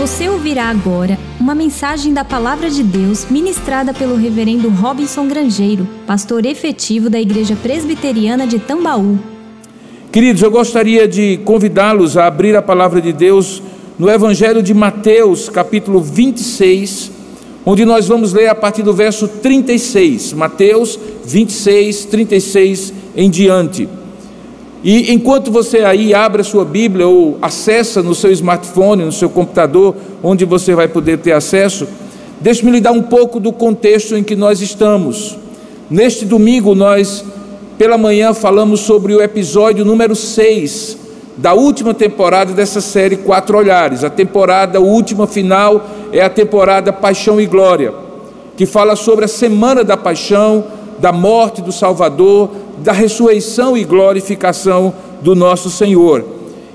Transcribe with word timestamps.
Você 0.00 0.30
ouvirá 0.30 0.70
agora 0.70 1.18
uma 1.38 1.54
mensagem 1.54 2.14
da 2.14 2.24
Palavra 2.24 2.70
de 2.70 2.82
Deus 2.82 3.26
ministrada 3.28 3.92
pelo 3.92 4.16
Reverendo 4.16 4.70
Robinson 4.70 5.28
Grangeiro, 5.28 5.86
pastor 6.06 6.46
efetivo 6.46 7.10
da 7.10 7.20
Igreja 7.20 7.54
Presbiteriana 7.54 8.46
de 8.46 8.58
Tambaú. 8.58 9.18
Queridos, 10.10 10.40
eu 10.40 10.50
gostaria 10.50 11.06
de 11.06 11.36
convidá-los 11.44 12.16
a 12.16 12.26
abrir 12.26 12.56
a 12.56 12.62
Palavra 12.62 12.98
de 12.98 13.12
Deus 13.12 13.62
no 13.98 14.08
Evangelho 14.08 14.62
de 14.62 14.72
Mateus, 14.72 15.50
capítulo 15.50 16.00
26, 16.00 17.12
onde 17.66 17.84
nós 17.84 18.08
vamos 18.08 18.32
ler 18.32 18.48
a 18.48 18.54
partir 18.54 18.82
do 18.82 18.94
verso 18.94 19.28
36. 19.28 20.32
Mateus 20.32 20.98
26, 21.26 22.06
36 22.06 22.94
em 23.14 23.28
diante. 23.28 23.86
E 24.82 25.12
enquanto 25.12 25.50
você 25.50 25.78
aí 25.78 26.14
abre 26.14 26.40
a 26.40 26.44
sua 26.44 26.64
Bíblia 26.64 27.06
ou 27.06 27.36
acessa 27.42 28.02
no 28.02 28.14
seu 28.14 28.32
smartphone, 28.32 29.04
no 29.04 29.12
seu 29.12 29.28
computador, 29.28 29.94
onde 30.22 30.46
você 30.46 30.74
vai 30.74 30.88
poder 30.88 31.18
ter 31.18 31.32
acesso, 31.32 31.86
deixe-me 32.40 32.70
lhe 32.70 32.80
dar 32.80 32.92
um 32.92 33.02
pouco 33.02 33.38
do 33.38 33.52
contexto 33.52 34.16
em 34.16 34.24
que 34.24 34.34
nós 34.34 34.62
estamos. 34.62 35.36
Neste 35.90 36.24
domingo, 36.24 36.74
nós, 36.74 37.22
pela 37.76 37.98
manhã, 37.98 38.32
falamos 38.32 38.80
sobre 38.80 39.14
o 39.14 39.20
episódio 39.20 39.84
número 39.84 40.16
6 40.16 40.98
da 41.36 41.52
última 41.52 41.92
temporada 41.92 42.52
dessa 42.52 42.80
série 42.80 43.16
Quatro 43.16 43.58
Olhares. 43.58 44.02
A 44.02 44.10
temporada 44.10 44.80
última 44.80 45.26
final 45.26 45.86
é 46.12 46.22
a 46.22 46.30
temporada 46.30 46.92
Paixão 46.92 47.40
e 47.40 47.46
Glória, 47.46 47.92
que 48.56 48.66
fala 48.66 48.96
sobre 48.96 49.26
a 49.26 49.28
semana 49.28 49.84
da 49.84 49.96
paixão, 49.96 50.64
da 50.98 51.12
morte 51.12 51.62
do 51.62 51.72
Salvador, 51.72 52.50
da 52.82 52.92
ressurreição 52.92 53.76
e 53.76 53.84
glorificação 53.84 54.92
do 55.22 55.34
nosso 55.34 55.70
Senhor. 55.70 56.24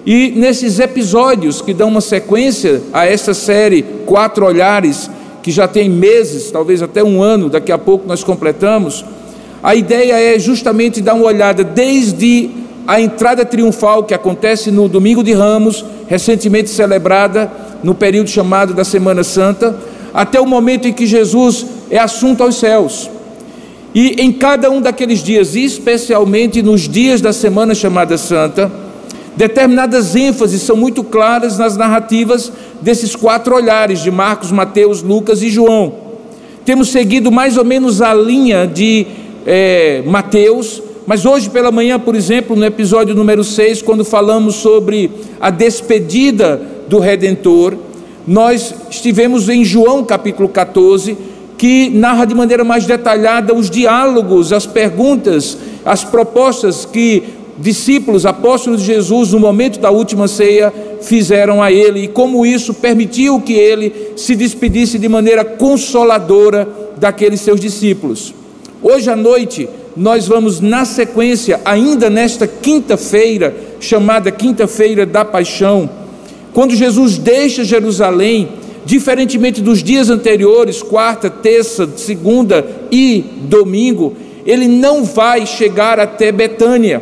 E 0.06 0.32
nesses 0.32 0.80
episódios 0.80 1.62
que 1.62 1.74
dão 1.74 1.90
uma 1.90 2.02
sequência 2.02 2.82
a 2.94 3.06
essa 3.06 3.34
série 3.34 3.84
Quatro 4.06 4.46
Olhares, 4.46 5.10
que 5.42 5.52
já 5.52 5.68
tem 5.68 5.90
meses, 5.90 6.52
talvez 6.52 6.82
até 6.82 7.04
um 7.04 7.24
ano, 7.24 7.50
daqui 7.50 7.72
a 7.72 7.78
pouco 7.78 8.08
nós 8.08 8.24
completamos, 8.24 9.04
a 9.64 9.74
ideia 9.74 10.36
é 10.36 10.38
justamente 10.38 11.02
dar 11.02 11.16
uma 11.16 11.26
olhada 11.26 11.64
desde 11.64 12.52
a 12.88 13.02
entrada 13.02 13.44
triunfal 13.44 14.04
que 14.04 14.14
acontece 14.14 14.70
no 14.70 14.88
Domingo 14.88 15.24
de 15.24 15.34
Ramos, 15.34 15.84
recentemente 16.08 16.70
celebrada 16.70 17.52
no 17.84 17.96
período 17.96 18.30
chamado 18.30 18.76
da 18.76 18.84
Semana 18.84 19.24
Santa, 19.24 19.76
até 20.14 20.40
o 20.40 20.46
momento 20.46 20.88
em 20.88 20.94
que 20.94 21.08
Jesus 21.08 21.66
é 21.90 21.98
assunto 21.98 22.44
aos 22.44 22.56
céus. 22.58 23.10
E 23.96 24.22
em 24.22 24.30
cada 24.30 24.70
um 24.70 24.82
daqueles 24.82 25.24
dias, 25.24 25.56
especialmente 25.56 26.62
nos 26.62 26.82
dias 26.82 27.22
da 27.22 27.32
semana 27.32 27.74
chamada 27.74 28.18
Santa, 28.18 28.70
determinadas 29.38 30.18
ênfases 30.18 30.64
são 30.64 30.76
muito 30.76 31.02
claras 31.02 31.58
nas 31.58 31.78
narrativas 31.78 32.52
desses 32.82 33.16
quatro 33.16 33.56
olhares 33.56 34.04
de 34.04 34.12
Marcos, 34.12 34.52
Mateus, 34.52 35.02
Lucas 35.02 35.42
e 35.42 35.50
João. 35.50 35.94
Temos 36.66 36.90
seguido 36.90 37.32
mais 37.32 37.56
ou 37.56 37.64
menos 37.64 38.02
a 38.02 38.14
linha 38.14 38.68
de 38.68 39.08
é, 39.46 40.04
Mateus, 40.06 40.84
mas 41.08 41.26
hoje 41.26 41.50
pela 41.50 41.72
manhã, 41.72 41.98
por 41.98 42.16
exemplo, 42.16 42.54
no 42.54 42.66
episódio 42.66 43.16
número 43.16 43.46
6, 43.46 43.82
quando 43.82 44.04
falamos 44.04 44.56
sobre 44.56 45.10
a 45.40 45.50
despedida 45.50 46.62
do 46.90 47.00
Redentor, 47.00 47.76
nós 48.28 48.76
estivemos 48.90 49.48
em 49.48 49.64
João 49.64 50.04
capítulo 50.04 50.50
14 50.50 51.35
que 51.58 51.90
narra 51.90 52.26
de 52.26 52.36
maneira 52.36 52.64
mais 52.64 52.86
detalhada 52.86 53.54
os 53.54 53.70
diálogos, 53.70 54.52
as 54.52 54.66
perguntas, 54.66 55.58
as 55.86 56.04
propostas 56.04 56.86
que 56.86 57.24
discípulos, 57.58 58.26
apóstolos 58.26 58.82
de 58.82 58.88
Jesus, 58.88 59.32
no 59.32 59.40
momento 59.40 59.80
da 59.80 59.90
última 59.90 60.28
ceia, 60.28 60.74
fizeram 61.02 61.62
a 61.62 61.72
ele 61.72 62.04
e 62.04 62.08
como 62.08 62.46
isso 62.46 62.74
permitiu 62.74 63.40
que 63.40 63.54
ele 63.54 64.12
se 64.18 64.36
despedisse 64.36 65.00
de 65.00 65.08
maneira 65.08 65.46
consoladora 65.46 66.68
daqueles 66.98 67.42
seus 67.42 67.60
discípulos. 67.60 68.34
Hoje 68.84 69.10
à 69.10 69.16
noite, 69.16 69.70
nós 69.96 70.28
vamos, 70.28 70.60
na 70.60 70.84
sequência, 70.84 71.62
ainda 71.64 72.10
nesta 72.10 72.46
quinta-feira, 72.46 73.56
chamada 73.80 74.30
Quinta-feira 74.32 75.06
da 75.06 75.24
Paixão, 75.24 75.90
quando 76.54 76.76
Jesus 76.76 77.18
deixa 77.18 77.64
Jerusalém 77.64 78.50
diferentemente 78.86 79.62
dos 79.62 79.84
dias 79.84 80.10
anteriores, 80.10 80.82
quarta, 80.82 81.30
terça, 81.30 81.90
segunda 81.98 82.66
e 82.92 83.26
domingo, 83.42 84.16
ele 84.46 84.68
não 84.68 85.04
vai 85.04 85.46
chegar 85.46 86.00
até 86.00 86.32
Betânia. 86.32 87.02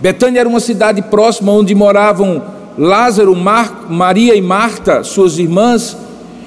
Betânia 0.00 0.40
era 0.40 0.48
uma 0.48 0.60
cidade 0.60 1.00
próxima 1.02 1.52
onde 1.52 1.74
moravam 1.74 2.42
Lázaro, 2.76 3.36
Mar, 3.36 3.86
Maria 3.88 4.34
e 4.34 4.40
Marta, 4.40 5.04
suas 5.04 5.38
irmãs, 5.38 5.96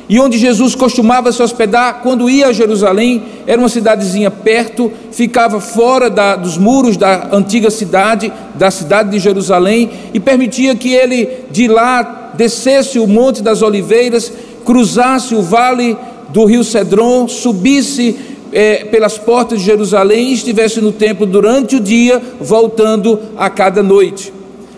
e 0.10 0.20
onde 0.20 0.38
Jesus 0.38 0.76
costumava 0.76 1.32
se 1.32 1.42
hospedar 1.42 2.02
quando 2.02 2.30
ia 2.30 2.48
a 2.48 2.54
Jerusalém, 2.54 3.24
era 3.48 3.60
uma 3.60 3.70
cidadezinha 3.70 4.30
perto, 4.30 4.92
ficava 5.12 5.62
fora 5.62 6.10
da, 6.10 6.36
dos 6.36 6.58
muros 6.58 6.98
da 6.98 7.30
antiga 7.32 7.72
cidade, 7.72 8.32
da 8.56 8.70
cidade 8.70 9.12
de 9.12 9.20
Jerusalém, 9.20 9.90
e 10.14 10.20
permitia 10.20 10.76
que 10.76 10.94
ele 10.94 11.46
de 11.50 11.68
lá 11.68 12.23
descesse 12.36 13.00
o 13.00 13.08
Monte 13.08 13.42
das 13.42 13.62
Oliveiras, 13.62 14.32
cruzasse 14.66 15.36
o 15.36 15.42
vale 15.42 15.98
do 16.30 16.46
rio 16.46 16.64
Cedron, 16.64 17.28
subisse 17.28 18.18
é, 18.52 18.86
pelas 18.86 19.18
portas 19.18 19.60
de 19.60 19.66
Jerusalém 19.66 20.30
e 20.30 20.34
estivesse 20.34 20.80
no 20.80 20.92
templo 20.92 21.26
durante 21.26 21.76
o 21.76 21.80
dia, 21.80 22.22
voltando 22.40 23.20
a 23.36 23.50
cada 23.50 23.82
noite. 23.82 24.34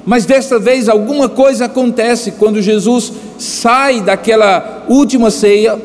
Mas 0.06 0.26
desta 0.26 0.60
vez 0.60 0.88
alguma 0.88 1.28
coisa 1.28 1.66
acontece 1.66 2.32
quando 2.34 2.62
Jesus 2.62 3.12
sai 3.38 4.02
daquela 4.02 4.86
última 4.88 5.32
ceia 5.32 5.80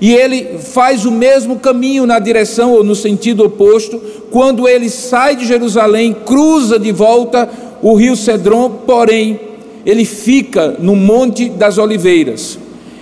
e 0.00 0.12
ele 0.12 0.58
faz 0.58 1.04
o 1.04 1.12
mesmo 1.12 1.60
caminho 1.60 2.06
na 2.06 2.18
direção 2.18 2.72
ou 2.72 2.82
no 2.82 2.94
sentido 2.94 3.44
oposto. 3.44 4.00
Quando 4.30 4.66
ele 4.66 4.88
sai 4.88 5.36
de 5.36 5.46
Jerusalém, 5.46 6.12
cruza 6.12 6.78
de 6.78 6.90
volta 6.90 7.48
o 7.80 7.94
rio 7.94 8.16
Cedron, 8.16 8.68
porém, 8.84 9.38
ele 9.84 10.04
fica 10.04 10.76
no 10.78 10.94
Monte 10.94 11.48
das 11.48 11.78
Oliveiras. 11.78 12.58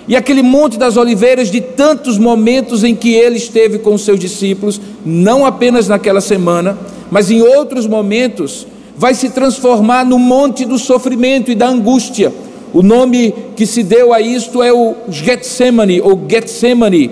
E 0.08 0.16
aquele 0.16 0.42
Monte 0.42 0.76
das 0.76 0.96
Oliveiras, 0.96 1.50
de 1.50 1.60
tantos 1.60 2.18
momentos 2.18 2.82
em 2.82 2.94
que 2.94 3.12
ele 3.14 3.36
esteve 3.36 3.78
com 3.78 3.94
os 3.94 4.02
seus 4.02 4.18
discípulos, 4.18 4.80
não 5.04 5.46
apenas 5.46 5.86
naquela 5.86 6.20
semana, 6.20 6.76
mas 7.10 7.30
em 7.30 7.42
outros 7.42 7.86
momentos, 7.86 8.66
vai 8.96 9.14
se 9.14 9.30
transformar 9.30 10.04
no 10.04 10.18
monte 10.18 10.64
do 10.64 10.78
sofrimento 10.78 11.50
e 11.50 11.54
da 11.54 11.68
angústia. 11.68 12.32
O 12.72 12.82
nome 12.82 13.34
que 13.56 13.66
se 13.66 13.82
deu 13.82 14.12
a 14.12 14.20
isto 14.20 14.62
é 14.62 14.72
o 14.72 14.94
Getsemane 15.08 16.00
ou 16.00 16.20
Getsemane. 16.28 17.10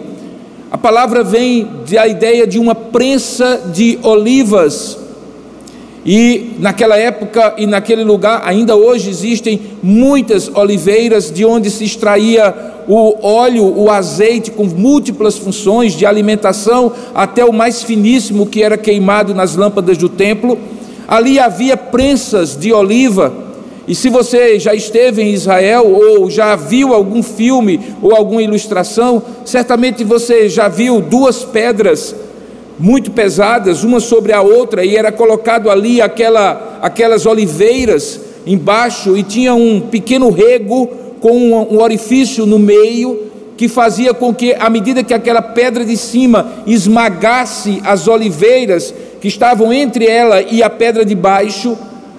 A 0.70 0.76
palavra 0.76 1.24
vem 1.24 1.66
da 1.90 2.06
ideia 2.06 2.46
de 2.46 2.58
uma 2.58 2.74
prensa 2.74 3.70
de 3.72 3.98
olivas. 4.02 4.98
E 6.10 6.52
naquela 6.58 6.96
época 6.96 7.52
e 7.58 7.66
naquele 7.66 8.02
lugar, 8.02 8.40
ainda 8.42 8.74
hoje 8.74 9.10
existem 9.10 9.60
muitas 9.82 10.48
oliveiras 10.48 11.30
de 11.30 11.44
onde 11.44 11.70
se 11.70 11.84
extraía 11.84 12.54
o 12.88 13.14
óleo, 13.20 13.74
o 13.76 13.90
azeite 13.90 14.50
com 14.50 14.64
múltiplas 14.64 15.36
funções 15.36 15.92
de 15.92 16.06
alimentação, 16.06 16.90
até 17.14 17.44
o 17.44 17.52
mais 17.52 17.82
finíssimo 17.82 18.46
que 18.46 18.62
era 18.62 18.78
queimado 18.78 19.34
nas 19.34 19.54
lâmpadas 19.54 19.98
do 19.98 20.08
templo. 20.08 20.58
Ali 21.06 21.38
havia 21.38 21.76
prensas 21.76 22.56
de 22.56 22.72
oliva. 22.72 23.30
E 23.86 23.94
se 23.94 24.08
você 24.08 24.58
já 24.58 24.74
esteve 24.74 25.20
em 25.20 25.34
Israel 25.34 25.86
ou 25.86 26.30
já 26.30 26.56
viu 26.56 26.94
algum 26.94 27.22
filme 27.22 27.80
ou 28.00 28.16
alguma 28.16 28.42
ilustração, 28.42 29.22
certamente 29.44 30.02
você 30.04 30.48
já 30.48 30.68
viu 30.68 31.02
duas 31.02 31.44
pedras 31.44 32.14
muito 32.78 33.10
pesadas, 33.10 33.82
uma 33.82 34.00
sobre 34.00 34.32
a 34.32 34.40
outra, 34.40 34.84
e 34.84 34.96
era 34.96 35.10
colocado 35.10 35.68
ali 35.70 36.00
aquela, 36.00 36.78
aquelas 36.80 37.26
oliveiras 37.26 38.20
embaixo, 38.46 39.16
e 39.16 39.22
tinha 39.22 39.54
um 39.54 39.80
pequeno 39.80 40.30
rego 40.30 40.86
com 41.20 41.32
um, 41.32 41.74
um 41.74 41.82
orifício 41.82 42.46
no 42.46 42.58
meio, 42.58 43.28
que 43.56 43.68
fazia 43.68 44.14
com 44.14 44.32
que, 44.32 44.54
à 44.54 44.70
medida 44.70 45.02
que 45.02 45.12
aquela 45.12 45.42
pedra 45.42 45.84
de 45.84 45.96
cima 45.96 46.62
esmagasse 46.64 47.82
as 47.84 48.06
oliveiras, 48.06 48.94
que 49.20 49.26
estavam 49.26 49.72
entre 49.72 50.06
ela 50.06 50.40
e 50.40 50.62
a 50.62 50.70
pedra 50.70 51.04
de 51.04 51.16
baixo, 51.16 51.76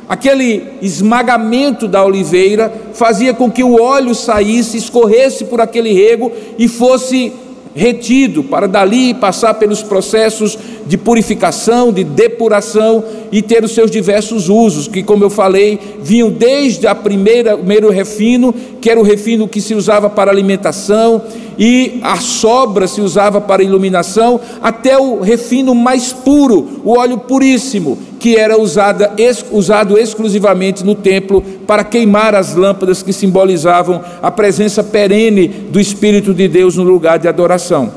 aquele 0.09 0.63
esmagamento 0.81 1.87
da 1.87 2.03
oliveira 2.03 2.73
fazia 2.93 3.33
com 3.33 3.49
que 3.49 3.63
o 3.63 3.81
óleo 3.81 4.13
saísse, 4.13 4.75
escorresse 4.75 5.45
por 5.45 5.61
aquele 5.61 5.93
rego 5.93 6.29
e 6.57 6.67
fosse 6.67 7.31
retido 7.75 8.43
para 8.43 8.67
dali 8.67 9.13
passar 9.13 9.53
pelos 9.53 9.81
processos 9.81 10.57
de 10.87 10.97
purificação, 10.97 11.93
de 11.93 12.03
depuração 12.03 13.03
e 13.31 13.41
ter 13.41 13.63
os 13.63 13.73
seus 13.73 13.91
diversos 13.91 14.49
usos, 14.49 14.87
que, 14.87 15.03
como 15.03 15.23
eu 15.23 15.29
falei, 15.29 15.79
vinham 16.01 16.29
desde 16.29 16.87
a 16.87 16.95
primeira, 16.95 17.55
o 17.55 17.59
primeiro 17.59 17.89
refino, 17.89 18.53
que 18.81 18.89
era 18.89 18.99
o 18.99 19.03
refino 19.03 19.47
que 19.47 19.61
se 19.61 19.75
usava 19.75 20.09
para 20.09 20.31
alimentação, 20.31 21.21
e 21.59 21.99
a 22.01 22.15
sobra 22.15 22.87
se 22.87 23.01
usava 23.01 23.41
para 23.41 23.61
iluminação, 23.61 24.39
até 24.63 24.97
o 24.97 25.19
refino 25.19 25.75
mais 25.75 26.13
puro, 26.13 26.79
o 26.85 26.97
óleo 26.97 27.17
puríssimo, 27.17 27.99
que 28.17 28.37
era 28.37 28.57
usada, 28.57 29.13
usado 29.51 29.97
exclusivamente 29.97 30.85
no 30.85 30.95
templo 30.95 31.41
para 31.67 31.83
queimar 31.83 32.33
as 32.33 32.55
lâmpadas 32.55 33.03
que 33.03 33.11
simbolizavam 33.11 34.01
a 34.21 34.31
presença 34.31 34.81
perene 34.81 35.49
do 35.49 35.81
Espírito 35.81 36.33
de 36.33 36.47
Deus 36.47 36.77
no 36.77 36.83
lugar 36.83 37.19
de 37.19 37.27
adoração. 37.27 37.91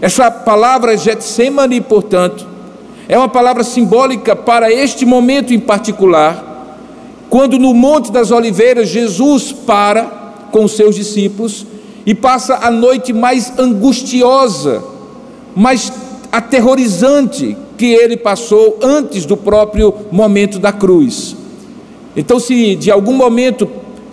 Essa 0.00 0.28
palavra 0.28 0.96
Getsemane, 0.96 1.80
portanto, 1.80 2.44
é 3.08 3.16
uma 3.16 3.28
palavra 3.28 3.62
simbólica 3.62 4.34
para 4.34 4.72
este 4.72 5.06
momento 5.06 5.54
em 5.54 5.60
particular, 5.60 6.74
quando 7.28 7.56
no 7.56 7.72
Monte 7.72 8.10
das 8.10 8.32
Oliveiras 8.32 8.88
Jesus 8.88 9.52
para 9.52 10.18
com 10.50 10.66
seus 10.66 10.96
discípulos 10.96 11.64
e 12.10 12.14
passa 12.14 12.58
a 12.60 12.72
noite 12.72 13.12
mais 13.12 13.56
angustiosa, 13.56 14.82
mais 15.54 15.92
aterrorizante 16.32 17.56
que 17.78 17.86
ele 17.86 18.16
passou 18.16 18.80
antes 18.82 19.24
do 19.24 19.36
próprio 19.36 19.94
momento 20.10 20.58
da 20.58 20.72
cruz. 20.72 21.36
Então, 22.16 22.40
se 22.40 22.74
de 22.74 22.90
algum 22.90 23.12
momento 23.12 23.70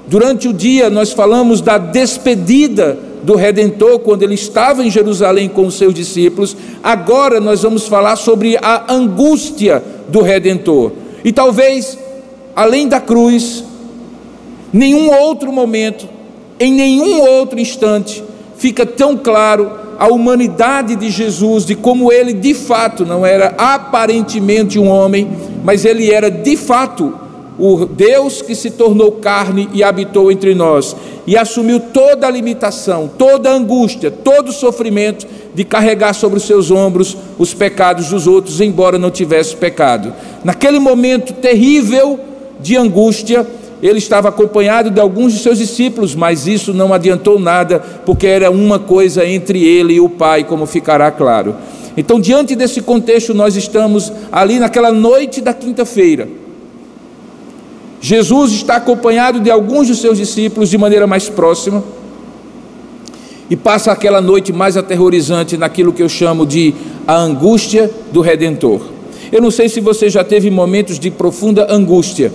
durante 0.08 0.48
o 0.48 0.54
dia 0.54 0.92
nós 0.92 1.12
falamos 1.12 1.60
da 1.60 1.80
despedida 1.80 3.00
do 3.24 3.34
Redentor 3.34 3.98
quando 3.98 4.22
ele 4.22 4.36
estava 4.36 4.86
em 4.86 4.92
Jerusalém 4.92 5.50
com 5.50 5.66
os 5.66 5.74
seus 5.74 5.92
discípulos, 5.92 6.56
agora 6.84 7.40
nós 7.40 7.64
vamos 7.64 7.88
falar 7.88 8.16
sobre 8.16 8.58
a 8.58 8.94
angústia 8.94 9.84
do 10.08 10.22
Redentor. 10.22 10.92
E 11.26 11.32
talvez, 11.32 11.98
além 12.56 12.88
da 12.88 13.02
cruz, 13.02 13.64
nenhum 14.72 15.10
outro 15.12 15.52
momento, 15.52 16.17
em 16.60 16.72
nenhum 16.72 17.22
outro 17.22 17.60
instante, 17.60 18.24
fica 18.58 18.86
tão 18.86 19.16
claro 19.16 19.72
a 20.00 20.08
humanidade 20.08 20.96
de 20.96 21.10
Jesus, 21.10 21.66
de 21.66 21.76
como 21.76 22.12
ele 22.12 22.34
de 22.34 22.54
fato 22.54 23.06
não 23.06 23.26
era 23.26 23.56
aparentemente 23.58 24.78
um 24.78 24.88
homem, 24.88 25.28
mas 25.64 25.86
ele 25.86 26.12
era 26.12 26.30
de 26.30 26.56
fato 26.56 27.14
o 27.60 27.86
Deus 27.86 28.42
que 28.42 28.54
se 28.54 28.70
tornou 28.70 29.14
carne 29.14 29.68
e 29.74 29.84
habitou 29.84 30.32
entre 30.32 30.54
nós, 30.54 30.96
e 31.26 31.36
assumiu 31.36 31.80
toda 31.80 32.28
a 32.28 32.32
limitação, 32.32 33.10
toda 33.18 33.50
a 33.50 33.54
angústia, 33.54 34.12
todo 34.12 34.50
o 34.50 34.54
sofrimento 34.54 35.26
de 35.56 35.64
carregar 35.64 36.14
sobre 36.14 36.38
os 36.38 36.44
seus 36.44 36.70
ombros 36.70 37.18
os 37.40 37.54
pecados 37.54 38.10
dos 38.10 38.28
outros, 38.28 38.62
embora 38.62 39.00
não 39.00 39.10
tivesse 39.10 39.56
pecado. 39.56 40.14
Naquele 40.44 40.78
momento 40.78 41.34
terrível 41.34 42.20
de 42.60 42.78
angústia, 42.78 43.46
ele 43.82 44.00
estava 44.00 44.30
acompanhado 44.30 44.90
de 44.90 45.00
alguns 45.00 45.34
de 45.34 45.40
seus 45.40 45.58
discípulos, 45.58 46.16
mas 46.16 46.48
isso 46.48 46.74
não 46.74 46.94
adiantou 46.94 47.40
nada, 47.40 47.80
porque 48.06 48.28
era 48.28 48.50
uma 48.50 48.80
coisa 48.80 49.26
entre 49.26 49.64
ele 49.64 49.94
e 49.94 50.00
o 50.00 50.10
Pai, 50.10 50.44
como 50.44 50.66
ficará 50.66 51.12
claro. 51.12 51.56
Então, 51.96 52.20
diante 52.20 52.56
desse 52.56 52.82
contexto, 52.82 53.34
nós 53.34 53.56
estamos 53.56 54.12
ali 54.32 54.60
naquela 54.60 54.92
noite 54.92 55.42
da 55.42 55.54
quinta-feira 55.54 56.28
Jesus 58.00 58.52
está 58.52 58.76
acompanhado 58.76 59.40
de 59.40 59.50
alguns 59.50 59.88
dos 59.88 60.00
seus 60.00 60.18
discípulos 60.18 60.70
de 60.70 60.78
maneira 60.78 61.08
mais 61.08 61.30
próxima 61.30 61.84
e 63.50 63.56
passa 63.56 63.92
aquela 63.92 64.22
noite 64.22 64.54
mais 64.54 64.78
aterrorizante 64.78 65.58
naquilo 65.58 65.94
que 65.94 66.04
eu 66.04 66.10
chamo 66.10 66.46
de 66.46 66.76
a 67.08 67.16
angústia 67.16 67.90
do 68.12 68.22
Redentor. 68.22 68.82
Eu 69.32 69.42
não 69.42 69.50
sei 69.50 69.68
se 69.68 69.80
você 69.80 70.10
já 70.10 70.24
teve 70.24 70.50
momentos 70.52 71.00
de 71.00 71.10
profunda 71.10 71.72
angústia. 71.74 72.32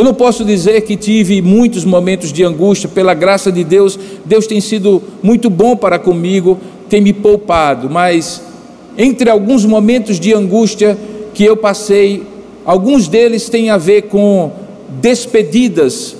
Eu 0.00 0.04
não 0.04 0.14
posso 0.14 0.44
dizer 0.44 0.80
que 0.80 0.96
tive 0.96 1.42
muitos 1.42 1.84
momentos 1.84 2.32
de 2.32 2.42
angústia, 2.42 2.88
pela 2.88 3.14
graça 3.14 3.52
de 3.52 3.62
Deus, 3.62 3.98
Deus 4.24 4.46
tem 4.46 4.60
sido 4.60 5.02
muito 5.22 5.50
bom 5.50 5.76
para 5.76 5.98
comigo, 5.98 6.58
tem 6.88 7.00
me 7.00 7.12
poupado, 7.12 7.90
mas 7.90 8.42
entre 8.96 9.28
alguns 9.28 9.64
momentos 9.64 10.18
de 10.18 10.32
angústia 10.32 10.96
que 11.34 11.44
eu 11.44 11.56
passei, 11.56 12.24
Alguns 12.64 13.08
deles 13.08 13.48
têm 13.48 13.70
a 13.70 13.76
ver 13.76 14.02
com 14.02 14.52
despedidas 15.00 16.14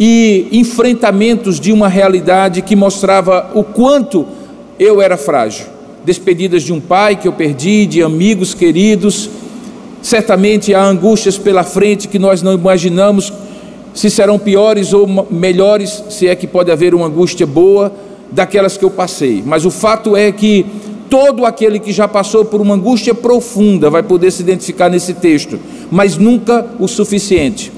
e 0.00 0.48
enfrentamentos 0.50 1.60
de 1.60 1.70
uma 1.70 1.86
realidade 1.86 2.62
que 2.62 2.74
mostrava 2.74 3.50
o 3.54 3.62
quanto 3.62 4.26
eu 4.78 5.02
era 5.02 5.16
frágil. 5.16 5.66
Despedidas 6.04 6.62
de 6.62 6.72
um 6.72 6.80
pai 6.80 7.14
que 7.16 7.28
eu 7.28 7.32
perdi, 7.32 7.86
de 7.86 8.02
amigos 8.02 8.54
queridos. 8.54 9.28
Certamente 10.02 10.74
há 10.74 10.84
angústias 10.84 11.38
pela 11.38 11.62
frente 11.62 12.08
que 12.08 12.18
nós 12.18 12.42
não 12.42 12.52
imaginamos 12.52 13.32
se 13.94 14.10
serão 14.10 14.38
piores 14.38 14.92
ou 14.92 15.06
melhores, 15.30 16.02
se 16.10 16.26
é 16.26 16.34
que 16.34 16.46
pode 16.46 16.70
haver 16.70 16.94
uma 16.94 17.06
angústia 17.06 17.46
boa 17.46 17.92
daquelas 18.30 18.76
que 18.76 18.84
eu 18.84 18.90
passei. 18.90 19.42
Mas 19.44 19.64
o 19.64 19.70
fato 19.70 20.16
é 20.16 20.32
que 20.32 20.66
todo 21.08 21.44
aquele 21.44 21.78
que 21.78 21.92
já 21.92 22.08
passou 22.08 22.44
por 22.44 22.60
uma 22.60 22.74
angústia 22.74 23.14
profunda 23.14 23.90
vai 23.90 24.02
poder 24.02 24.30
se 24.30 24.42
identificar 24.42 24.88
nesse 24.88 25.14
texto, 25.14 25.60
mas 25.90 26.16
nunca 26.16 26.66
o 26.80 26.88
suficiente. 26.88 27.70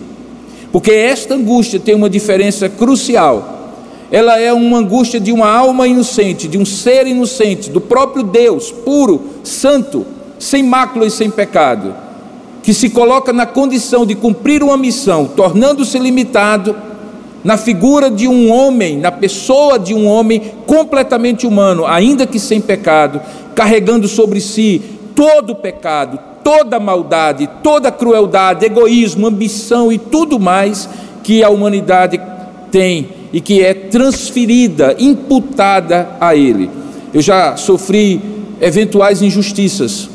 Porque 0.71 0.93
esta 0.93 1.35
angústia 1.35 1.81
tem 1.81 1.95
uma 1.95 2.09
diferença 2.09 2.69
crucial. 2.69 3.73
Ela 4.11 4.39
é 4.39 4.53
uma 4.53 4.79
angústia 4.79 5.19
de 5.19 5.33
uma 5.33 5.49
alma 5.49 5.89
inocente, 5.89 6.47
de 6.47 6.57
um 6.57 6.65
ser 6.65 7.07
inocente, 7.07 7.71
do 7.71 7.81
próprio 7.81 8.23
Deus, 8.23 8.71
puro, 8.71 9.21
santo, 9.43 10.07
sem 10.39 10.63
mácula 10.63 11.07
e 11.07 11.11
sem 11.11 11.31
pecado, 11.31 12.04
que 12.65 12.73
se 12.73 12.89
coloca 12.89 13.31
na 13.31 13.45
condição 13.45 14.07
de 14.07 14.15
cumprir 14.15 14.63
uma 14.63 14.79
missão, 14.79 15.27
tornando-se 15.27 15.99
limitado 15.99 16.75
na 17.45 17.59
figura 17.59 18.11
de 18.11 18.27
um 18.27 18.51
homem, 18.51 18.97
na 18.97 19.13
pessoa 19.13 19.79
de 19.79 19.93
um 19.93 20.07
homem 20.07 20.41
completamente 20.67 21.47
humano, 21.47 21.85
ainda 21.85 22.27
que 22.27 22.41
sem 22.41 22.63
pecado, 22.63 23.21
carregando 23.55 24.09
sobre 24.09 24.41
si 24.41 24.81
todo 25.15 25.51
o 25.51 25.57
pecado, 25.57 26.19
toda 26.43 26.79
a 26.79 26.81
maldade, 26.81 27.51
toda 27.63 27.89
a 27.89 27.93
crueldade, 27.93 28.65
egoísmo, 28.65 29.27
ambição 29.27 29.93
e 29.93 29.99
tudo 29.99 30.41
mais 30.41 30.89
que 31.23 31.45
a 31.45 31.51
humanidade 31.51 32.19
tem 32.73 33.09
e 33.31 33.43
que 33.43 33.63
é 33.63 33.75
transferida, 33.75 34.97
imputada 34.99 36.09
a 36.19 36.35
ele. 36.35 36.71
Eu 37.13 37.21
já 37.21 37.59
sofri 37.59 38.23
eventuais 38.59 39.21
injustiças, 39.21 40.09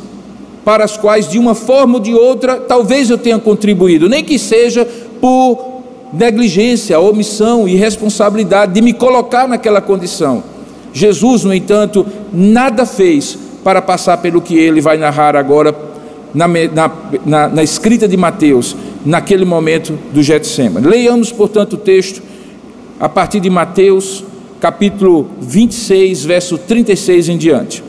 para 0.69 0.85
as 0.85 0.95
quais, 0.95 1.27
de 1.27 1.39
uma 1.39 1.55
forma 1.55 1.95
ou 1.95 1.99
de 1.99 2.13
outra, 2.13 2.57
talvez 2.57 3.09
eu 3.09 3.17
tenha 3.17 3.39
contribuído, 3.39 4.07
nem 4.07 4.23
que 4.23 4.37
seja 4.37 4.87
por 5.19 5.81
negligência, 6.13 6.99
omissão 6.99 7.67
e 7.67 7.75
responsabilidade 7.75 8.73
de 8.73 8.79
me 8.79 8.93
colocar 8.93 9.47
naquela 9.47 9.81
condição. 9.81 10.43
Jesus, 10.93 11.43
no 11.43 11.51
entanto, 11.55 12.05
nada 12.31 12.85
fez 12.85 13.35
para 13.63 13.81
passar 13.81 14.17
pelo 14.17 14.43
que 14.43 14.59
ele 14.59 14.79
vai 14.79 14.95
narrar 14.95 15.35
agora 15.35 15.75
na, 16.35 16.47
na, 16.47 16.91
na, 17.25 17.47
na 17.49 17.63
escrita 17.63 18.07
de 18.07 18.15
Mateus, 18.15 18.75
naquele 19.03 19.45
momento 19.45 19.97
do 20.13 20.21
Getsemane. 20.21 20.85
Leiamos, 20.85 21.31
portanto, 21.31 21.73
o 21.73 21.77
texto 21.77 22.21
a 22.99 23.09
partir 23.09 23.39
de 23.39 23.49
Mateus, 23.49 24.23
capítulo 24.61 25.31
26, 25.41 26.25
verso 26.25 26.59
36 26.59 27.29
em 27.29 27.37
diante. 27.39 27.88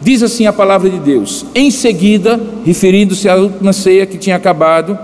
Diz 0.00 0.22
assim 0.22 0.46
a 0.46 0.52
palavra 0.52 0.90
de 0.90 0.98
Deus: 0.98 1.46
Em 1.54 1.70
seguida, 1.70 2.40
referindo-se 2.64 3.28
à 3.28 3.36
última 3.36 3.72
ceia 3.72 4.06
que 4.06 4.18
tinha 4.18 4.36
acabado, 4.36 4.98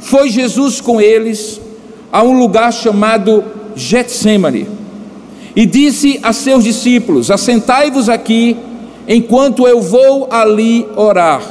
foi 0.00 0.30
Jesus 0.30 0.80
com 0.80 1.00
eles 1.00 1.60
a 2.12 2.22
um 2.22 2.38
lugar 2.38 2.72
chamado 2.72 3.44
Getsemane 3.74 4.78
e 5.54 5.66
disse 5.66 6.20
a 6.22 6.32
seus 6.32 6.64
discípulos: 6.64 7.30
Assentai-vos 7.30 8.08
aqui 8.08 8.56
enquanto 9.08 9.66
eu 9.66 9.80
vou 9.80 10.28
ali 10.30 10.86
orar. 10.94 11.42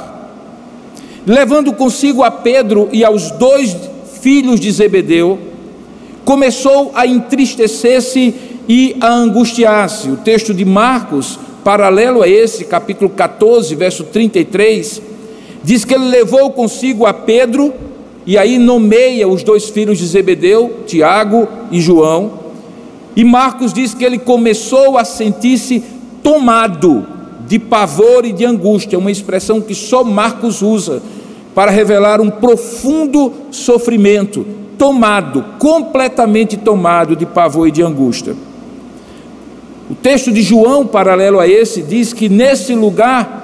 Levando 1.26 1.74
consigo 1.74 2.22
a 2.22 2.30
Pedro 2.30 2.88
e 2.90 3.04
aos 3.04 3.30
dois 3.32 3.76
filhos 4.22 4.58
de 4.58 4.70
Zebedeu, 4.70 5.38
começou 6.24 6.90
a 6.94 7.06
entristecer-se 7.06 8.34
e 8.66 8.96
a 8.98 9.12
angustiar-se. 9.12 10.08
O 10.08 10.16
texto 10.16 10.54
de 10.54 10.64
Marcos, 10.64 11.38
paralelo 11.64 12.22
a 12.22 12.28
esse, 12.28 12.64
capítulo 12.64 13.10
14, 13.10 13.74
verso 13.74 14.04
33, 14.04 15.02
diz 15.62 15.84
que 15.84 15.94
ele 15.94 16.08
levou 16.08 16.50
consigo 16.50 17.06
a 17.06 17.12
Pedro 17.12 17.72
e 18.26 18.36
aí 18.36 18.58
nomeia 18.58 19.26
os 19.26 19.42
dois 19.42 19.70
filhos 19.70 19.98
de 19.98 20.06
Zebedeu, 20.06 20.80
Tiago 20.86 21.48
e 21.70 21.80
João. 21.80 22.32
E 23.16 23.24
Marcos 23.24 23.72
diz 23.72 23.94
que 23.94 24.04
ele 24.04 24.18
começou 24.18 24.98
a 24.98 25.04
sentir-se 25.04 25.82
tomado 26.22 27.06
de 27.46 27.58
pavor 27.58 28.24
e 28.26 28.32
de 28.32 28.44
angústia, 28.44 28.98
uma 28.98 29.10
expressão 29.10 29.60
que 29.60 29.74
só 29.74 30.04
Marcos 30.04 30.60
usa 30.60 31.02
para 31.54 31.70
revelar 31.70 32.20
um 32.20 32.30
profundo 32.30 33.32
sofrimento, 33.50 34.46
tomado, 34.76 35.44
completamente 35.58 36.56
tomado 36.56 37.16
de 37.16 37.24
pavor 37.24 37.66
e 37.66 37.70
de 37.70 37.82
angústia. 37.82 38.36
O 39.90 39.94
texto 39.94 40.30
de 40.30 40.42
João, 40.42 40.86
paralelo 40.86 41.40
a 41.40 41.48
esse, 41.48 41.82
diz 41.82 42.12
que 42.12 42.28
nesse 42.28 42.74
lugar 42.74 43.38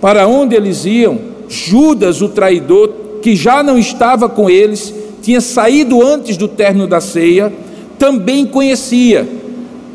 para 0.00 0.26
onde 0.26 0.54
eles 0.54 0.84
iam, 0.84 1.18
Judas, 1.48 2.22
o 2.22 2.28
traidor, 2.28 2.90
que 3.20 3.36
já 3.36 3.62
não 3.62 3.76
estava 3.76 4.28
com 4.28 4.48
eles, 4.48 4.94
tinha 5.20 5.40
saído 5.40 6.00
antes 6.02 6.36
do 6.36 6.48
término 6.48 6.86
da 6.86 7.00
ceia, 7.00 7.52
também 7.98 8.46
conhecia. 8.46 9.28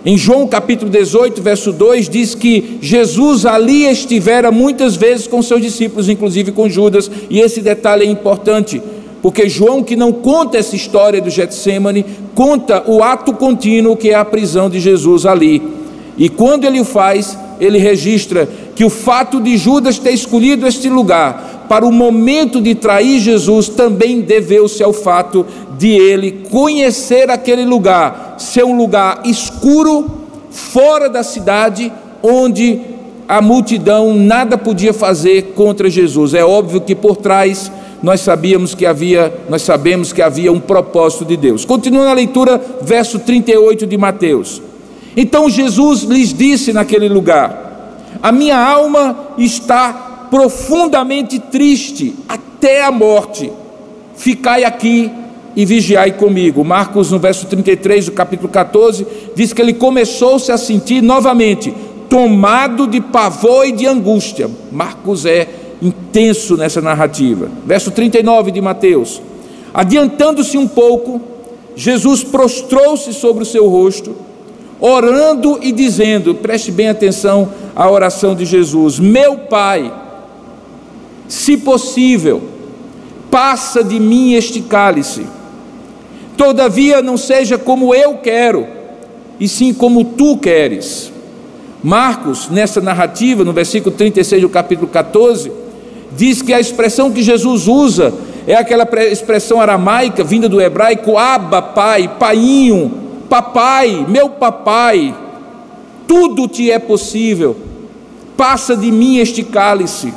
Em 0.06 0.16
João 0.16 0.48
capítulo 0.48 0.92
18, 0.92 1.42
verso 1.42 1.72
2, 1.72 2.08
diz 2.08 2.36
que 2.36 2.78
Jesus 2.80 3.46
ali 3.46 3.86
estivera 3.86 4.52
muitas 4.52 4.96
vezes 4.96 5.26
com 5.26 5.42
seus 5.42 5.62
discípulos, 5.62 6.08
inclusive 6.08 6.52
com 6.52 6.70
Judas, 6.70 7.10
e 7.28 7.40
esse 7.40 7.62
detalhe 7.62 8.06
é 8.06 8.10
importante, 8.10 8.80
porque 9.24 9.50
João, 9.50 9.82
que 9.82 9.96
não 9.96 10.12
conta 10.12 10.60
essa 10.60 10.76
história 10.76 11.20
do 11.20 11.32
Getsemane, 11.32 12.06
conta 12.36 12.84
o 12.86 13.02
ato 13.02 13.34
contínuo 13.34 13.96
que 13.96 14.10
é 14.10 14.16
a 14.16 14.26
prisão 14.26 14.70
de 14.70 14.80
Jesus 14.80 15.26
ali. 15.26 15.64
E 16.18 16.30
quando 16.30 16.66
ele 16.66 16.80
o 16.80 16.86
faz, 16.86 17.38
ele 17.60 17.78
registra 17.78 18.48
que 18.76 18.84
o 18.84 18.90
fato 18.90 19.40
de 19.40 19.58
Judas 19.58 19.98
ter 19.98 20.12
escolhido 20.12 20.68
este 20.68 20.90
lugar 20.90 21.66
para 21.70 21.86
o 21.86 21.92
momento 21.92 22.62
de 22.62 22.76
trair 22.76 23.20
Jesus 23.20 23.70
também 23.70 24.22
deveu-se 24.22 24.84
ao 24.84 24.94
fato 24.94 25.46
de 25.78 25.90
ele 25.90 26.46
conhecer 26.52 27.30
aquele 27.30 27.66
lugar, 27.66 28.36
ser 28.38 28.64
um 28.64 28.78
lugar 28.78 29.22
escuro, 29.26 30.06
fora 30.50 31.10
da 31.10 31.24
cidade, 31.24 31.92
onde 32.22 32.80
a 33.28 33.42
multidão 33.42 34.14
nada 34.14 34.58
podia 34.58 34.94
fazer 34.94 35.54
contra 35.56 35.90
Jesus. 35.90 36.34
É 36.34 36.46
óbvio 36.46 36.82
que 36.82 36.94
por 36.94 37.18
trás 37.18 37.72
nós 38.06 38.22
sabíamos 38.22 38.76
que 38.76 38.86
havia, 38.86 39.34
nós 39.50 39.64
sabemos 39.64 40.14
que 40.14 40.22
havia 40.22 40.52
um 40.52 40.60
propósito 40.60 41.26
de 41.26 41.36
Deus. 41.36 41.66
Continua 41.66 42.06
na 42.06 42.14
leitura, 42.14 42.64
verso 42.84 43.18
38 43.18 43.88
de 43.88 43.98
Mateus. 43.98 44.62
Então 45.18 45.50
Jesus 45.50 46.04
lhes 46.04 46.32
disse 46.32 46.72
naquele 46.72 47.10
lugar: 47.10 47.98
A 48.22 48.32
minha 48.32 48.60
alma 48.60 49.34
está 49.40 50.28
profundamente 50.30 51.40
triste 51.40 52.14
até 52.30 52.84
a 52.84 52.92
morte. 52.92 53.52
Ficai 54.16 54.64
aqui 54.64 55.10
e 55.56 55.66
vigiai 55.66 56.12
comigo. 56.12 56.64
Marcos, 56.64 57.10
no 57.10 57.18
verso 57.18 57.48
33 57.48 58.06
do 58.06 58.12
capítulo 58.12 58.50
14, 58.50 59.08
diz 59.36 59.52
que 59.52 59.60
ele 59.60 59.74
começou-se 59.74 60.52
a 60.52 60.60
sentir 60.60 61.02
novamente 61.02 61.74
tomado 62.08 62.86
de 62.86 63.02
pavor 63.02 63.66
e 63.66 63.72
de 63.72 63.88
angústia. 63.88 64.48
Marcos 64.72 65.26
é 65.26 65.65
intenso 65.82 66.58
nessa 66.58 66.82
narrativa. 66.82 67.50
Verso 67.66 67.92
39 67.92 68.52
de 68.52 68.62
Mateus. 68.62 69.22
Adiantando-se 69.74 70.58
um 70.58 70.68
pouco, 70.68 71.22
Jesus 71.76 72.24
prostrou-se 72.24 73.14
sobre 73.14 73.44
o 73.44 73.46
seu 73.46 73.68
rosto, 73.68 74.16
orando 74.80 75.60
e 75.62 75.72
dizendo: 75.72 76.36
preste 76.36 76.72
bem 76.72 76.88
atenção 76.88 77.52
à 77.76 77.90
oração 77.90 78.34
de 78.34 78.46
Jesus: 78.46 79.00
Meu 79.00 79.40
Pai, 79.40 79.94
se 81.28 81.58
possível, 81.58 82.42
passa 83.30 83.84
de 83.84 84.00
mim 84.00 84.34
este 84.34 84.62
cálice, 84.62 85.26
todavia 86.38 87.02
não 87.02 87.18
seja 87.18 87.58
como 87.58 87.94
eu 87.94 88.20
quero, 88.20 88.66
e 89.38 89.48
sim 89.48 89.74
como 89.74 90.06
tu 90.06 90.38
queres. 90.38 91.12
Marcos, 91.84 92.50
nessa 92.50 92.82
narrativa, 92.82 93.44
no 93.44 93.54
versículo 93.54 93.96
36 93.96 94.42
do 94.42 94.50
capítulo 94.50 94.88
14, 94.88 95.65
diz 96.16 96.42
que 96.42 96.54
a 96.54 96.60
expressão 96.60 97.12
que 97.12 97.22
Jesus 97.22 97.68
usa 97.68 98.14
é 98.48 98.56
aquela 98.56 98.88
expressão 99.12 99.60
aramaica 99.60 100.24
vinda 100.24 100.48
do 100.48 100.62
hebraico 100.62 101.18
aba, 101.18 101.62
pai, 101.62 102.12
painho, 102.20 102.92
papai, 103.30 104.06
meu 104.08 104.30
papai, 104.30 105.14
tudo 106.08 106.48
te 106.48 106.72
é 106.72 106.80
possível, 106.80 107.56
passa 108.38 108.76
de 108.76 108.92
mim 108.92 109.18
este 109.18 109.44
cálice. 109.44 110.14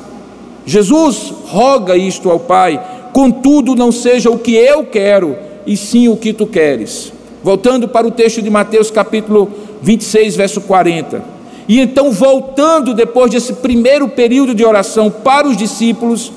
Jesus 0.67 1.33
roga 1.47 1.97
isto 1.97 2.31
ao 2.31 2.39
Pai, 2.39 2.79
contudo 3.13 3.75
não 3.75 3.91
seja 3.91 4.31
o 4.31 4.39
que 4.39 4.55
eu 4.55 4.85
quero, 4.85 5.35
e 5.67 5.77
sim 5.77 6.09
o 6.09 6.17
que 6.17 6.33
tu 6.33 6.47
queres. 6.47 7.11
Voltando 7.43 7.89
para 7.89 8.07
o 8.07 8.11
texto 8.11 8.43
de 8.43 8.51
Mateus 8.51 8.91
capítulo 8.91 9.51
26, 9.81 10.37
verso 10.37 10.61
40. 10.61 11.38
E 11.69 11.79
então, 11.79 12.11
voltando 12.11 12.95
depois 12.95 13.31
desse 13.31 13.53
primeiro 13.53 14.09
período 14.09 14.55
de 14.55 14.65
oração 14.65 15.11
para 15.11 15.47
os 15.47 15.55
discípulos, 15.55 16.33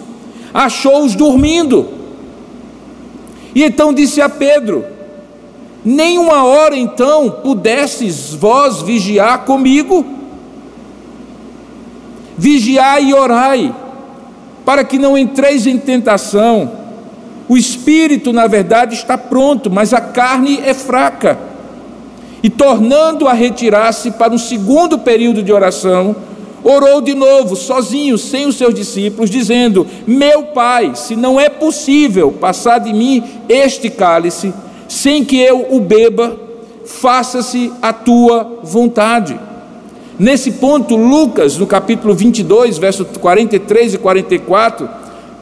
achou-os 0.53 1.15
dormindo. 1.15 1.87
E 3.55 3.63
então 3.63 3.93
disse 3.93 4.21
a 4.21 4.27
Pedro: 4.27 4.83
Nem 5.85 6.17
uma 6.17 6.43
hora 6.43 6.75
então 6.75 7.31
pudesses 7.31 8.33
vós 8.33 8.81
vigiar 8.81 9.45
comigo? 9.45 10.05
Vigiai 12.37 13.05
e 13.05 13.13
orai, 13.13 13.73
para 14.65 14.83
que 14.83 14.99
não 14.99 15.17
entreis 15.17 15.65
em 15.65 15.77
tentação. 15.77 16.79
O 17.47 17.55
espírito, 17.55 18.33
na 18.33 18.47
verdade, 18.47 18.95
está 18.95 19.17
pronto, 19.17 19.69
mas 19.69 19.93
a 19.93 20.01
carne 20.01 20.59
é 20.65 20.73
fraca. 20.73 21.50
E 22.43 22.49
tornando 22.49 23.27
a 23.27 23.33
retirar-se 23.33 24.11
para 24.11 24.33
um 24.33 24.37
segundo 24.37 24.97
período 24.97 25.43
de 25.43 25.53
oração, 25.53 26.15
orou 26.63 27.01
de 27.01 27.13
novo, 27.13 27.55
sozinho, 27.55 28.17
sem 28.17 28.47
os 28.47 28.55
seus 28.55 28.73
discípulos, 28.73 29.29
dizendo: 29.29 29.85
Meu 30.07 30.43
pai, 30.45 30.93
se 30.95 31.15
não 31.15 31.39
é 31.39 31.49
possível 31.49 32.31
passar 32.31 32.79
de 32.79 32.93
mim 32.93 33.23
este 33.47 33.89
cálice, 33.89 34.53
sem 34.87 35.23
que 35.23 35.39
eu 35.39 35.67
o 35.69 35.79
beba, 35.79 36.35
faça-se 36.85 37.71
a 37.81 37.93
tua 37.93 38.59
vontade. 38.63 39.39
Nesse 40.19 40.51
ponto, 40.51 40.95
Lucas, 40.95 41.57
no 41.57 41.65
capítulo 41.65 42.13
22, 42.13 42.77
versos 42.77 43.07
43 43.19 43.95
e 43.95 43.97
44, 43.97 44.89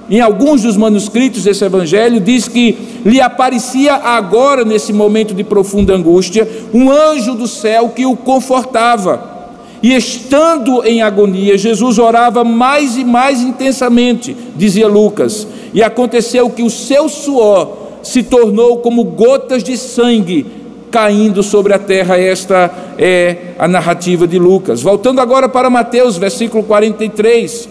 em 0.09 0.19
alguns 0.19 0.63
dos 0.63 0.75
manuscritos 0.75 1.43
desse 1.43 1.63
evangelho, 1.63 2.19
diz 2.19 2.47
que 2.47 2.77
lhe 3.05 3.21
aparecia 3.21 3.93
agora, 3.93 4.65
nesse 4.65 4.91
momento 4.91 5.33
de 5.33 5.43
profunda 5.43 5.93
angústia, 5.93 6.47
um 6.73 6.91
anjo 6.91 7.35
do 7.35 7.47
céu 7.47 7.89
que 7.89 8.05
o 8.05 8.15
confortava. 8.15 9.37
E 9.81 9.93
estando 9.95 10.83
em 10.83 11.01
agonia, 11.01 11.57
Jesus 11.57 11.99
orava 11.99 12.43
mais 12.43 12.97
e 12.97 13.05
mais 13.05 13.41
intensamente, 13.41 14.35
dizia 14.55 14.87
Lucas, 14.87 15.47
e 15.73 15.81
aconteceu 15.83 16.49
que 16.49 16.63
o 16.63 16.69
seu 16.69 17.07
suor 17.07 17.77
se 18.01 18.23
tornou 18.23 18.79
como 18.79 19.03
gotas 19.03 19.63
de 19.63 19.77
sangue 19.77 20.45
caindo 20.89 21.43
sobre 21.43 21.73
a 21.73 21.79
terra. 21.79 22.19
Esta 22.19 22.71
é 22.97 23.53
a 23.57 23.67
narrativa 23.67 24.27
de 24.27 24.39
Lucas. 24.39 24.81
Voltando 24.81 25.21
agora 25.21 25.47
para 25.47 25.69
Mateus, 25.69 26.17
versículo 26.17 26.63
43. 26.63 27.69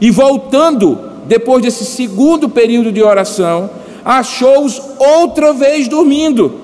E 0.00 0.10
voltando 0.10 1.11
depois 1.26 1.62
desse 1.62 1.84
segundo 1.84 2.48
período 2.48 2.90
de 2.90 3.02
oração, 3.02 3.70
achou-os 4.04 4.80
outra 4.98 5.52
vez 5.52 5.86
dormindo, 5.88 6.60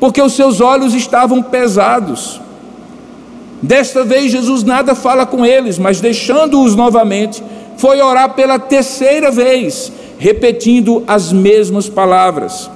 porque 0.00 0.20
os 0.20 0.32
seus 0.32 0.60
olhos 0.60 0.94
estavam 0.94 1.42
pesados. 1.42 2.40
Desta 3.60 4.02
vez 4.02 4.32
Jesus 4.32 4.64
nada 4.64 4.94
fala 4.94 5.26
com 5.26 5.44
eles, 5.44 5.78
mas 5.78 6.00
deixando-os 6.00 6.74
novamente, 6.74 7.42
foi 7.76 8.00
orar 8.00 8.34
pela 8.34 8.58
terceira 8.58 9.30
vez, 9.30 9.92
repetindo 10.18 11.04
as 11.06 11.32
mesmas 11.32 11.88
palavras. 11.88 12.70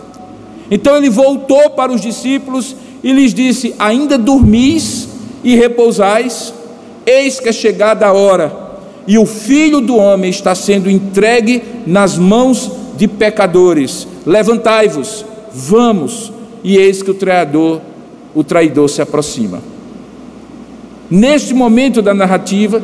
Então 0.71 0.97
ele 0.97 1.11
voltou 1.11 1.71
para 1.71 1.93
os 1.93 2.01
discípulos 2.01 2.77
e 3.03 3.13
lhes 3.13 3.33
disse: 3.33 3.75
Ainda 3.79 4.19
dormis 4.19 5.09
e 5.43 5.55
repousais? 5.55 6.53
Eis 7.05 7.41
que 7.41 7.49
é 7.49 7.53
chegada 7.53 8.07
a 8.07 8.13
hora 8.13 8.66
e 9.07 9.19
o 9.19 9.25
filho 9.25 9.81
do 9.81 9.97
homem 9.97 10.31
está 10.31 10.55
sendo 10.55 10.91
entregue 10.91 11.63
nas 11.87 12.19
mãos 12.19 12.71
de 12.97 13.07
pecadores. 13.07 14.07
Levantai-vos, 14.27 15.25
vamos, 15.53 16.33
e 16.65 16.77
eis 16.77 17.03
que 17.03 17.11
o 17.11 17.15
traidor, 17.15 17.81
o 18.35 18.43
traidor 18.43 18.89
se 18.89 19.01
aproxima. 19.01 19.61
Neste 21.09 21.55
momento 21.55 22.03
da 22.03 22.13
narrativa, 22.13 22.83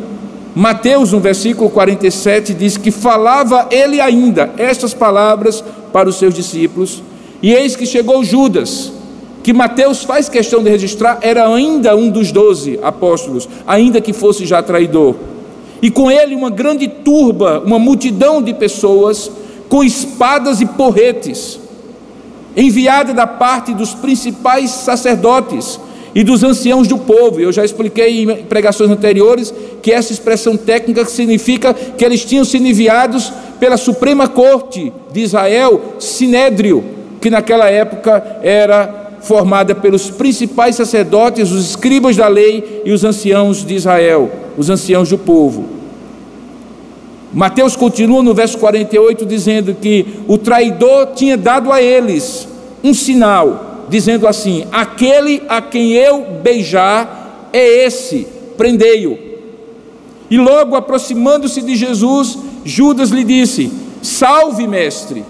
Mateus, 0.55 1.13
no 1.13 1.19
versículo 1.19 1.69
47, 1.71 2.55
diz 2.55 2.77
que 2.77 2.91
falava 2.91 3.67
ele 3.71 4.01
ainda 4.01 4.51
estas 4.57 4.95
palavras 4.95 5.65
para 5.93 6.09
os 6.09 6.17
seus 6.17 6.35
discípulos, 6.35 7.03
e 7.43 7.53
eis 7.53 7.75
que 7.75 7.85
chegou 7.85 8.23
Judas, 8.23 8.93
que 9.43 9.53
Mateus 9.53 10.05
faz 10.05 10.29
questão 10.29 10.63
de 10.63 10.71
registrar, 10.71 11.19
era 11.21 11.49
ainda 11.49 11.97
um 11.97 12.09
dos 12.09 12.31
doze 12.31 12.79
apóstolos, 12.81 13.49
ainda 13.67 14.01
que 14.01 14.13
fosse 14.13 14.47
já 14.47 14.63
traidor 14.63 15.17
e 15.83 15.91
com 15.91 16.09
ele 16.09 16.37
uma 16.37 16.49
grande 16.49 16.87
turba, 16.87 17.61
uma 17.67 17.79
multidão 17.79 18.41
de 18.41 18.55
pessoas 18.55 19.29
com 19.69 19.83
espadas 19.83 20.61
e 20.61 20.67
porretes, 20.67 21.59
enviada 22.57 23.13
da 23.13 23.27
parte 23.27 23.75
dos 23.75 23.93
principais 23.93 24.71
sacerdotes 24.71 25.81
e 26.15 26.23
dos 26.23 26.45
anciãos 26.45 26.87
do 26.87 26.99
povo. 26.99 27.41
Eu 27.41 27.51
já 27.51 27.65
expliquei 27.65 28.23
em 28.23 28.45
pregações 28.45 28.91
anteriores 28.91 29.53
que 29.83 29.91
essa 29.91 30.13
expressão 30.13 30.57
técnica 30.57 31.05
significa 31.05 31.75
que 31.75 32.05
eles 32.05 32.25
tinham 32.25 32.45
sido 32.45 32.67
enviados 32.67 33.33
pela 33.59 33.77
Suprema 33.77 34.29
Corte 34.29 34.93
de 35.13 35.21
Israel, 35.21 35.95
Sinédrio, 35.99 36.85
que 37.21 37.31
naquela 37.31 37.69
época 37.69 38.41
era 38.43 39.02
formada 39.23 39.75
pelos 39.75 40.11
principais 40.11 40.77
sacerdotes, 40.77 41.51
os 41.51 41.71
escribas 41.71 42.17
da 42.17 42.29
lei 42.29 42.83
e 42.85 42.93
os 42.93 43.05
anciãos 43.05 43.65
de 43.65 43.75
Israel, 43.75 44.31
os 44.57 44.69
anciãos 44.69 45.09
do 45.09 45.19
povo. 45.19 45.65
Mateus 47.33 47.77
continua 47.77 48.23
no 48.23 48.35
verso 48.35 48.59
48 48.59 49.25
dizendo 49.25 49.75
que 49.75 50.07
o 50.29 50.37
traidor 50.37 51.13
tinha 51.15 51.37
dado 51.37 51.73
a 51.73 51.81
eles 51.81 52.47
um 52.85 52.93
sinal, 52.93 53.85
dizendo 53.89 54.27
assim: 54.27 54.67
Aquele 54.71 55.43
a 55.49 55.63
quem 55.63 55.93
eu 55.93 56.25
beijar 56.43 57.49
é 57.53 57.87
esse, 57.87 58.27
prendei-o. 58.57 59.19
E 60.31 60.37
logo 60.37 60.77
aproximando-se 60.77 61.63
de 61.63 61.75
Jesus, 61.75 62.39
Judas 62.65 63.11
lhe 63.11 63.25
disse: 63.25 63.73
Salve, 64.03 64.67
mestre. 64.67 65.25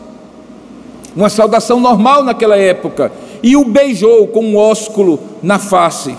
Uma 1.15 1.29
saudação 1.29 1.79
normal 1.79 2.25
naquela 2.25 2.57
época. 2.57 3.13
E 3.43 3.57
o 3.57 3.65
beijou 3.65 4.27
com 4.29 4.45
um 4.45 4.57
ósculo 4.57 5.19
na 5.43 5.59
face. 5.59 6.15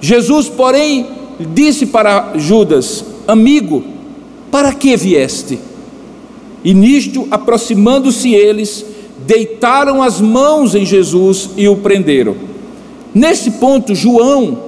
Jesus, 0.00 0.48
porém, 0.48 1.06
disse 1.52 1.86
para 1.86 2.32
Judas: 2.36 3.04
Amigo, 3.26 3.82
para 4.50 4.72
que 4.72 4.96
vieste? 4.96 5.58
E 6.64 6.74
nisto, 6.74 7.26
aproximando-se 7.30 8.34
eles, 8.34 8.84
deitaram 9.26 10.02
as 10.02 10.20
mãos 10.20 10.74
em 10.74 10.84
Jesus 10.84 11.50
e 11.56 11.68
o 11.68 11.76
prenderam. 11.76 12.36
Nesse 13.14 13.52
ponto, 13.52 13.94
João, 13.94 14.58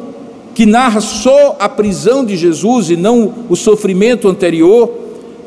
que 0.54 0.66
narra 0.66 1.00
só 1.00 1.56
a 1.58 1.68
prisão 1.68 2.24
de 2.24 2.36
Jesus 2.36 2.90
e 2.90 2.96
não 2.96 3.32
o 3.48 3.56
sofrimento 3.56 4.28
anterior, 4.28 4.90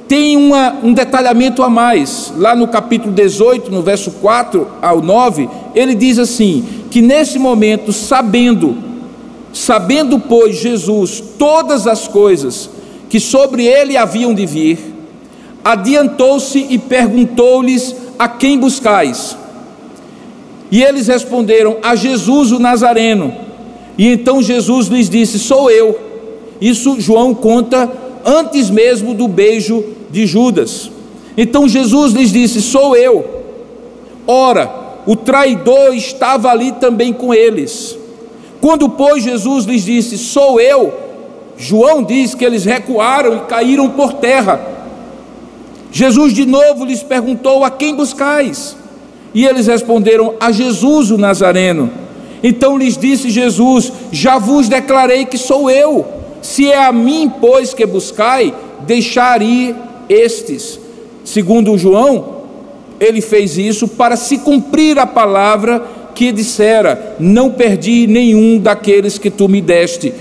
tem 0.08 0.38
uma, 0.38 0.76
um 0.84 0.94
detalhamento 0.94 1.64
a 1.64 1.70
mais. 1.70 2.32
Lá 2.38 2.56
no 2.56 2.68
capítulo 2.68 3.12
18, 3.12 3.72
no 3.72 3.82
verso 3.82 4.12
4 4.12 4.68
ao 4.82 5.02
9, 5.02 5.50
ele 5.76 5.94
diz 5.94 6.18
assim: 6.18 6.64
que 6.90 7.02
nesse 7.02 7.38
momento, 7.38 7.92
sabendo, 7.92 8.78
sabendo, 9.54 10.18
pois, 10.18 10.56
Jesus 10.56 11.22
todas 11.38 11.86
as 11.86 12.08
coisas 12.08 12.70
que 13.10 13.20
sobre 13.20 13.66
ele 13.66 13.98
haviam 13.98 14.34
de 14.34 14.46
vir, 14.46 14.80
adiantou-se 15.64 16.66
e 16.70 16.78
perguntou-lhes: 16.78 17.96
A 18.18 18.28
quem 18.30 18.58
buscais? 18.58 19.38
E 20.72 20.82
eles 20.82 21.08
responderam: 21.08 21.78
A 21.84 21.96
Jesus 21.96 22.52
o 22.52 22.60
Nazareno. 22.60 23.34
E 23.98 24.08
então 24.08 24.42
Jesus 24.42 24.88
lhes 24.88 25.10
disse: 25.10 25.38
Sou 25.38 25.70
eu. 25.70 26.00
Isso 26.62 27.00
João 27.00 27.34
conta 27.34 27.92
antes 28.26 28.70
mesmo 28.70 29.14
do 29.14 29.28
beijo 29.28 29.84
de 30.10 30.26
Judas. 30.26 30.90
Então 31.38 31.68
Jesus 31.68 32.14
lhes 32.14 32.32
disse: 32.32 32.62
Sou 32.62 32.96
eu. 32.96 33.44
Ora, 34.28 34.85
o 35.06 35.16
traidor 35.16 35.94
estava 35.94 36.50
ali 36.50 36.72
também 36.74 37.14
com 37.14 37.34
eles. 37.34 37.98
Quando, 38.60 38.90
pois, 38.90 39.24
Jesus 39.24 39.66
lhes 39.66 39.86
disse: 39.86 40.18
Sou 40.18 40.60
eu, 40.60 40.94
João 41.58 42.04
diz 42.04 42.34
que 42.34 42.44
eles 42.44 42.66
recuaram 42.66 43.38
e 43.38 43.40
caíram 43.42 43.90
por 43.90 44.14
terra. 44.14 44.60
Jesus 45.92 46.34
de 46.34 46.46
novo 46.46 46.84
lhes 46.84 47.04
perguntou: 47.04 47.64
A 47.64 47.70
quem 47.70 47.96
buscais? 47.96 48.76
E 49.34 49.46
eles 49.46 49.68
responderam: 49.68 50.34
A 50.40 50.52
Jesus 50.52 51.12
o 51.12 51.18
Nazareno. 51.18 51.90
Então 52.44 52.78
lhes 52.78 52.98
disse 52.98 53.30
Jesus: 53.30 53.92
Já 54.12 54.38
vos 54.38 54.68
declarei 54.68 55.26
que 55.26 55.38
sou 55.38 55.70
eu. 55.70 56.06
Se 56.42 56.72
é 56.72 56.86
a 56.86 56.92
mim, 56.92 57.32
pois, 57.42 57.74
que 57.74 57.86
buscai, 57.86 58.54
deixar 58.82 59.42
ir 59.42 59.76
estes. 60.08 60.80
Segundo 61.24 61.78
João, 61.78 62.35
ele 63.00 63.22
fez 63.22 63.58
isso 63.58 63.88
para 63.88 64.16
se 64.16 64.40
cumprir 64.40 64.98
a 65.00 65.06
palavra 65.06 65.84
que 66.14 66.32
dissera: 66.32 67.16
Não 67.20 67.52
perdi 67.52 68.08
nenhum 68.08 68.60
daqueles 68.60 69.18
que 69.18 69.30
tu 69.30 69.48
me 69.48 69.62
deste, 69.62 70.14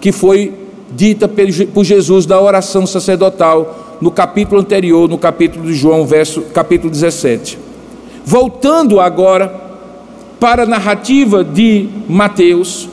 que 0.00 0.12
foi 0.12 0.52
dita 0.90 1.28
por 1.72 1.84
Jesus 1.84 2.26
da 2.26 2.40
oração 2.40 2.86
sacerdotal 2.86 3.98
no 4.00 4.10
capítulo 4.10 4.60
anterior, 4.60 5.08
no 5.08 5.18
capítulo 5.18 5.66
de 5.66 5.74
João, 5.74 6.06
verso 6.06 6.42
capítulo 6.54 6.90
17. 6.90 7.58
Voltando 8.24 9.00
agora 9.00 9.64
para 10.40 10.64
a 10.64 10.66
narrativa 10.66 11.44
de 11.44 11.88
Mateus, 12.08 12.88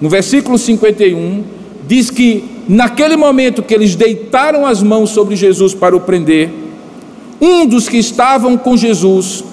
no 0.00 0.08
versículo 0.08 0.56
51, 0.56 1.44
diz 1.86 2.10
que 2.10 2.44
naquele 2.68 3.16
momento 3.16 3.62
que 3.62 3.74
eles 3.74 3.94
deitaram 3.94 4.64
as 4.64 4.82
mãos 4.82 5.10
sobre 5.10 5.34
Jesus 5.34 5.74
para 5.74 5.96
o 5.96 6.00
prender, 6.00 6.50
um 7.40 7.66
dos 7.66 7.88
que 7.88 7.98
estavam 7.98 8.56
com 8.56 8.76
Jesus 8.76 9.44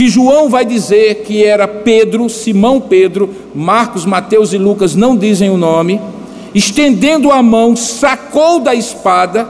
que 0.00 0.08
João 0.08 0.48
vai 0.48 0.64
dizer 0.64 1.24
que 1.24 1.44
era 1.44 1.68
Pedro, 1.68 2.26
Simão 2.30 2.80
Pedro, 2.80 3.28
Marcos, 3.54 4.06
Mateus 4.06 4.54
e 4.54 4.56
Lucas 4.56 4.96
não 4.96 5.14
dizem 5.14 5.50
o 5.50 5.58
nome, 5.58 6.00
estendendo 6.54 7.30
a 7.30 7.42
mão, 7.42 7.76
sacou 7.76 8.60
da 8.60 8.74
espada 8.74 9.46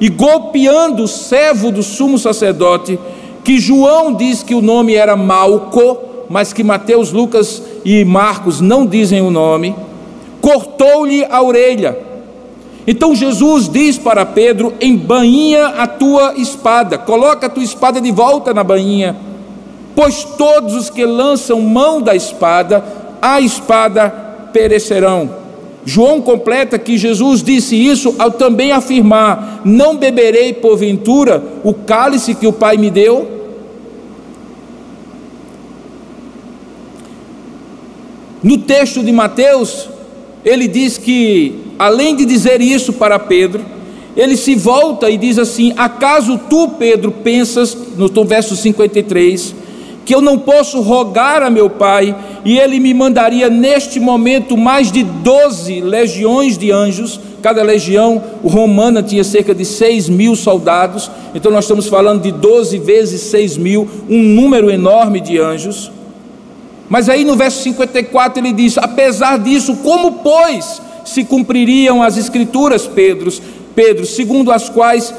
e 0.00 0.08
golpeando 0.08 1.04
o 1.04 1.06
servo 1.06 1.70
do 1.70 1.84
sumo 1.84 2.18
sacerdote, 2.18 2.98
que 3.44 3.60
João 3.60 4.12
diz 4.12 4.42
que 4.42 4.52
o 4.52 4.60
nome 4.60 4.96
era 4.96 5.16
Malco, 5.16 5.98
mas 6.28 6.52
que 6.52 6.64
Mateus, 6.64 7.12
Lucas 7.12 7.62
e 7.84 8.04
Marcos 8.04 8.60
não 8.60 8.84
dizem 8.84 9.20
o 9.20 9.30
nome, 9.30 9.76
cortou-lhe 10.40 11.24
a 11.24 11.40
orelha. 11.40 12.07
Então 12.88 13.14
Jesus 13.14 13.68
diz 13.68 13.96
para 13.96 14.26
Pedro: 14.26 14.74
embainha 14.80 15.66
a 15.68 15.86
tua 15.86 16.34
espada, 16.36 16.98
coloca 16.98 17.46
a 17.46 17.50
tua 17.50 17.62
espada 17.62 18.00
de 18.00 18.10
volta 18.10 18.52
na 18.52 18.64
bainha 18.64 19.28
pois 19.98 20.22
todos 20.22 20.76
os 20.76 20.88
que 20.88 21.04
lançam 21.04 21.60
mão 21.60 22.00
da 22.00 22.14
espada, 22.14 22.84
a 23.20 23.40
espada 23.40 24.08
perecerão. 24.52 25.28
João 25.84 26.22
completa 26.22 26.78
que 26.78 26.96
Jesus 26.96 27.42
disse 27.42 27.74
isso 27.74 28.14
ao 28.16 28.30
também 28.30 28.70
afirmar: 28.70 29.62
Não 29.64 29.96
beberei 29.96 30.52
porventura 30.52 31.42
o 31.64 31.74
cálice 31.74 32.36
que 32.36 32.46
o 32.46 32.52
Pai 32.52 32.76
me 32.76 32.90
deu? 32.90 33.28
No 38.40 38.56
texto 38.58 39.02
de 39.02 39.10
Mateus, 39.10 39.88
ele 40.44 40.68
diz 40.68 40.96
que, 40.96 41.67
além 41.78 42.16
de 42.16 42.24
dizer 42.24 42.60
isso 42.60 42.92
para 42.94 43.18
Pedro, 43.18 43.64
ele 44.16 44.36
se 44.36 44.56
volta 44.56 45.08
e 45.08 45.16
diz 45.16 45.38
assim: 45.38 45.72
Acaso 45.76 46.40
tu, 46.50 46.70
Pedro, 46.78 47.12
pensas, 47.12 47.76
no 47.96 48.24
verso 48.24 48.56
53, 48.56 49.54
que 50.04 50.14
eu 50.14 50.20
não 50.20 50.38
posso 50.38 50.80
rogar 50.80 51.42
a 51.42 51.48
meu 51.48 51.70
pai, 51.70 52.16
e 52.44 52.58
ele 52.58 52.80
me 52.80 52.92
mandaria 52.92 53.48
neste 53.48 54.00
momento 54.00 54.56
mais 54.56 54.90
de 54.90 55.04
12 55.04 55.80
legiões 55.80 56.58
de 56.58 56.72
anjos. 56.72 57.20
Cada 57.40 57.62
legião 57.62 58.20
romana 58.42 59.00
tinha 59.00 59.22
cerca 59.22 59.54
de 59.54 59.64
6 59.64 60.08
mil 60.08 60.34
soldados, 60.34 61.08
então 61.32 61.52
nós 61.52 61.64
estamos 61.64 61.86
falando 61.86 62.20
de 62.20 62.32
12 62.32 62.78
vezes 62.78 63.20
6 63.20 63.56
mil, 63.56 63.88
um 64.10 64.20
número 64.20 64.68
enorme 64.68 65.20
de 65.20 65.38
anjos. 65.38 65.92
Mas 66.88 67.08
aí 67.08 67.22
no 67.22 67.36
verso 67.36 67.62
54 67.62 68.42
ele 68.42 68.52
diz: 68.52 68.76
Apesar 68.78 69.38
disso, 69.38 69.76
como 69.76 70.14
pois 70.24 70.87
se 71.08 71.24
cumpririam 71.24 72.02
as 72.02 72.16
escrituras, 72.16 72.86
Pedro, 72.86 73.32
Pedro, 73.74 74.06
segundo 74.06 74.52
as 74.52 74.68
quais 74.68 75.14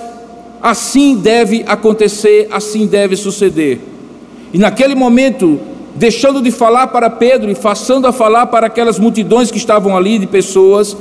assim 0.62 1.15
deve 1.15 1.63
acontecer, 1.67 2.47
assim 2.52 2.86
deve 2.86 3.15
suceder. 3.15 3.80
E 4.54 4.58
naquele 4.58 4.95
momento, 4.95 5.60
deixando 5.95 6.41
de 6.41 6.52
falar 6.52 6.88
para 6.88 7.10
Pedro 7.10 7.52
e 7.52 7.56
passando 7.56 8.08
a 8.08 8.12
falar 8.12 8.47
para 8.47 8.67
aquelas 8.67 8.99
multidões 8.99 9.52
que 9.52 9.58
estavam 9.58 9.95
ali 9.95 10.17
de 10.17 10.28
pessoas, 10.28 10.95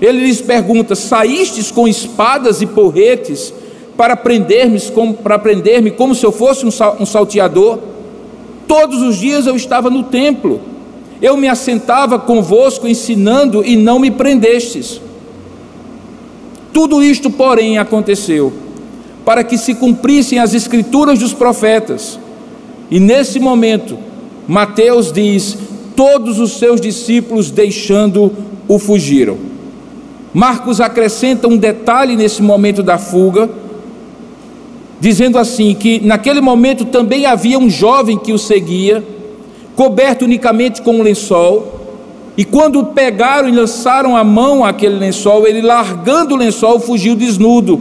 ele 0.00 0.20
lhes 0.20 0.40
pergunta: 0.40 0.94
Saístes 0.94 1.70
com 1.70 1.86
espadas 1.86 2.62
e 2.62 2.66
porretes 2.66 3.52
para 3.96 4.16
prender-me 4.16 4.80
como, 4.92 5.14
para 5.14 5.38
prender 5.38 5.94
como 5.96 6.14
se 6.14 6.24
eu 6.24 6.32
fosse 6.32 6.64
um 6.64 7.06
salteador? 7.06 7.78
Todos 8.66 9.02
os 9.02 9.16
dias 9.16 9.46
eu 9.46 9.56
estava 9.56 9.90
no 9.90 10.04
templo, 10.04 10.60
eu 11.20 11.36
me 11.36 11.48
assentava 11.48 12.18
convosco 12.18 12.86
ensinando 12.86 13.64
e 13.64 13.76
não 13.76 13.98
me 13.98 14.10
prendestes. 14.10 15.00
Tudo 16.72 17.02
isto, 17.02 17.30
porém, 17.30 17.78
aconteceu 17.78 18.52
para 19.24 19.44
que 19.44 19.58
se 19.58 19.74
cumprissem 19.74 20.38
as 20.38 20.54
escrituras 20.54 21.18
dos 21.18 21.32
profetas 21.32 22.18
e 22.90 22.98
nesse 22.98 23.38
momento, 23.38 23.98
Mateus 24.46 25.12
diz: 25.12 25.58
todos 25.94 26.38
os 26.38 26.52
seus 26.58 26.80
discípulos 26.80 27.50
deixando-o 27.50 28.78
fugiram. 28.78 29.36
Marcos 30.32 30.80
acrescenta 30.80 31.48
um 31.48 31.56
detalhe 31.56 32.16
nesse 32.16 32.42
momento 32.42 32.82
da 32.82 32.98
fuga, 32.98 33.50
dizendo 35.00 35.38
assim: 35.38 35.74
que 35.74 36.00
naquele 36.00 36.40
momento 36.40 36.86
também 36.86 37.26
havia 37.26 37.58
um 37.58 37.68
jovem 37.68 38.18
que 38.18 38.32
o 38.32 38.38
seguia, 38.38 39.04
coberto 39.78 40.24
unicamente 40.24 40.82
com 40.82 40.96
um 40.96 41.02
lençol, 41.02 41.86
e 42.36 42.44
quando 42.44 42.84
pegaram 42.86 43.48
e 43.48 43.52
lançaram 43.52 44.16
a 44.16 44.24
mão 44.24 44.64
àquele 44.64 44.96
lençol, 44.96 45.46
ele 45.46 45.62
largando 45.62 46.34
o 46.34 46.36
lençol 46.36 46.78
fugiu 46.80 47.14
desnudo 47.14 47.80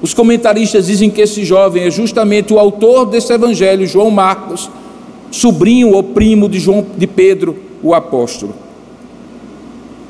os 0.00 0.14
comentaristas 0.14 0.86
dizem 0.86 1.10
que 1.10 1.20
esse 1.20 1.44
jovem 1.44 1.84
é 1.84 1.90
justamente 1.90 2.52
o 2.52 2.58
autor 2.58 3.06
desse 3.06 3.32
evangelho, 3.32 3.86
João 3.86 4.10
Marcos, 4.10 4.70
sobrinho 5.30 5.92
ou 5.92 6.02
primo 6.02 6.48
de 6.48 6.60
João 6.60 6.86
de 6.96 7.06
Pedro, 7.06 7.56
o 7.82 7.94
apóstolo. 7.94 8.54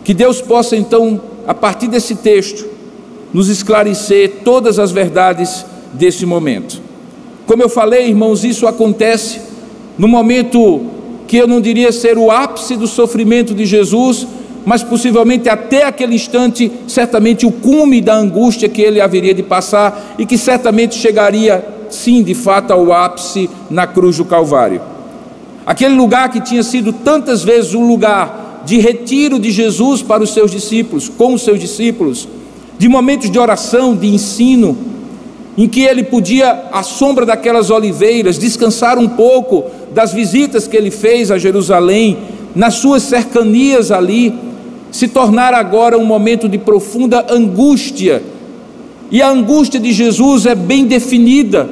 Que 0.05 0.13
Deus 0.13 0.41
possa 0.43 0.77
então, 0.77 1.21
a 1.47 1.55
partir 1.55 1.89
desse 1.89 2.17
texto, 2.17 2.67
nos 3.33 3.49
esclarecer 3.49 4.41
todas 4.45 4.79
as 4.79 4.91
verdades 4.91 5.65
desse 5.93 6.27
momento. 6.27 6.81
Como 7.47 7.63
eu 7.63 7.69
falei, 7.69 8.09
irmãos, 8.09 8.45
isso 8.45 8.67
acontece 8.67 9.41
no 9.99 10.07
momento 10.07 10.83
que 11.29 11.37
eu 11.37 11.47
não 11.47 11.61
diria 11.61 11.93
ser 11.93 12.17
o 12.17 12.31
ápice 12.31 12.75
do 12.75 12.87
sofrimento 12.87 13.55
de 13.55 13.67
Jesus, 13.67 14.27
mas 14.65 14.83
possivelmente 14.83 15.47
até 15.47 15.85
aquele 15.85 16.15
instante, 16.15 16.73
certamente 16.89 17.45
o 17.45 17.53
cume 17.53 18.01
da 18.01 18.17
angústia 18.17 18.69
que 18.69 18.81
ele 18.81 18.99
haveria 18.99 19.35
de 19.35 19.43
passar 19.43 20.15
e 20.19 20.25
que 20.25 20.39
certamente 20.39 20.95
chegaria, 20.95 21.65
sim, 21.91 22.23
de 22.23 22.35
fato, 22.35 22.73
ao 22.73 22.93
ápice 22.93 23.49
na 23.69 23.87
cruz 23.87 24.17
do 24.17 24.25
Calvário. 24.25 24.81
Aquele 25.67 25.95
lugar 25.95 26.31
que 26.31 26.41
tinha 26.41 26.63
sido 26.63 26.95
tantas 26.95 27.45
vezes 27.45 27.75
um 27.75 27.87
lugar 27.87 28.63
de 28.65 28.79
retiro 28.79 29.39
de 29.39 29.51
Jesus 29.51 30.01
para 30.01 30.23
os 30.23 30.33
seus 30.33 30.51
discípulos, 30.51 31.11
com 31.11 31.35
os 31.35 31.43
seus 31.43 31.61
discípulos, 31.61 32.27
de 32.79 32.89
momentos 32.89 33.31
de 33.31 33.39
oração, 33.39 33.95
de 33.95 34.07
ensino, 34.07 34.79
em 35.59 35.69
que 35.69 35.83
ele 35.83 36.05
podia, 36.05 36.69
à 36.73 36.83
sombra 36.83 37.27
daquelas 37.27 37.69
oliveiras, 37.69 38.39
descansar 38.39 38.97
um 38.97 39.09
pouco 39.09 39.65
das 39.99 40.13
visitas 40.13 40.69
que 40.69 40.77
ele 40.77 40.93
fez 40.93 41.29
a 41.29 41.39
Jerusalém, 41.39 42.19
nas 42.55 42.75
suas 42.75 43.03
cercanias 43.03 43.91
ali, 43.91 44.33
se 44.93 45.09
tornar 45.09 45.53
agora 45.53 45.99
um 45.99 46.05
momento 46.05 46.49
de 46.49 46.57
profunda 46.57 47.27
angústia. 47.29 48.23
E 49.11 49.21
a 49.21 49.29
angústia 49.29 49.81
de 49.81 49.93
Jesus 49.93 50.47
é 50.47 50.55
bem 50.55 50.87
definida 50.87 51.69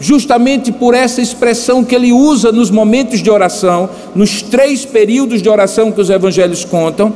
justamente 0.00 0.72
por 0.72 0.94
essa 0.94 1.22
expressão 1.22 1.84
que 1.84 1.94
ele 1.94 2.10
usa 2.10 2.50
nos 2.50 2.72
momentos 2.72 3.22
de 3.22 3.30
oração, 3.30 3.88
nos 4.16 4.42
três 4.42 4.84
períodos 4.84 5.40
de 5.40 5.48
oração 5.48 5.92
que 5.92 6.00
os 6.00 6.10
evangelhos 6.10 6.64
contam, 6.64 7.12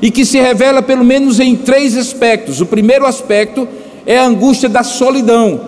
e 0.00 0.10
que 0.10 0.24
se 0.24 0.40
revela 0.40 0.80
pelo 0.80 1.04
menos 1.04 1.38
em 1.38 1.54
três 1.54 1.94
aspectos. 1.94 2.62
O 2.62 2.64
primeiro 2.64 3.04
aspecto 3.04 3.68
é 4.06 4.16
a 4.16 4.24
angústia 4.24 4.68
da 4.70 4.82
solidão. 4.82 5.60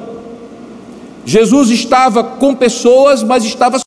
Jesus 1.26 1.68
estava 1.68 2.24
com 2.24 2.54
pessoas, 2.54 3.22
mas 3.22 3.44
estava 3.44 3.78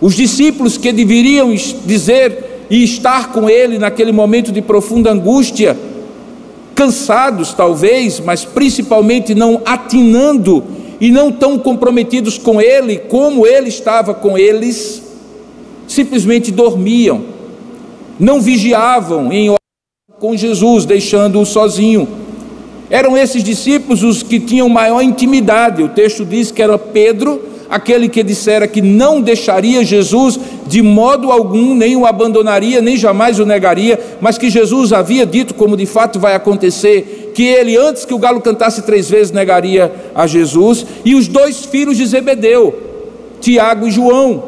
os 0.00 0.14
discípulos 0.14 0.76
que 0.76 0.92
deveriam 0.92 1.54
dizer 1.84 2.66
e 2.68 2.82
estar 2.84 3.32
com 3.32 3.48
ele 3.48 3.78
naquele 3.78 4.12
momento 4.12 4.52
de 4.52 4.60
profunda 4.60 5.10
angústia, 5.10 5.76
cansados 6.74 7.54
talvez, 7.54 8.20
mas 8.20 8.44
principalmente 8.44 9.34
não 9.34 9.62
atinando 9.64 10.62
e 11.00 11.10
não 11.10 11.30
tão 11.30 11.58
comprometidos 11.58 12.38
com 12.38 12.60
Ele 12.60 12.98
como 12.98 13.46
Ele 13.46 13.68
estava 13.68 14.14
com 14.14 14.36
eles, 14.36 15.02
simplesmente 15.86 16.50
dormiam, 16.50 17.24
não 18.18 18.40
vigiavam 18.40 19.32
em 19.32 19.54
com 20.18 20.34
Jesus, 20.36 20.86
deixando-o 20.86 21.44
sozinho. 21.44 22.08
Eram 22.88 23.18
esses 23.18 23.44
discípulos 23.44 24.02
os 24.02 24.22
que 24.22 24.40
tinham 24.40 24.68
maior 24.68 25.02
intimidade. 25.02 25.82
O 25.82 25.90
texto 25.90 26.24
diz 26.24 26.50
que 26.50 26.62
era 26.62 26.78
Pedro, 26.78 27.42
aquele 27.68 28.08
que 28.08 28.22
dissera 28.22 28.68
que 28.68 28.80
não 28.80 29.20
deixaria 29.20 29.84
Jesus 29.84 30.38
de 30.66 30.82
modo 30.82 31.30
algum, 31.30 31.74
nem 31.74 31.96
o 31.96 32.06
abandonaria, 32.06 32.80
nem 32.80 32.96
jamais 32.96 33.38
o 33.38 33.46
negaria, 33.46 33.98
mas 34.20 34.38
que 34.38 34.50
Jesus 34.50 34.92
havia 34.92 35.24
dito, 35.24 35.54
como 35.54 35.76
de 35.76 35.86
fato 35.86 36.18
vai 36.18 36.34
acontecer, 36.34 37.32
que 37.34 37.44
ele, 37.44 37.76
antes 37.76 38.04
que 38.04 38.14
o 38.14 38.18
galo 38.18 38.40
cantasse 38.40 38.82
três 38.82 39.08
vezes, 39.08 39.32
negaria 39.32 39.92
a 40.14 40.26
Jesus, 40.26 40.86
e 41.04 41.14
os 41.14 41.28
dois 41.28 41.64
filhos 41.64 41.96
de 41.96 42.06
Zebedeu, 42.06 42.74
Tiago 43.40 43.86
e 43.86 43.90
João, 43.90 44.42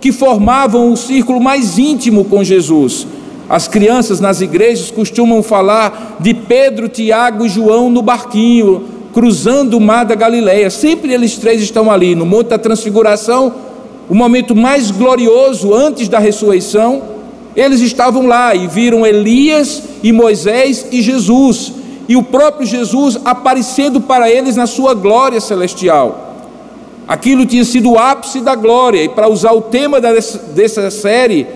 que 0.00 0.12
formavam 0.12 0.92
o 0.92 0.96
círculo 0.96 1.40
mais 1.40 1.78
íntimo 1.78 2.24
com 2.24 2.44
Jesus. 2.44 3.06
As 3.48 3.68
crianças 3.68 4.20
nas 4.20 4.40
igrejas 4.40 4.90
costumam 4.90 5.42
falar 5.42 6.16
de 6.20 6.32
Pedro, 6.32 6.88
Tiago 6.88 7.44
e 7.44 7.48
João 7.48 7.90
no 7.90 8.00
barquinho, 8.00 8.93
cruzando 9.14 9.78
o 9.78 9.80
mar 9.80 10.04
da 10.04 10.16
Galileia. 10.16 10.68
Sempre 10.68 11.14
eles 11.14 11.36
três 11.36 11.62
estão 11.62 11.90
ali, 11.90 12.16
no 12.16 12.26
Monte 12.26 12.48
da 12.48 12.58
Transfiguração, 12.58 13.54
o 14.10 14.14
momento 14.14 14.56
mais 14.56 14.90
glorioso 14.90 15.72
antes 15.72 16.08
da 16.08 16.18
ressurreição. 16.18 17.14
Eles 17.54 17.80
estavam 17.80 18.26
lá 18.26 18.52
e 18.52 18.66
viram 18.66 19.06
Elias 19.06 19.84
e 20.02 20.12
Moisés 20.12 20.88
e 20.90 21.00
Jesus, 21.00 21.72
e 22.08 22.16
o 22.16 22.22
próprio 22.24 22.66
Jesus 22.66 23.16
aparecendo 23.24 24.00
para 24.00 24.28
eles 24.28 24.56
na 24.56 24.66
sua 24.66 24.92
glória 24.92 25.40
celestial. 25.40 26.34
Aquilo 27.06 27.46
tinha 27.46 27.64
sido 27.64 27.92
o 27.92 27.98
ápice 27.98 28.40
da 28.40 28.56
glória, 28.56 29.04
e 29.04 29.08
para 29.08 29.28
usar 29.28 29.52
o 29.52 29.62
tema 29.62 30.00
dessa 30.00 30.90
série, 30.90 31.46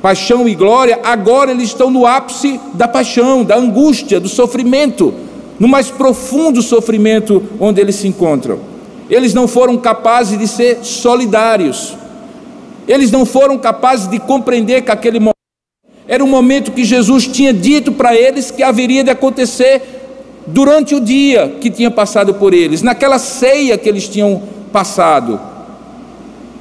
Paixão 0.00 0.48
e 0.48 0.54
Glória, 0.54 1.00
agora 1.04 1.50
eles 1.50 1.64
estão 1.64 1.90
no 1.90 2.06
ápice 2.06 2.58
da 2.72 2.88
paixão, 2.88 3.44
da 3.44 3.56
angústia, 3.56 4.18
do 4.18 4.28
sofrimento 4.28 5.25
no 5.58 5.68
mais 5.68 5.90
profundo 5.90 6.62
sofrimento 6.62 7.42
onde 7.58 7.80
eles 7.80 7.96
se 7.96 8.08
encontram. 8.08 8.58
Eles 9.08 9.32
não 9.32 9.46
foram 9.46 9.76
capazes 9.76 10.38
de 10.38 10.48
ser 10.48 10.78
solidários, 10.82 11.96
eles 12.88 13.10
não 13.10 13.24
foram 13.24 13.58
capazes 13.58 14.08
de 14.08 14.18
compreender 14.18 14.82
que 14.82 14.90
aquele 14.90 15.18
momento 15.18 15.36
era 16.08 16.22
um 16.22 16.28
momento 16.28 16.70
que 16.70 16.84
Jesus 16.84 17.26
tinha 17.26 17.52
dito 17.52 17.90
para 17.92 18.14
eles 18.14 18.50
que 18.50 18.62
haveria 18.62 19.02
de 19.02 19.10
acontecer 19.10 19.82
durante 20.46 20.94
o 20.94 21.00
dia 21.00 21.56
que 21.60 21.68
tinha 21.68 21.90
passado 21.90 22.34
por 22.34 22.54
eles, 22.54 22.82
naquela 22.82 23.18
ceia 23.18 23.76
que 23.76 23.88
eles 23.88 24.08
tinham 24.08 24.42
passado. 24.72 25.40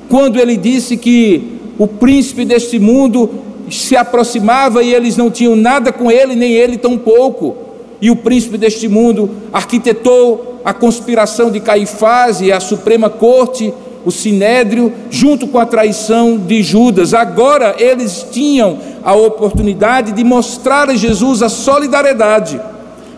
Quando 0.09 0.39
ele 0.39 0.57
disse 0.57 0.97
que 0.97 1.59
o 1.77 1.87
príncipe 1.87 2.43
deste 2.43 2.79
mundo 2.79 3.29
se 3.69 3.95
aproximava 3.95 4.81
e 4.81 4.93
eles 4.93 5.17
não 5.17 5.29
tinham 5.29 5.55
nada 5.55 5.91
com 5.91 6.11
ele, 6.11 6.35
nem 6.35 6.53
ele 6.53 6.77
tampouco 6.77 7.64
e 8.01 8.11
o 8.11 8.15
príncipe 8.15 8.57
deste 8.57 8.87
mundo 8.87 9.29
arquitetou 9.53 10.61
a 10.63 10.73
conspiração 10.73 11.51
de 11.51 11.59
Caifás 11.59 12.41
e 12.41 12.51
a 12.51 12.59
Suprema 12.59 13.09
Corte, 13.09 13.73
o 14.05 14.11
Sinédrio, 14.11 14.93
junto 15.09 15.47
com 15.47 15.57
a 15.57 15.65
traição 15.65 16.37
de 16.37 16.61
Judas. 16.61 17.13
Agora 17.13 17.75
eles 17.79 18.25
tinham 18.31 18.77
a 19.03 19.13
oportunidade 19.13 20.11
de 20.11 20.23
mostrar 20.23 20.89
a 20.89 20.95
Jesus 20.95 21.41
a 21.41 21.49
solidariedade, 21.49 22.59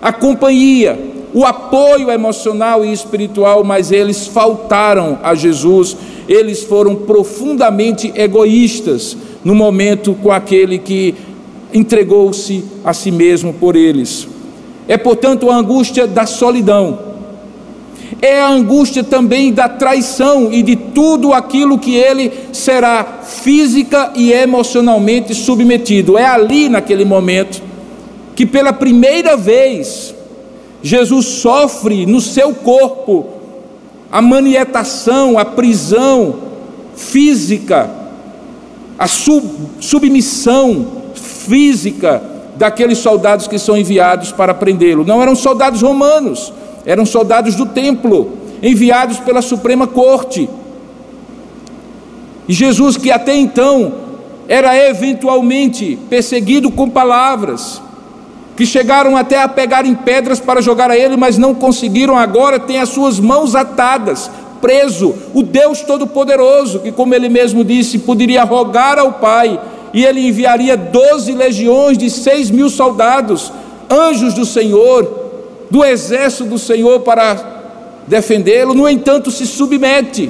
a 0.01 0.13
companhia, 0.13 0.97
o 1.33 1.45
apoio 1.45 2.09
emocional 2.09 2.85
e 2.85 2.91
espiritual, 2.91 3.63
mas 3.63 3.91
eles 3.91 4.27
faltaram 4.27 5.19
a 5.21 5.35
Jesus, 5.35 5.95
eles 6.27 6.63
foram 6.63 6.95
profundamente 6.95 8.11
egoístas 8.15 9.15
no 9.43 9.53
momento 9.53 10.13
com 10.21 10.31
aquele 10.31 10.79
que 10.79 11.15
entregou-se 11.73 12.63
a 12.83 12.93
si 12.93 13.11
mesmo 13.11 13.53
por 13.53 13.75
eles. 13.75 14.27
É, 14.87 14.97
portanto, 14.97 15.49
a 15.49 15.55
angústia 15.55 16.07
da 16.07 16.25
solidão. 16.25 16.99
É 18.21 18.39
a 18.39 18.49
angústia 18.49 19.03
também 19.03 19.51
da 19.51 19.67
traição 19.67 20.51
e 20.51 20.63
de 20.63 20.75
tudo 20.75 21.33
aquilo 21.33 21.77
que 21.77 21.95
ele 21.95 22.31
será 22.53 23.21
física 23.23 24.13
e 24.15 24.31
emocionalmente 24.31 25.35
submetido. 25.35 26.17
É 26.17 26.25
ali, 26.25 26.69
naquele 26.69 27.03
momento, 27.03 27.61
que 28.35 28.45
pela 28.45 28.71
primeira 28.71 29.35
vez 29.35 30.15
Jesus 30.81 31.25
sofre 31.25 32.05
no 32.05 32.21
seu 32.21 32.53
corpo 32.53 33.25
a 34.11 34.21
manietação, 34.21 35.37
a 35.37 35.43
prisão 35.43 36.35
física, 36.95 37.89
a 38.97 39.07
sub, 39.07 39.47
submissão 39.79 40.87
física 41.13 42.36
daqueles 42.57 42.97
soldados 42.97 43.47
que 43.47 43.59
são 43.59 43.77
enviados 43.77 44.31
para 44.31 44.53
prendê-lo. 44.53 45.05
Não 45.05 45.21
eram 45.21 45.35
soldados 45.35 45.81
romanos, 45.81 46.51
eram 46.85 47.05
soldados 47.05 47.55
do 47.55 47.65
templo, 47.65 48.37
enviados 48.61 49.19
pela 49.19 49.41
Suprema 49.41 49.87
Corte. 49.87 50.49
E 52.47 52.53
Jesus, 52.53 52.97
que 52.97 53.11
até 53.11 53.35
então 53.35 53.93
era 54.47 54.75
eventualmente 54.89 55.99
perseguido 56.09 56.71
com 56.71 56.89
palavras, 56.89 57.81
que 58.55 58.65
chegaram 58.65 59.15
até 59.15 59.41
a 59.41 59.47
pegar 59.47 59.85
em 59.85 59.93
pedras 59.93 60.39
para 60.39 60.61
jogar 60.61 60.89
a 60.89 60.97
ele, 60.97 61.15
mas 61.15 61.37
não 61.37 61.53
conseguiram, 61.53 62.17
agora 62.17 62.59
tem 62.59 62.79
as 62.79 62.89
suas 62.89 63.19
mãos 63.19 63.53
atadas, 63.53 64.31
preso, 64.59 65.13
o 65.33 65.43
Deus 65.43 65.81
Todo-Poderoso, 65.81 66.79
que, 66.79 66.91
como 66.91 67.13
ele 67.13 67.29
mesmo 67.29 67.63
disse, 67.63 67.99
poderia 67.99 68.43
rogar 68.43 68.97
ao 68.97 69.13
Pai 69.13 69.59
e 69.93 70.03
ele 70.03 70.27
enviaria 70.27 70.75
doze 70.75 71.31
legiões 71.31 71.97
de 71.97 72.09
seis 72.09 72.49
mil 72.49 72.69
soldados, 72.69 73.51
anjos 73.89 74.33
do 74.33 74.45
Senhor, 74.45 75.65
do 75.69 75.83
exército 75.83 76.45
do 76.45 76.59
Senhor 76.59 77.01
para 77.01 77.37
defendê-lo. 78.07 78.73
No 78.73 78.87
entanto, 78.87 79.31
se 79.31 79.45
submete. 79.45 80.29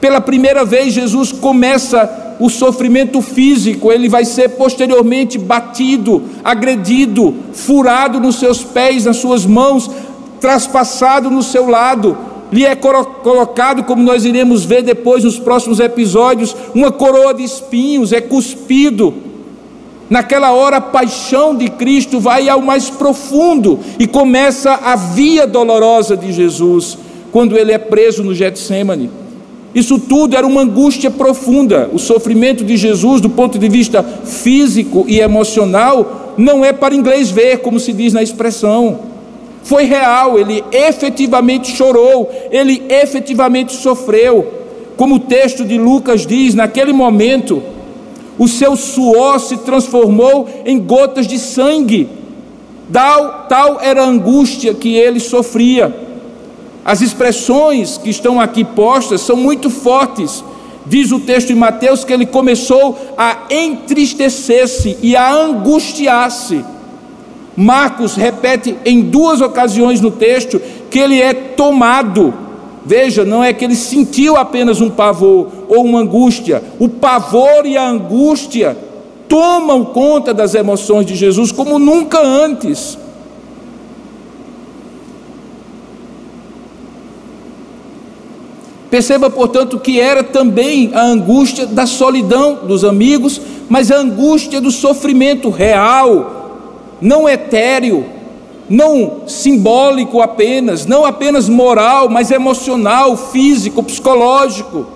Pela 0.00 0.20
primeira 0.20 0.64
vez, 0.64 0.92
Jesus 0.92 1.30
começa 1.30 2.36
o 2.40 2.50
sofrimento 2.50 3.22
físico, 3.22 3.92
ele 3.92 4.08
vai 4.08 4.24
ser 4.24 4.48
posteriormente 4.50 5.38
batido, 5.38 6.24
agredido, 6.42 7.34
furado 7.52 8.18
nos 8.18 8.36
seus 8.36 8.64
pés, 8.64 9.04
nas 9.04 9.18
suas 9.18 9.46
mãos, 9.46 9.88
traspassado 10.40 11.30
no 11.30 11.42
seu 11.42 11.68
lado 11.68 12.31
lhe 12.52 12.64
é 12.64 12.76
colocado, 12.76 13.84
como 13.84 14.02
nós 14.02 14.24
iremos 14.24 14.64
ver 14.64 14.82
depois 14.82 15.24
nos 15.24 15.38
próximos 15.38 15.80
episódios, 15.80 16.54
uma 16.74 16.92
coroa 16.92 17.32
de 17.32 17.42
espinhos, 17.42 18.12
é 18.12 18.20
cuspido 18.20 19.32
Naquela 20.12 20.52
hora, 20.52 20.76
a 20.76 20.80
paixão 20.82 21.56
de 21.56 21.70
Cristo 21.70 22.20
vai 22.20 22.46
ao 22.46 22.60
mais 22.60 22.90
profundo 22.90 23.78
e 23.98 24.06
começa 24.06 24.74
a 24.74 24.94
via 24.94 25.46
dolorosa 25.46 26.14
de 26.14 26.30
Jesus, 26.30 26.98
quando 27.30 27.56
ele 27.56 27.72
é 27.72 27.78
preso 27.78 28.22
no 28.22 28.34
Getsemane. 28.34 29.08
Isso 29.74 29.98
tudo 29.98 30.36
era 30.36 30.46
uma 30.46 30.60
angústia 30.60 31.10
profunda. 31.10 31.88
O 31.94 31.98
sofrimento 31.98 32.62
de 32.62 32.76
Jesus, 32.76 33.22
do 33.22 33.30
ponto 33.30 33.58
de 33.58 33.66
vista 33.70 34.02
físico 34.02 35.06
e 35.08 35.18
emocional, 35.18 36.34
não 36.36 36.62
é 36.62 36.74
para 36.74 36.94
inglês 36.94 37.30
ver, 37.30 37.60
como 37.60 37.80
se 37.80 37.94
diz 37.94 38.12
na 38.12 38.22
expressão. 38.22 39.11
Foi 39.62 39.84
real, 39.84 40.38
ele 40.38 40.64
efetivamente 40.72 41.70
chorou, 41.70 42.30
ele 42.50 42.82
efetivamente 42.88 43.72
sofreu. 43.72 44.60
Como 44.96 45.16
o 45.16 45.20
texto 45.20 45.64
de 45.64 45.78
Lucas 45.78 46.26
diz, 46.26 46.54
naquele 46.54 46.92
momento, 46.92 47.62
o 48.38 48.48
seu 48.48 48.76
suor 48.76 49.38
se 49.40 49.56
transformou 49.58 50.48
em 50.64 50.78
gotas 50.78 51.26
de 51.26 51.38
sangue. 51.38 52.08
Tal, 52.92 53.46
tal 53.48 53.80
era 53.80 54.02
a 54.02 54.06
angústia 54.06 54.74
que 54.74 54.96
ele 54.96 55.20
sofria. 55.20 55.94
As 56.84 57.00
expressões 57.00 57.96
que 57.96 58.10
estão 58.10 58.40
aqui 58.40 58.64
postas 58.64 59.20
são 59.20 59.36
muito 59.36 59.70
fortes. 59.70 60.44
Diz 60.84 61.12
o 61.12 61.20
texto 61.20 61.48
de 61.48 61.54
Mateus 61.54 62.04
que 62.04 62.12
ele 62.12 62.26
começou 62.26 62.98
a 63.16 63.38
entristecer-se 63.48 64.98
e 65.00 65.14
a 65.14 65.32
angustiar-se. 65.32 66.64
Marcos 67.56 68.14
repete 68.14 68.76
em 68.84 69.02
duas 69.02 69.40
ocasiões 69.40 70.00
no 70.00 70.10
texto 70.10 70.60
que 70.90 70.98
ele 70.98 71.20
é 71.20 71.34
tomado. 71.34 72.32
Veja, 72.84 73.24
não 73.24 73.44
é 73.44 73.52
que 73.52 73.64
ele 73.64 73.76
sentiu 73.76 74.36
apenas 74.36 74.80
um 74.80 74.90
pavor 74.90 75.48
ou 75.68 75.84
uma 75.84 76.00
angústia, 76.00 76.62
o 76.78 76.88
pavor 76.88 77.64
e 77.64 77.76
a 77.76 77.88
angústia 77.88 78.76
tomam 79.28 79.84
conta 79.84 80.34
das 80.34 80.54
emoções 80.54 81.06
de 81.06 81.14
Jesus 81.14 81.52
como 81.52 81.78
nunca 81.78 82.20
antes. 82.20 82.98
Perceba, 88.90 89.30
portanto, 89.30 89.78
que 89.78 89.98
era 89.98 90.22
também 90.22 90.90
a 90.92 91.02
angústia 91.02 91.64
da 91.64 91.86
solidão 91.86 92.58
dos 92.66 92.84
amigos, 92.84 93.40
mas 93.66 93.90
a 93.90 93.96
angústia 93.96 94.60
do 94.60 94.70
sofrimento 94.70 95.48
real, 95.48 96.41
não 97.02 97.28
etéreo, 97.28 98.06
não 98.70 99.22
simbólico 99.26 100.22
apenas, 100.22 100.86
não 100.86 101.04
apenas 101.04 101.48
moral, 101.48 102.08
mas 102.08 102.30
emocional, 102.30 103.16
físico, 103.16 103.82
psicológico. 103.82 104.86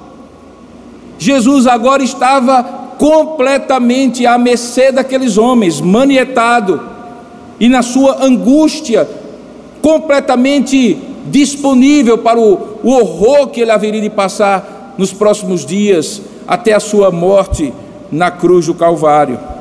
Jesus 1.18 1.66
agora 1.66 2.02
estava 2.02 2.62
completamente 2.96 4.24
à 4.24 4.38
mercê 4.38 4.92
daqueles 4.92 5.36
homens, 5.36 5.80
manietado, 5.80 6.80
e 7.58 7.68
na 7.68 7.82
sua 7.82 8.24
angústia, 8.24 9.08
completamente 9.82 10.96
disponível 11.26 12.18
para 12.18 12.38
o, 12.38 12.78
o 12.84 12.90
horror 12.90 13.48
que 13.48 13.60
ele 13.60 13.72
haveria 13.72 14.00
de 14.00 14.10
passar 14.10 14.94
nos 14.96 15.12
próximos 15.12 15.66
dias, 15.66 16.22
até 16.46 16.72
a 16.72 16.80
sua 16.80 17.10
morte 17.10 17.72
na 18.12 18.30
cruz 18.30 18.66
do 18.66 18.74
Calvário. 18.74 19.55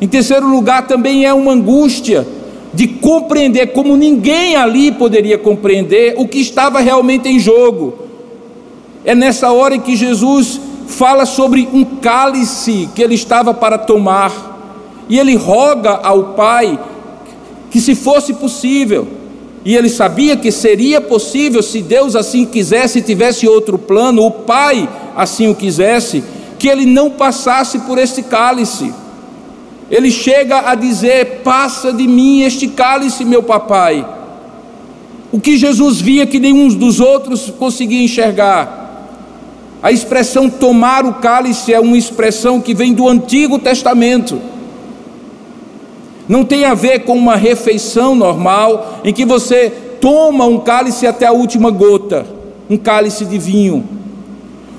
Em 0.00 0.06
terceiro 0.06 0.46
lugar, 0.46 0.86
também 0.86 1.24
é 1.24 1.32
uma 1.32 1.52
angústia 1.52 2.26
de 2.74 2.86
compreender, 2.86 3.68
como 3.68 3.96
ninguém 3.96 4.54
ali 4.56 4.92
poderia 4.92 5.38
compreender, 5.38 6.14
o 6.18 6.28
que 6.28 6.38
estava 6.38 6.80
realmente 6.80 7.28
em 7.28 7.38
jogo. 7.38 7.94
É 9.04 9.14
nessa 9.14 9.50
hora 9.50 9.78
que 9.78 9.96
Jesus 9.96 10.60
fala 10.86 11.24
sobre 11.24 11.66
um 11.72 11.84
cálice 11.84 12.88
que 12.94 13.02
ele 13.02 13.14
estava 13.14 13.54
para 13.54 13.78
tomar, 13.78 14.54
e 15.08 15.18
ele 15.18 15.34
roga 15.34 15.92
ao 16.02 16.34
Pai 16.34 16.78
que, 17.70 17.80
se 17.80 17.94
fosse 17.94 18.34
possível, 18.34 19.08
e 19.64 19.74
ele 19.74 19.88
sabia 19.88 20.36
que 20.36 20.52
seria 20.52 21.00
possível 21.00 21.62
se 21.62 21.80
Deus 21.80 22.14
assim 22.14 22.44
quisesse 22.44 23.00
tivesse 23.00 23.48
outro 23.48 23.78
plano, 23.78 24.24
o 24.24 24.30
Pai 24.30 24.88
assim 25.16 25.48
o 25.48 25.54
quisesse, 25.54 26.22
que 26.58 26.68
ele 26.68 26.84
não 26.84 27.10
passasse 27.10 27.78
por 27.80 27.98
esse 27.98 28.22
cálice. 28.24 28.92
Ele 29.90 30.10
chega 30.10 30.70
a 30.70 30.74
dizer: 30.74 31.42
Passa 31.44 31.92
de 31.92 32.06
mim 32.06 32.42
este 32.42 32.68
cálice, 32.68 33.24
meu 33.24 33.42
papai. 33.42 34.06
O 35.32 35.40
que 35.40 35.56
Jesus 35.56 36.00
via 36.00 36.26
que 36.26 36.38
nenhum 36.38 36.68
dos 36.68 37.00
outros 37.00 37.50
conseguia 37.50 38.02
enxergar. 38.02 38.84
A 39.82 39.92
expressão 39.92 40.48
tomar 40.48 41.04
o 41.04 41.14
cálice 41.14 41.72
é 41.72 41.78
uma 41.78 41.96
expressão 41.96 42.60
que 42.60 42.74
vem 42.74 42.92
do 42.92 43.08
Antigo 43.08 43.58
Testamento. 43.58 44.40
Não 46.28 46.44
tem 46.44 46.64
a 46.64 46.74
ver 46.74 47.00
com 47.00 47.16
uma 47.16 47.36
refeição 47.36 48.14
normal 48.14 49.00
em 49.04 49.12
que 49.12 49.24
você 49.24 49.70
toma 50.00 50.44
um 50.44 50.58
cálice 50.58 51.06
até 51.06 51.26
a 51.26 51.32
última 51.32 51.70
gota, 51.70 52.26
um 52.68 52.76
cálice 52.76 53.24
de 53.24 53.38
vinho. 53.38 53.95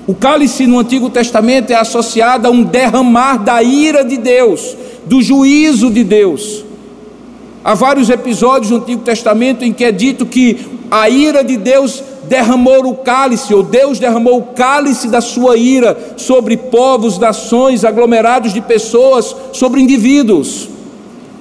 O 0.08 0.14
cálice 0.14 0.66
no 0.66 0.78
Antigo 0.78 1.10
Testamento 1.10 1.70
é 1.70 1.74
associado 1.74 2.48
a 2.48 2.50
um 2.50 2.62
derramar 2.62 3.36
da 3.44 3.62
ira 3.62 4.02
de 4.02 4.16
Deus 4.16 4.74
do 5.04 5.20
juízo 5.20 5.90
de 5.90 6.02
Deus. 6.02 6.64
Há 7.62 7.74
vários 7.74 8.08
episódios 8.08 8.70
no 8.70 8.78
Antigo 8.78 9.02
Testamento 9.02 9.66
em 9.66 9.70
que 9.70 9.84
é 9.84 9.92
dito 9.92 10.24
que 10.24 10.66
a 10.90 11.10
ira 11.10 11.44
de 11.44 11.58
Deus 11.58 12.02
derramou 12.26 12.86
o 12.86 12.94
cálice, 12.94 13.52
ou 13.52 13.62
Deus 13.62 13.98
derramou 13.98 14.38
o 14.38 14.42
cálice 14.54 15.08
da 15.08 15.20
sua 15.20 15.58
ira 15.58 16.14
sobre 16.16 16.56
povos, 16.56 17.18
nações, 17.18 17.84
aglomerados 17.84 18.54
de 18.54 18.62
pessoas, 18.62 19.36
sobre 19.52 19.82
indivíduos. 19.82 20.70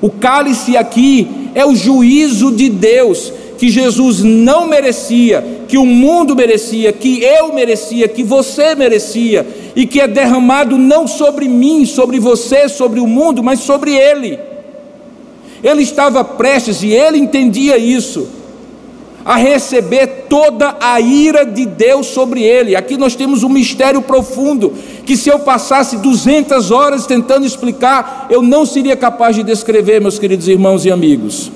O 0.01 0.10
cálice 0.10 0.75
aqui 0.75 1.49
é 1.56 1.65
o 1.65 1.73
juízo 1.73 2.51
de 2.51 2.67
Deus 2.67 3.32
que 3.58 3.70
Jesus 3.70 4.24
não 4.24 4.67
merecia, 4.67 5.63
que 5.67 5.78
o 5.78 5.86
mundo 5.86 6.36
merecia, 6.36 6.93
que 6.93 7.24
eu 7.24 7.52
merecia, 7.54 8.08
que 8.08 8.24
você 8.24 8.76
merecia, 8.76 9.46
e 9.76 9.86
que 9.86 10.00
é 10.00 10.08
derramado 10.08 10.78
não 10.78 11.08
sobre 11.08 11.48
mim, 11.48 11.86
sobre 11.86 12.20
você, 12.20 12.70
sobre 12.70 13.00
o 13.00 13.08
mundo, 13.08 13.43
mas 13.43 13.60
sobre 13.60 13.96
ele. 13.96 14.39
Ele 15.63 15.82
estava 15.82 16.24
prestes, 16.24 16.84
e 16.84 16.89
ele 16.89 17.17
entendia 17.17 17.78
isso, 17.78 18.28
a 19.26 19.36
receber 19.36 20.08
toda 20.30 20.78
a 20.80 21.02
ira 21.02 21.43
de 21.43 21.65
Deus 21.65 22.08
sobre 22.08 22.43
ele. 22.43 22.76
Aqui 22.76 22.96
nós 22.96 23.15
temos 23.15 23.43
um 23.43 23.50
mistério 23.50 24.02
profundo, 24.02 24.74
que 25.06 25.17
se 25.17 25.30
eu 25.30 25.39
passasse 25.39 25.98
200 25.98 26.72
horas 26.72 27.06
tentando 27.06 27.46
explicar, 27.46 28.28
eu 28.30 28.41
não 28.41 28.65
seria 28.65 28.96
capaz 28.96 29.36
de 29.36 29.43
descrever, 29.43 30.00
meus 30.00 30.17
queridos 30.17 30.48
irmãos 30.48 30.86
e 30.86 30.91
amigos. 30.91 31.52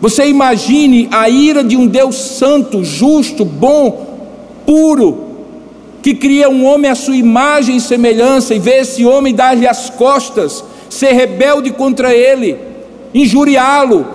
Você 0.00 0.26
imagine 0.26 1.08
a 1.10 1.28
ira 1.28 1.62
de 1.62 1.76
um 1.76 1.86
Deus 1.86 2.16
santo, 2.16 2.82
justo, 2.82 3.44
bom, 3.44 4.08
puro, 4.64 5.26
que 6.02 6.14
cria 6.14 6.48
um 6.48 6.64
homem 6.64 6.90
à 6.90 6.94
sua 6.94 7.16
imagem 7.16 7.76
e 7.76 7.80
semelhança 7.80 8.54
e 8.54 8.58
vê 8.58 8.78
esse 8.78 9.04
homem 9.04 9.34
dar-lhe 9.34 9.66
as 9.66 9.90
costas, 9.90 10.64
ser 10.88 11.12
rebelde 11.12 11.70
contra 11.70 12.14
ele, 12.14 12.56
injuriá-lo, 13.12 14.06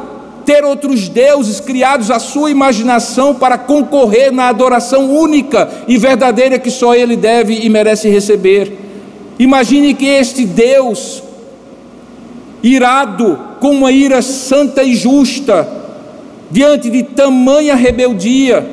ter 0.44 0.64
outros 0.64 1.08
deuses 1.08 1.60
criados 1.60 2.10
à 2.10 2.20
sua 2.20 2.50
imaginação 2.50 3.36
para 3.36 3.58
concorrer 3.58 4.32
na 4.32 4.48
adoração 4.48 5.12
única 5.12 5.70
e 5.88 5.98
verdadeira 5.98 6.58
que 6.58 6.72
só 6.72 6.96
ele 6.96 7.16
deve 7.16 7.54
e 7.64 7.70
merece 7.70 8.10
receber. 8.10 8.78
Imagine 9.38 9.94
que 9.94 10.06
este 10.06 10.46
Deus, 10.46 11.22
irado, 12.64 13.40
com 13.66 13.72
uma 13.72 13.92
ira 13.92 14.22
santa 14.22 14.84
e 14.84 14.94
justa, 14.94 15.68
diante 16.52 16.88
de 16.88 17.02
tamanha 17.02 17.74
rebeldia, 17.74 18.64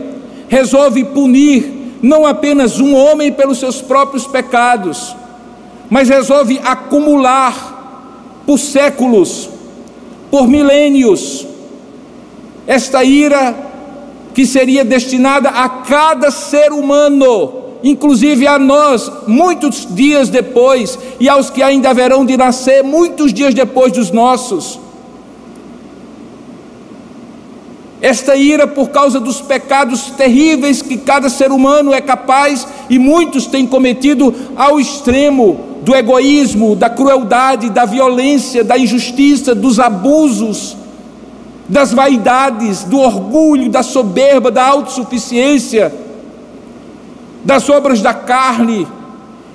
resolve 0.50 1.02
punir 1.02 1.96
não 2.02 2.26
apenas 2.26 2.78
um 2.78 2.94
homem 2.94 3.32
pelos 3.32 3.56
seus 3.56 3.80
próprios 3.80 4.26
pecados, 4.26 5.16
mas 5.88 6.10
resolve 6.10 6.60
acumular 6.62 8.42
por 8.44 8.58
séculos, 8.58 9.48
por 10.30 10.46
milênios, 10.46 11.46
esta 12.66 13.02
ira 13.02 13.56
que 14.34 14.44
seria 14.44 14.84
destinada 14.84 15.48
a 15.48 15.70
cada 15.70 16.30
ser 16.30 16.70
humano 16.70 17.60
inclusive 17.84 18.46
a 18.46 18.60
nós, 18.60 19.10
muitos 19.26 19.84
dias 19.92 20.28
depois, 20.28 20.96
e 21.18 21.28
aos 21.28 21.50
que 21.50 21.60
ainda 21.64 21.90
haverão 21.90 22.24
de 22.24 22.36
nascer 22.36 22.84
muitos 22.84 23.34
dias 23.34 23.52
depois 23.52 23.90
dos 23.90 24.12
nossos. 24.12 24.78
Esta 28.02 28.34
ira 28.34 28.66
por 28.66 28.90
causa 28.90 29.20
dos 29.20 29.40
pecados 29.40 30.10
terríveis 30.16 30.82
que 30.82 30.96
cada 30.96 31.30
ser 31.30 31.52
humano 31.52 31.94
é 31.94 32.00
capaz 32.00 32.66
e 32.90 32.98
muitos 32.98 33.46
têm 33.46 33.64
cometido 33.64 34.34
ao 34.56 34.80
extremo 34.80 35.78
do 35.82 35.94
egoísmo, 35.94 36.74
da 36.74 36.90
crueldade, 36.90 37.70
da 37.70 37.84
violência, 37.84 38.64
da 38.64 38.76
injustiça, 38.76 39.54
dos 39.54 39.78
abusos, 39.78 40.76
das 41.68 41.92
vaidades, 41.92 42.82
do 42.82 42.98
orgulho, 42.98 43.70
da 43.70 43.84
soberba, 43.84 44.50
da 44.50 44.66
autossuficiência 44.66 45.94
das 47.44 47.68
obras 47.68 48.00
da 48.00 48.14
carne 48.14 48.86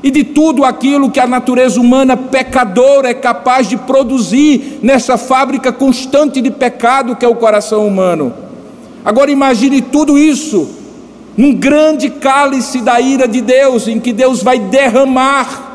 e 0.03 0.11
de 0.11 0.23
tudo 0.23 0.63
aquilo 0.63 1.09
que 1.09 1.19
a 1.19 1.27
natureza 1.27 1.79
humana 1.79 2.15
pecadora 2.15 3.09
é 3.09 3.13
capaz 3.13 3.67
de 3.67 3.77
produzir 3.77 4.79
nessa 4.81 5.17
fábrica 5.17 5.71
constante 5.71 6.39
de 6.41 6.51
pecado 6.51 7.15
que 7.15 7.25
é 7.25 7.27
o 7.27 7.35
coração 7.35 7.87
humano. 7.87 8.33
Agora 9.03 9.31
imagine 9.31 9.81
tudo 9.81 10.17
isso 10.17 10.69
num 11.37 11.53
grande 11.53 12.09
cálice 12.09 12.81
da 12.81 12.99
ira 12.99 13.27
de 13.27 13.41
Deus, 13.41 13.87
em 13.87 13.99
que 13.99 14.11
Deus 14.11 14.41
vai 14.41 14.57
derramar, 14.57 15.65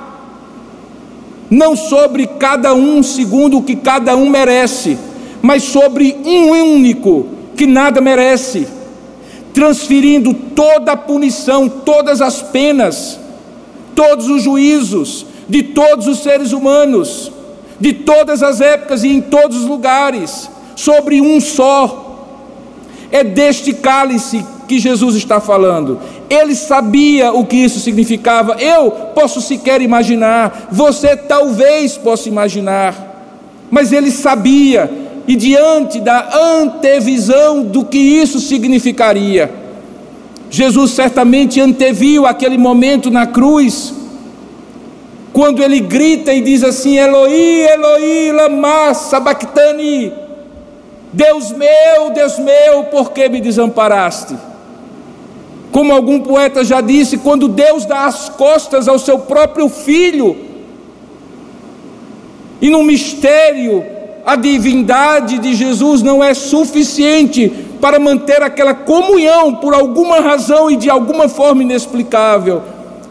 não 1.48 1.76
sobre 1.76 2.26
cada 2.26 2.74
um 2.74 3.00
segundo 3.02 3.58
o 3.58 3.62
que 3.62 3.76
cada 3.76 4.16
um 4.16 4.28
merece, 4.28 4.98
mas 5.40 5.62
sobre 5.62 6.16
um 6.24 6.50
único 6.50 7.26
que 7.56 7.66
nada 7.66 8.00
merece, 8.00 8.66
transferindo 9.54 10.34
toda 10.34 10.92
a 10.92 10.96
punição, 10.96 11.68
todas 11.68 12.20
as 12.20 12.42
penas, 12.42 13.20
todos 13.94 14.28
os 14.28 14.42
juízos 14.42 15.26
de 15.48 15.62
todos 15.62 16.06
os 16.06 16.20
seres 16.20 16.52
humanos, 16.52 17.30
de 17.78 17.92
todas 17.92 18.42
as 18.42 18.60
épocas 18.60 19.04
e 19.04 19.08
em 19.08 19.20
todos 19.20 19.58
os 19.58 19.64
lugares, 19.66 20.48
sobre 20.76 21.20
um 21.20 21.40
só. 21.40 22.08
É 23.10 23.22
deste 23.22 23.74
cálice 23.74 24.44
que 24.66 24.78
Jesus 24.78 25.16
está 25.16 25.40
falando. 25.40 26.00
Ele 26.30 26.54
sabia 26.54 27.32
o 27.32 27.44
que 27.44 27.56
isso 27.56 27.78
significava. 27.80 28.54
Eu 28.58 28.90
posso 29.14 29.40
sequer 29.42 29.82
imaginar, 29.82 30.68
você 30.72 31.14
talvez 31.14 31.98
possa 31.98 32.28
imaginar, 32.28 33.12
mas 33.70 33.92
ele 33.92 34.10
sabia, 34.10 34.90
e 35.28 35.36
diante 35.36 36.00
da 36.00 36.30
antevisão 36.34 37.62
do 37.62 37.84
que 37.84 37.98
isso 37.98 38.40
significaria, 38.40 39.61
Jesus 40.52 40.90
certamente 40.90 41.62
anteviu 41.62 42.26
aquele 42.26 42.58
momento 42.58 43.10
na 43.10 43.26
cruz, 43.26 43.94
quando 45.32 45.62
ele 45.62 45.80
grita 45.80 46.30
e 46.30 46.42
diz 46.42 46.62
assim: 46.62 46.98
Eloi, 46.98 47.32
Eloi, 47.32 48.32
lama 48.32 48.92
sabachthani. 48.92 50.12
Deus 51.10 51.52
meu, 51.52 52.10
Deus 52.12 52.38
meu, 52.38 52.84
por 52.84 53.12
que 53.12 53.30
me 53.30 53.40
desamparaste? 53.40 54.36
Como 55.70 55.90
algum 55.90 56.20
poeta 56.20 56.62
já 56.62 56.82
disse, 56.82 57.16
quando 57.16 57.48
Deus 57.48 57.86
dá 57.86 58.04
as 58.04 58.28
costas 58.28 58.88
ao 58.88 58.98
seu 58.98 59.20
próprio 59.20 59.70
filho, 59.70 60.36
e 62.60 62.68
no 62.68 62.82
mistério, 62.82 63.82
a 64.24 64.36
divindade 64.36 65.38
de 65.38 65.54
Jesus 65.54 66.02
não 66.02 66.22
é 66.22 66.32
suficiente 66.34 67.52
para 67.80 67.98
manter 67.98 68.42
aquela 68.42 68.74
comunhão 68.74 69.54
por 69.56 69.74
alguma 69.74 70.20
razão 70.20 70.70
e 70.70 70.76
de 70.76 70.88
alguma 70.88 71.28
forma 71.28 71.62
inexplicável. 71.62 72.62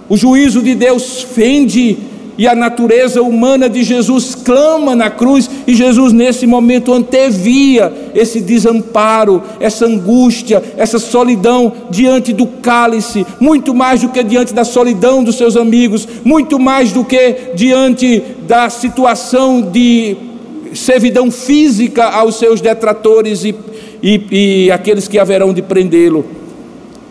O 0.08 0.16
juízo 0.16 0.62
de 0.62 0.74
Deus 0.74 1.22
fende 1.22 1.98
e 2.38 2.48
a 2.48 2.56
natureza 2.56 3.22
humana 3.22 3.70
de 3.70 3.84
Jesus 3.84 4.34
clama 4.34 4.96
na 4.96 5.10
cruz, 5.10 5.50
e 5.68 5.76
Jesus, 5.76 6.12
nesse 6.12 6.48
momento, 6.48 6.94
antevia 6.94 7.94
esse 8.16 8.42
desamparo, 8.42 9.44
essa 9.60 9.86
angústia, 9.86 10.64
essa 10.76 10.98
solidão 10.98 11.72
diante 11.92 12.34
do 12.34 12.48
cálice, 12.48 13.28
muito 13.40 13.76
mais 13.76 14.02
do 14.02 14.10
que 14.10 14.24
diante 14.24 14.54
da 14.54 14.64
solidão 14.64 15.24
dos 15.24 15.36
seus 15.36 15.56
amigos, 15.56 16.08
muito 16.24 16.58
mais 16.58 16.92
do 16.92 17.04
que 17.04 17.52
diante 17.54 18.24
da 18.48 18.70
situação 18.70 19.62
de 19.62 20.31
servidão 20.74 21.30
física 21.30 22.06
aos 22.06 22.36
seus 22.36 22.62
detratores 22.62 23.44
e 23.44 23.54
e, 24.02 24.66
e 24.66 24.72
aqueles 24.72 25.08
que 25.08 25.20
haverão 25.20 25.54
de 25.54 25.62
prendê-lo. 25.62 26.26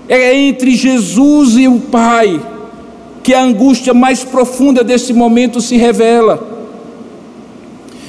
É 0.09 0.35
entre 0.35 0.75
Jesus 0.75 1.57
e 1.57 1.69
o 1.69 1.79
Pai 1.79 2.41
que 3.23 3.33
a 3.33 3.43
angústia 3.43 3.95
mais 3.95 4.25
profunda 4.25 4.83
desse 4.83 5.13
momento 5.13 5.61
se 5.61 5.77
revela. 5.77 6.49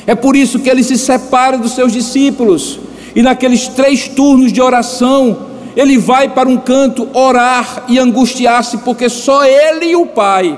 É 0.07 0.15
por 0.15 0.35
isso 0.35 0.59
que 0.59 0.69
ele 0.69 0.83
se 0.83 0.97
separa 0.97 1.57
dos 1.57 1.73
seus 1.73 1.91
discípulos 1.91 2.79
e 3.15 3.21
naqueles 3.21 3.67
três 3.67 4.07
turnos 4.07 4.51
de 4.51 4.61
oração, 4.61 5.37
ele 5.75 5.97
vai 5.97 6.29
para 6.29 6.49
um 6.49 6.57
canto 6.57 7.07
orar 7.13 7.83
e 7.87 7.99
angustiar-se, 7.99 8.79
porque 8.79 9.09
só 9.09 9.45
ele 9.45 9.87
e 9.91 9.95
o 9.95 10.07
Pai 10.07 10.57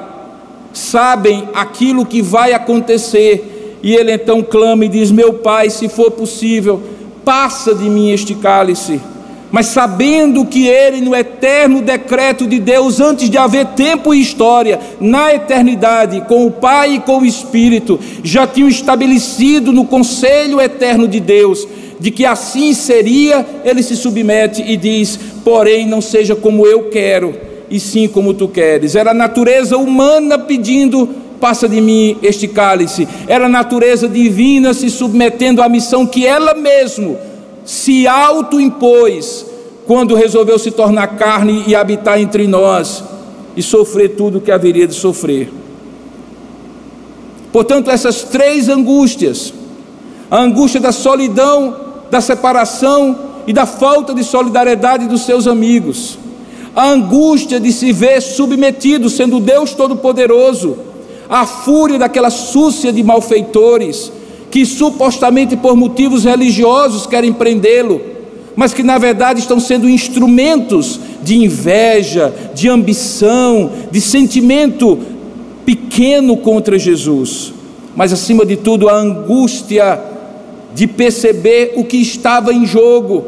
sabem 0.71 1.49
aquilo 1.53 2.05
que 2.05 2.21
vai 2.21 2.53
acontecer. 2.53 3.52
E 3.83 3.93
ele 3.93 4.13
então 4.13 4.41
clama 4.41 4.85
e 4.85 4.89
diz: 4.89 5.11
Meu 5.11 5.33
Pai, 5.33 5.69
se 5.69 5.89
for 5.89 6.09
possível, 6.09 6.81
passa 7.25 7.75
de 7.75 7.89
mim 7.89 8.11
este 8.11 8.33
cálice, 8.33 8.99
mas 9.51 9.67
sabendo 9.67 10.45
que 10.45 10.67
ele, 10.67 11.01
no 11.01 11.13
eterno 11.13 11.81
decreto 11.81 12.47
de 12.47 12.59
Deus, 12.59 13.01
antes 13.01 13.29
de 13.29 13.37
haver 13.37 13.65
tempo 13.67 14.13
e 14.13 14.21
história, 14.21 14.79
na 14.99 15.33
eternidade, 15.33 16.21
com 16.27 16.47
o 16.47 16.51
Pai 16.51 16.95
e 16.95 16.99
com 16.99 17.19
o 17.19 17.25
Espírito, 17.25 17.99
já 18.23 18.47
tinham 18.47 18.69
estabelecido 18.69 19.73
no 19.73 19.85
conselho 19.85 20.61
eterno 20.61 21.07
de 21.07 21.19
Deus, 21.19 21.67
de 21.99 22.09
que 22.09 22.25
assim 22.25 22.73
seria, 22.73 23.45
ele 23.65 23.83
se 23.83 23.97
submete 23.97 24.63
e 24.65 24.77
diz: 24.77 25.19
Porém, 25.43 25.85
não 25.85 25.99
seja 25.99 26.35
como 26.35 26.65
eu 26.65 26.89
quero, 26.89 27.35
e 27.69 27.81
sim 27.81 28.07
como 28.07 28.33
tu 28.33 28.47
queres. 28.47 28.95
Era 28.95 29.11
a 29.11 29.13
natureza 29.13 29.77
humana 29.77 30.39
pedindo 30.39 31.09
passa 31.43 31.67
de 31.67 31.81
mim 31.81 32.15
este 32.23 32.47
cálice. 32.47 33.05
Era 33.27 33.47
a 33.47 33.49
natureza 33.49 34.07
divina 34.07 34.73
se 34.73 34.89
submetendo 34.89 35.61
à 35.61 35.67
missão 35.67 36.05
que 36.05 36.25
ela 36.25 36.53
mesma 36.53 37.17
se 37.65 38.07
autoimpôs 38.07 39.45
quando 39.85 40.15
resolveu 40.15 40.57
se 40.57 40.71
tornar 40.71 41.17
carne 41.17 41.65
e 41.67 41.75
habitar 41.75 42.17
entre 42.17 42.47
nós 42.47 43.03
e 43.57 43.61
sofrer 43.61 44.15
tudo 44.15 44.37
o 44.37 44.41
que 44.41 44.53
haveria 44.53 44.87
de 44.87 44.93
sofrer. 44.93 45.51
Portanto, 47.51 47.91
essas 47.91 48.23
três 48.23 48.69
angústias, 48.69 49.53
a 50.31 50.39
angústia 50.39 50.79
da 50.79 50.93
solidão, 50.93 51.75
da 52.09 52.21
separação 52.21 53.19
e 53.45 53.51
da 53.51 53.65
falta 53.65 54.13
de 54.13 54.23
solidariedade 54.23 55.09
dos 55.09 55.25
seus 55.25 55.45
amigos, 55.45 56.17
a 56.73 56.87
angústia 56.87 57.59
de 57.59 57.73
se 57.73 57.91
ver 57.91 58.21
submetido, 58.21 59.09
sendo 59.09 59.41
Deus 59.41 59.73
Todo-Poderoso, 59.73 60.92
a 61.29 61.45
fúria 61.45 61.97
daquela 61.97 62.29
súcia 62.29 62.91
de 62.91 63.03
malfeitores 63.03 64.11
que 64.53 64.67
supostamente 64.67 65.57
por 65.57 65.75
motivos 65.75 66.25
religiosos 66.25 67.07
querem 67.07 67.33
prendê-lo, 67.33 67.99
mas 68.55 68.71
que 68.71 68.83
na 68.83 68.99
verdade 68.99 69.39
estão 69.39 69.59
sendo 69.59 69.89
instrumentos 69.89 70.99
de 71.23 71.35
inveja, 71.35 72.31
de 72.53 72.69
ambição, 72.69 73.71
de 73.89 73.99
sentimento 73.99 74.99
pequeno 75.65 76.37
contra 76.37 76.77
Jesus, 76.77 77.51
mas 77.95 78.13
acima 78.13 78.45
de 78.45 78.55
tudo 78.55 78.89
a 78.89 78.93
angústia 78.95 79.99
de 80.75 80.85
perceber 80.85 81.73
o 81.75 81.83
que 81.83 81.97
estava 81.97 82.53
em 82.53 82.63
jogo, 82.63 83.25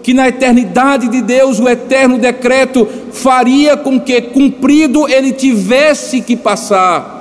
que 0.00 0.14
na 0.14 0.28
eternidade 0.28 1.08
de 1.08 1.20
Deus 1.22 1.58
o 1.58 1.68
eterno 1.68 2.18
decreto 2.18 2.86
faria 3.10 3.76
com 3.76 3.98
que 3.98 4.22
cumprido 4.22 5.08
ele 5.08 5.32
tivesse 5.32 6.20
que 6.20 6.36
passar 6.36 7.17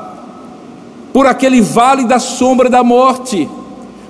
por 1.17 1.25
aquele 1.25 1.61
vale 1.61 2.03
da 2.05 2.19
sombra 2.19 2.69
da 2.69 2.83
morte, 2.83 3.49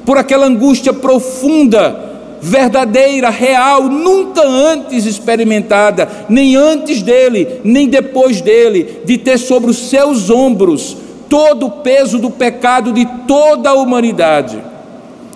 por 0.05 0.17
aquela 0.17 0.45
angústia 0.45 0.91
profunda, 0.91 2.37
verdadeira, 2.41 3.29
real, 3.29 3.83
nunca 3.83 4.45
antes 4.45 5.05
experimentada, 5.05 6.25
nem 6.27 6.57
antes 6.57 7.01
dele, 7.01 7.61
nem 7.63 7.87
depois 7.87 8.41
dele, 8.41 9.03
de 9.05 9.17
ter 9.17 9.37
sobre 9.37 9.71
os 9.71 9.87
seus 9.87 10.29
ombros 10.29 10.97
todo 11.29 11.67
o 11.67 11.71
peso 11.71 12.19
do 12.19 12.29
pecado 12.29 12.91
de 12.91 13.05
toda 13.25 13.69
a 13.69 13.75
humanidade. 13.75 14.61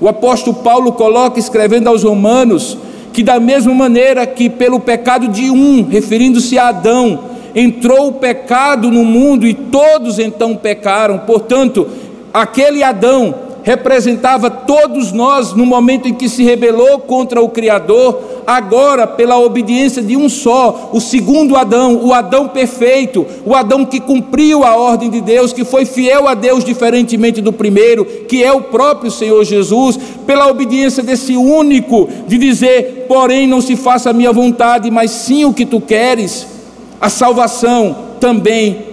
O 0.02 0.10
apóstolo 0.10 0.58
Paulo 0.58 0.92
coloca, 0.92 1.40
escrevendo 1.40 1.88
aos 1.88 2.04
Romanos, 2.04 2.78
que 3.14 3.24
da 3.24 3.40
mesma 3.40 3.74
maneira 3.74 4.28
que 4.28 4.50
pelo 4.50 4.82
pecado 4.82 5.30
de 5.30 5.50
um, 5.50 5.88
referindo-se 5.88 6.60
a 6.60 6.68
Adão, 6.68 7.31
entrou 7.56 8.08
o 8.08 8.14
pecado 8.14 8.90
no 8.90 9.04
mundo 9.04 9.48
e 9.48 9.54
todos 9.54 10.20
então 10.20 10.56
pecaram. 10.56 11.20
Portanto, 11.20 11.88
aquele 12.34 12.84
Adão 12.84 13.36
representava 13.64 14.50
todos 14.50 15.12
nós 15.12 15.54
no 15.54 15.66
momento 15.66 16.08
em 16.08 16.14
que 16.14 16.28
se 16.28 16.44
rebelou 16.44 17.00
contra 17.00 17.42
o 17.42 17.50
Criador, 17.50 18.20
agora, 18.46 19.06
pela 19.06 19.38
obediência 19.38 20.02
de 20.02 20.18
um 20.18 20.28
só, 20.28 20.90
o 20.92 21.00
segundo 21.00 21.56
Adão, 21.56 22.04
o 22.04 22.14
Adão 22.14 22.48
perfeito, 22.48 23.26
o 23.46 23.56
Adão 23.56 23.86
que 23.86 24.00
cumpriu 24.00 24.64
a 24.64 24.76
ordem 24.76 25.10
de 25.10 25.22
Deus, 25.22 25.54
que 25.54 25.64
foi 25.64 25.86
fiel 25.86 26.28
a 26.28 26.34
Deus 26.34 26.64
diferentemente 26.64 27.42
do 27.42 27.54
primeiro, 27.54 28.06
que 28.06 28.44
é 28.44 28.52
o 28.52 28.62
próprio 28.62 29.12
Senhor 29.12 29.44
Jesus, 29.44 30.00
pela 30.26 30.48
obediência 30.48 31.04
desse 31.04 31.36
único, 31.36 32.10
de 32.28 32.38
dizer: 32.38 33.06
porém, 33.08 33.48
não 33.48 33.62
se 33.62 33.76
faça 33.76 34.10
a 34.10 34.14
minha 34.14 34.32
vontade, 34.32 34.90
mas 34.90 35.12
sim 35.12 35.46
o 35.46 35.54
que 35.54 35.66
tu 35.66 35.80
queres. 35.80 36.61
A 37.02 37.10
salvação 37.10 37.96
também 38.20 38.86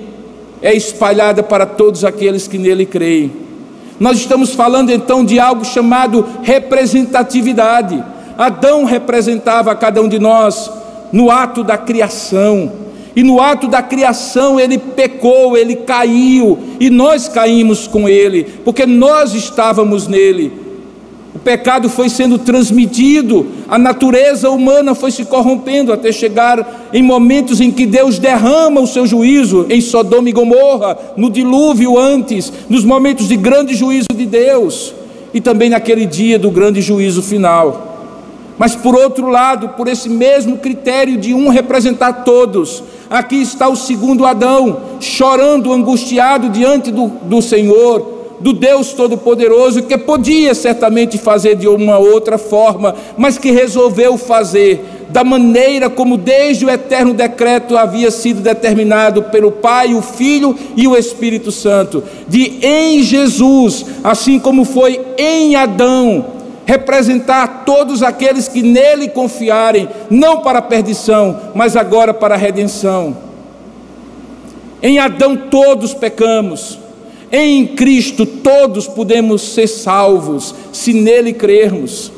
é 0.63 0.75
espalhada 0.75 1.43
para 1.43 1.67
todos 1.67 2.07
aqueles 2.07 2.49
que 2.49 2.57
nele 2.57 2.87
creem. 2.87 3.31
Nós 4.01 4.17
estamos 4.17 4.55
falando 4.55 4.91
então 4.91 5.23
de 5.23 5.39
algo 5.39 5.63
chamado 5.63 6.25
representatividade. 6.43 8.03
Adão 8.39 8.85
representava 8.85 9.75
cada 9.75 10.01
um 10.01 10.09
de 10.09 10.19
nós 10.19 10.71
no 11.13 11.31
ato 11.31 11.63
da 11.63 11.77
criação. 11.77 12.73
E 13.15 13.23
no 13.23 13.41
ato 13.41 13.67
da 13.67 13.83
criação 13.83 14.59
ele 14.59 14.79
pecou, 14.79 15.57
ele 15.57 15.77
caiu, 15.77 16.57
e 16.79 16.89
nós 16.89 17.29
caímos 17.29 17.89
com 17.89 18.09
ele, 18.09 18.45
porque 18.65 18.87
nós 18.87 19.35
estávamos 19.35 20.07
nele. 20.07 20.68
O 21.39 21.41
pecado 21.41 21.89
foi 21.89 22.09
sendo 22.09 22.37
transmitido, 22.37 23.47
a 23.69 23.79
natureza 23.79 24.51
humana 24.51 24.93
foi 24.93 25.13
se 25.13 25.25
corrompendo 25.25 25.93
até 25.93 26.11
chegar 26.11 26.89
em 26.93 27.01
momentos 27.01 27.61
em 27.61 27.71
que 27.71 27.87
Deus 27.87 28.19
derrama 28.19 28.81
o 28.81 28.89
seu 28.89 29.07
juízo 29.07 29.65
em 29.71 29.81
Sodoma 29.81 30.29
e 30.29 30.33
Gomorra, 30.33 30.99
no 31.17 31.31
dilúvio 31.31 31.97
antes, 31.97 32.53
nos 32.69 32.85
momentos 32.85 33.29
de 33.29 33.37
grande 33.37 33.73
juízo 33.77 34.09
de 34.13 34.27
Deus 34.27 34.93
e 35.33 35.41
também 35.41 35.71
naquele 35.71 36.07
dia 36.07 36.41
do 36.41 36.51
grande 36.51 36.83
juízo 36.83 37.23
final. 37.23 38.17
Mas 38.59 38.75
por 38.75 38.97
outro 38.97 39.29
lado, 39.29 39.69
por 39.77 39.87
esse 39.87 40.09
mesmo 40.09 40.59
critério 40.59 41.17
de 41.17 41.35
um 41.35 41.51
representar 41.51 42.25
todos, 42.25 42.83
aqui 43.09 43.41
está 43.41 43.69
o 43.69 43.77
segundo 43.77 44.27
Adão, 44.27 44.81
chorando, 44.99 45.73
angustiado 45.73 46.49
diante 46.49 46.91
do, 46.91 47.07
do 47.07 47.41
Senhor, 47.41 48.18
do 48.41 48.53
Deus 48.53 48.93
Todo-Poderoso, 48.93 49.83
que 49.83 49.99
podia 49.99 50.55
certamente 50.55 51.19
fazer 51.19 51.57
de 51.57 51.67
uma 51.67 51.99
outra 51.99 52.39
forma, 52.39 52.95
mas 53.17 53.39
que 53.39 53.51
resolveu 53.51 54.17
fazer 54.17 54.85
da 55.09 55.25
maneira 55.25 55.89
como 55.89 56.17
desde 56.17 56.67
o 56.67 56.71
eterno 56.71 57.15
decreto 57.15 57.77
havia 57.77 58.11
sido 58.11 58.41
determinado 58.41 59.23
pelo 59.25 59.51
Pai, 59.51 59.95
o 59.95 60.03
Filho 60.03 60.57
e 60.77 60.87
o 60.87 60.97
Espírito 60.97 61.51
Santo, 61.51 62.03
de 62.29 62.59
em 62.63 63.03
Jesus, 63.03 63.87
assim 64.05 64.39
como 64.39 64.65
foi 64.65 65.01
em 65.17 65.57
Adão, 65.57 66.27
representar 66.67 67.65
todos 67.65 68.03
aqueles 68.03 68.47
que 68.47 68.63
nele 68.63 69.09
confiarem, 69.09 69.89
não 70.11 70.43
para 70.43 70.59
a 70.59 70.63
perdição, 70.63 71.41
mas 71.55 71.77
agora 71.77 72.13
para 72.13 72.35
a 72.35 72.39
redenção. 72.39 73.17
Em 74.83 74.99
Adão 74.99 75.35
todos 75.35 75.95
pecamos, 75.95 76.79
em 77.31 77.67
Cristo 77.67 78.25
todos 78.25 78.87
podemos 78.87 79.43
ser 79.43 79.67
salvos, 79.69 80.55
se 80.73 80.93
nele 80.93 81.33
crermos. 81.33 82.13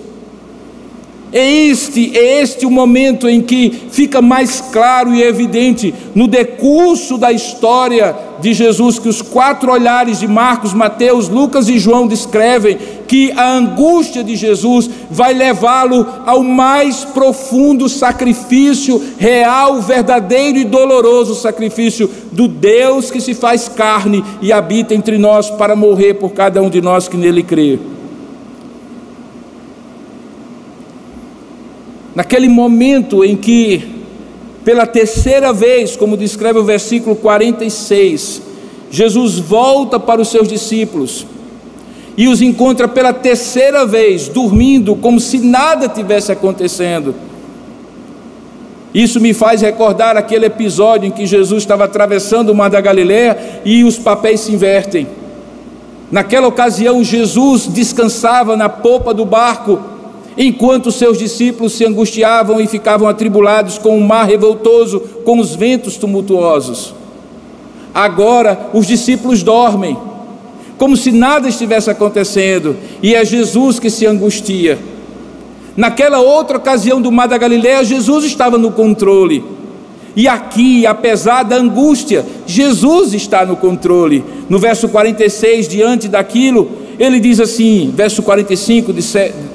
É 1.32 1.48
este, 1.48 2.16
é 2.16 2.42
este 2.42 2.66
o 2.66 2.70
momento 2.70 3.28
em 3.28 3.40
que 3.40 3.70
fica 3.90 4.20
mais 4.20 4.60
claro 4.60 5.14
e 5.14 5.22
evidente 5.22 5.94
no 6.14 6.26
decurso 6.26 7.16
da 7.16 7.30
história 7.30 8.16
de 8.40 8.52
Jesus 8.52 8.98
que 8.98 9.08
os 9.08 9.22
quatro 9.22 9.70
olhares 9.70 10.18
de 10.18 10.26
Marcos, 10.26 10.74
Mateus, 10.74 11.28
Lucas 11.28 11.68
e 11.68 11.78
João 11.78 12.08
descrevem 12.08 12.78
que 13.06 13.30
a 13.32 13.52
angústia 13.52 14.24
de 14.24 14.34
Jesus 14.34 14.90
vai 15.08 15.32
levá-lo 15.32 16.04
ao 16.26 16.42
mais 16.42 17.04
profundo 17.04 17.88
sacrifício 17.88 19.00
real, 19.18 19.80
verdadeiro 19.80 20.58
e 20.58 20.64
doloroso 20.64 21.34
sacrifício 21.34 22.10
do 22.32 22.48
Deus 22.48 23.10
que 23.10 23.20
se 23.20 23.34
faz 23.34 23.68
carne 23.68 24.24
e 24.42 24.52
habita 24.52 24.94
entre 24.94 25.16
nós 25.16 25.48
para 25.50 25.76
morrer 25.76 26.14
por 26.14 26.30
cada 26.32 26.60
um 26.60 26.70
de 26.70 26.80
nós 26.80 27.06
que 27.06 27.16
nele 27.16 27.42
crê. 27.42 27.78
Naquele 32.14 32.48
momento 32.48 33.24
em 33.24 33.36
que, 33.36 33.82
pela 34.64 34.86
terceira 34.86 35.52
vez, 35.52 35.96
como 35.96 36.16
descreve 36.16 36.58
o 36.58 36.64
versículo 36.64 37.16
46, 37.16 38.42
Jesus 38.90 39.38
volta 39.38 39.98
para 39.98 40.20
os 40.20 40.28
seus 40.28 40.48
discípulos 40.48 41.26
e 42.16 42.28
os 42.28 42.42
encontra 42.42 42.88
pela 42.88 43.12
terceira 43.12 43.86
vez 43.86 44.28
dormindo, 44.28 44.96
como 44.96 45.20
se 45.20 45.38
nada 45.38 45.88
tivesse 45.88 46.32
acontecendo. 46.32 47.14
Isso 48.92 49.20
me 49.20 49.32
faz 49.32 49.60
recordar 49.60 50.16
aquele 50.16 50.46
episódio 50.46 51.06
em 51.06 51.12
que 51.12 51.24
Jesus 51.24 51.62
estava 51.62 51.84
atravessando 51.84 52.50
o 52.50 52.54
mar 52.54 52.68
da 52.68 52.80
Galileia 52.80 53.62
e 53.64 53.84
os 53.84 53.96
papéis 53.96 54.40
se 54.40 54.52
invertem. 54.52 55.06
Naquela 56.10 56.48
ocasião, 56.48 57.04
Jesus 57.04 57.68
descansava 57.68 58.56
na 58.56 58.68
popa 58.68 59.14
do 59.14 59.24
barco 59.24 59.78
enquanto 60.36 60.92
seus 60.92 61.18
discípulos 61.18 61.72
se 61.72 61.84
angustiavam 61.84 62.60
e 62.60 62.66
ficavam 62.66 63.08
atribulados 63.08 63.78
com 63.78 63.96
o 63.96 64.06
mar 64.06 64.26
revoltoso, 64.26 65.00
com 65.24 65.38
os 65.38 65.54
ventos 65.54 65.96
tumultuosos. 65.96 66.94
Agora 67.92 68.70
os 68.72 68.86
discípulos 68.86 69.42
dormem, 69.42 69.96
como 70.78 70.96
se 70.96 71.12
nada 71.12 71.48
estivesse 71.48 71.90
acontecendo, 71.90 72.76
e 73.02 73.14
é 73.14 73.24
Jesus 73.24 73.78
que 73.78 73.90
se 73.90 74.06
angustia. 74.06 74.78
Naquela 75.76 76.20
outra 76.20 76.56
ocasião 76.56 77.00
do 77.00 77.12
mar 77.12 77.28
da 77.28 77.38
Galileia, 77.38 77.84
Jesus 77.84 78.24
estava 78.24 78.58
no 78.58 78.70
controle. 78.70 79.44
E 80.16 80.26
aqui, 80.26 80.86
apesar 80.86 81.44
da 81.44 81.56
angústia, 81.56 82.24
Jesus 82.46 83.14
está 83.14 83.46
no 83.46 83.56
controle. 83.56 84.24
No 84.48 84.58
verso 84.58 84.88
46, 84.88 85.68
diante 85.68 86.08
daquilo, 86.08 86.70
ele 87.00 87.18
diz 87.18 87.40
assim, 87.40 87.90
verso 87.96 88.22
45, 88.22 88.92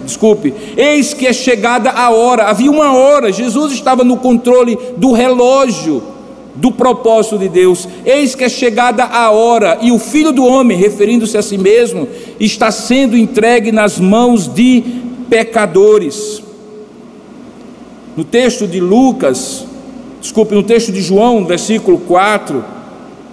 desculpe: 0.04 0.52
Eis 0.76 1.14
que 1.14 1.28
é 1.28 1.32
chegada 1.32 1.92
a 1.92 2.10
hora, 2.10 2.46
havia 2.46 2.72
uma 2.72 2.92
hora, 2.96 3.32
Jesus 3.32 3.72
estava 3.72 4.04
no 4.04 4.18
controle 4.18 4.76
do 4.98 5.12
relógio 5.12 6.02
do 6.56 6.72
propósito 6.72 7.38
de 7.38 7.48
Deus. 7.48 7.88
Eis 8.04 8.34
que 8.34 8.46
é 8.46 8.50
chegada 8.50 9.04
a 9.04 9.30
hora, 9.30 9.78
e 9.80 9.92
o 9.92 10.00
filho 10.00 10.32
do 10.32 10.44
homem, 10.44 10.76
referindo-se 10.76 11.38
a 11.38 11.44
si 11.44 11.56
mesmo, 11.56 12.08
está 12.40 12.72
sendo 12.72 13.16
entregue 13.16 13.72
nas 13.72 14.00
mãos 14.00 14.48
de 14.48 14.84
pecadores. 15.30 16.42
No 18.18 18.24
texto 18.24 18.66
de 18.66 18.80
Lucas, 18.80 19.68
desculpe, 20.20 20.56
no 20.56 20.64
texto 20.64 20.92
de 20.92 21.02
João, 21.02 21.46
versículo 21.46 22.00
4, 22.00 22.66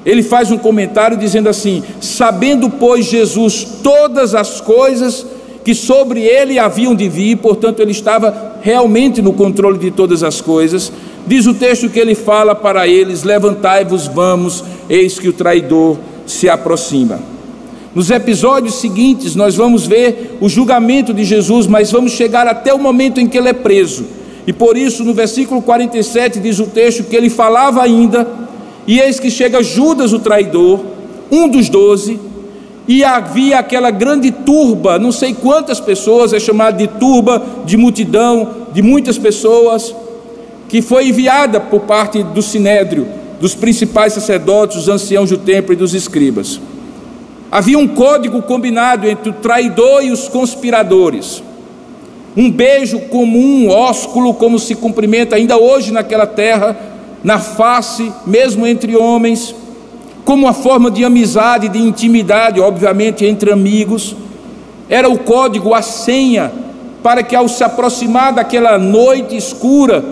ele 0.05 0.23
faz 0.23 0.51
um 0.51 0.59
comentário 0.59 1.17
dizendo 1.17 1.49
assim: 1.49 1.83
Sabendo, 2.01 2.69
pois, 2.69 3.07
Jesus 3.07 3.67
todas 3.83 4.35
as 4.35 4.61
coisas 4.61 5.27
que 5.65 5.75
sobre 5.75 6.23
ele 6.23 6.59
haviam 6.59 6.95
de 6.95 7.09
vir, 7.09 7.37
portanto, 7.37 7.81
ele 7.81 7.93
estava 7.93 8.57
realmente 8.61 9.23
no 9.23 9.33
controle 9.33 9.79
de 9.79 9.91
todas 9.91 10.23
as 10.23 10.41
coisas. 10.41 10.93
Diz 11.27 11.47
o 11.47 11.55
texto 11.55 11.89
que 11.89 12.01
ele 12.01 12.15
fala 12.15 12.55
para 12.55 12.89
eles: 12.89 13.23
Levantai-vos, 13.23 14.09
vamos, 14.09 14.65
eis 14.89 15.19
que 15.19 15.29
o 15.29 15.33
traidor 15.33 15.97
se 16.27 16.49
aproxima. 16.49 17.21
Nos 17.95 18.11
episódios 18.11 18.77
seguintes, 18.77 19.37
nós 19.37 19.55
vamos 19.55 19.87
ver 19.87 20.39
o 20.41 20.49
julgamento 20.49 21.13
de 21.13 21.25
Jesus, 21.25 21.67
mas 21.67 21.93
vamos 21.93 22.13
chegar 22.13 22.47
até 22.47 22.73
o 22.73 22.79
momento 22.79 23.21
em 23.21 23.29
que 23.29 23.37
ele 23.37 23.51
é 23.51 23.53
preso. 23.53 24.07
E 24.47 24.53
por 24.53 24.77
isso, 24.77 25.05
no 25.05 25.13
versículo 25.13 25.61
47, 25.63 26.41
diz 26.41 26.59
o 26.59 26.67
texto 26.67 27.05
que 27.05 27.15
ele 27.15 27.29
falava 27.29 27.83
ainda 27.83 28.27
e 28.87 28.99
eis 29.01 29.21
que 29.21 29.31
chega 29.31 29.63
Judas, 29.63 30.13
o 30.13 30.19
traidor, 30.19 30.81
um 31.31 31.49
dos 31.49 31.69
doze, 31.69 32.19
e 32.87 33.05
havia 33.05 33.59
aquela 33.59 33.91
grande 33.91 34.31
turba, 34.31 34.99
não 34.99 35.13
sei 35.13 35.35
quantas 35.35 35.79
pessoas, 35.79 36.33
é 36.33 36.41
chamado 36.41 36.79
de 36.79 36.89
turba, 36.89 37.43
de 37.65 37.77
multidão, 37.77 38.67
de 38.73 38.83
muitas 38.83 39.17
pessoas, 39.17 39.95
que 40.69 40.83
foi 40.83 41.09
enviada 41.09 41.61
por 41.61 41.81
parte 41.81 42.23
do 42.23 42.43
sinédrio, 42.43 43.07
dos 43.41 43.55
principais 43.55 44.13
sacerdotes, 44.13 44.77
dos 44.79 44.89
anciãos 44.89 45.31
do 45.31 45.39
templo 45.39 45.73
e 45.73 45.77
dos 45.77 45.95
escribas. 45.95 46.61
Havia 47.51 47.79
um 47.79 47.87
código 47.87 48.41
combinado 48.43 49.07
entre 49.07 49.31
o 49.31 49.35
traidor 49.35 50.03
e 50.03 50.11
os 50.11 50.27
conspiradores. 50.27 51.43
Um 52.37 52.51
beijo 52.51 52.99
comum, 53.01 53.69
ósculo, 53.69 54.33
como 54.33 54.59
se 54.59 54.75
cumprimenta 54.75 55.37
ainda 55.37 55.59
hoje 55.59 55.93
naquela 55.93 56.27
terra, 56.27 56.75
na 57.23 57.39
face, 57.39 58.13
mesmo 58.27 58.67
entre 58.67 58.97
homens, 58.97 59.55
como 60.25 60.45
uma 60.45 60.53
forma 60.53 60.91
de 60.91 61.05
amizade, 61.05 61.69
de 61.69 61.79
intimidade, 61.79 62.61
obviamente 62.61 63.25
entre 63.25 63.53
amigos. 63.53 64.15
Era 64.89 65.09
o 65.09 65.19
código, 65.19 65.75
a 65.75 65.83
senha, 65.83 66.53
para 67.03 67.23
que 67.23 67.35
ao 67.35 67.49
se 67.49 67.65
aproximar 67.65 68.33
daquela 68.33 68.79
noite 68.79 69.37
escura, 69.37 70.05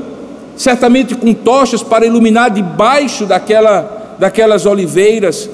certamente 0.57 1.15
com 1.15 1.33
tochas 1.33 1.83
para 1.83 2.07
iluminar 2.07 2.51
debaixo 2.51 3.27
daquela, 3.27 4.17
daquelas 4.19 4.67
oliveiras, 4.67 5.49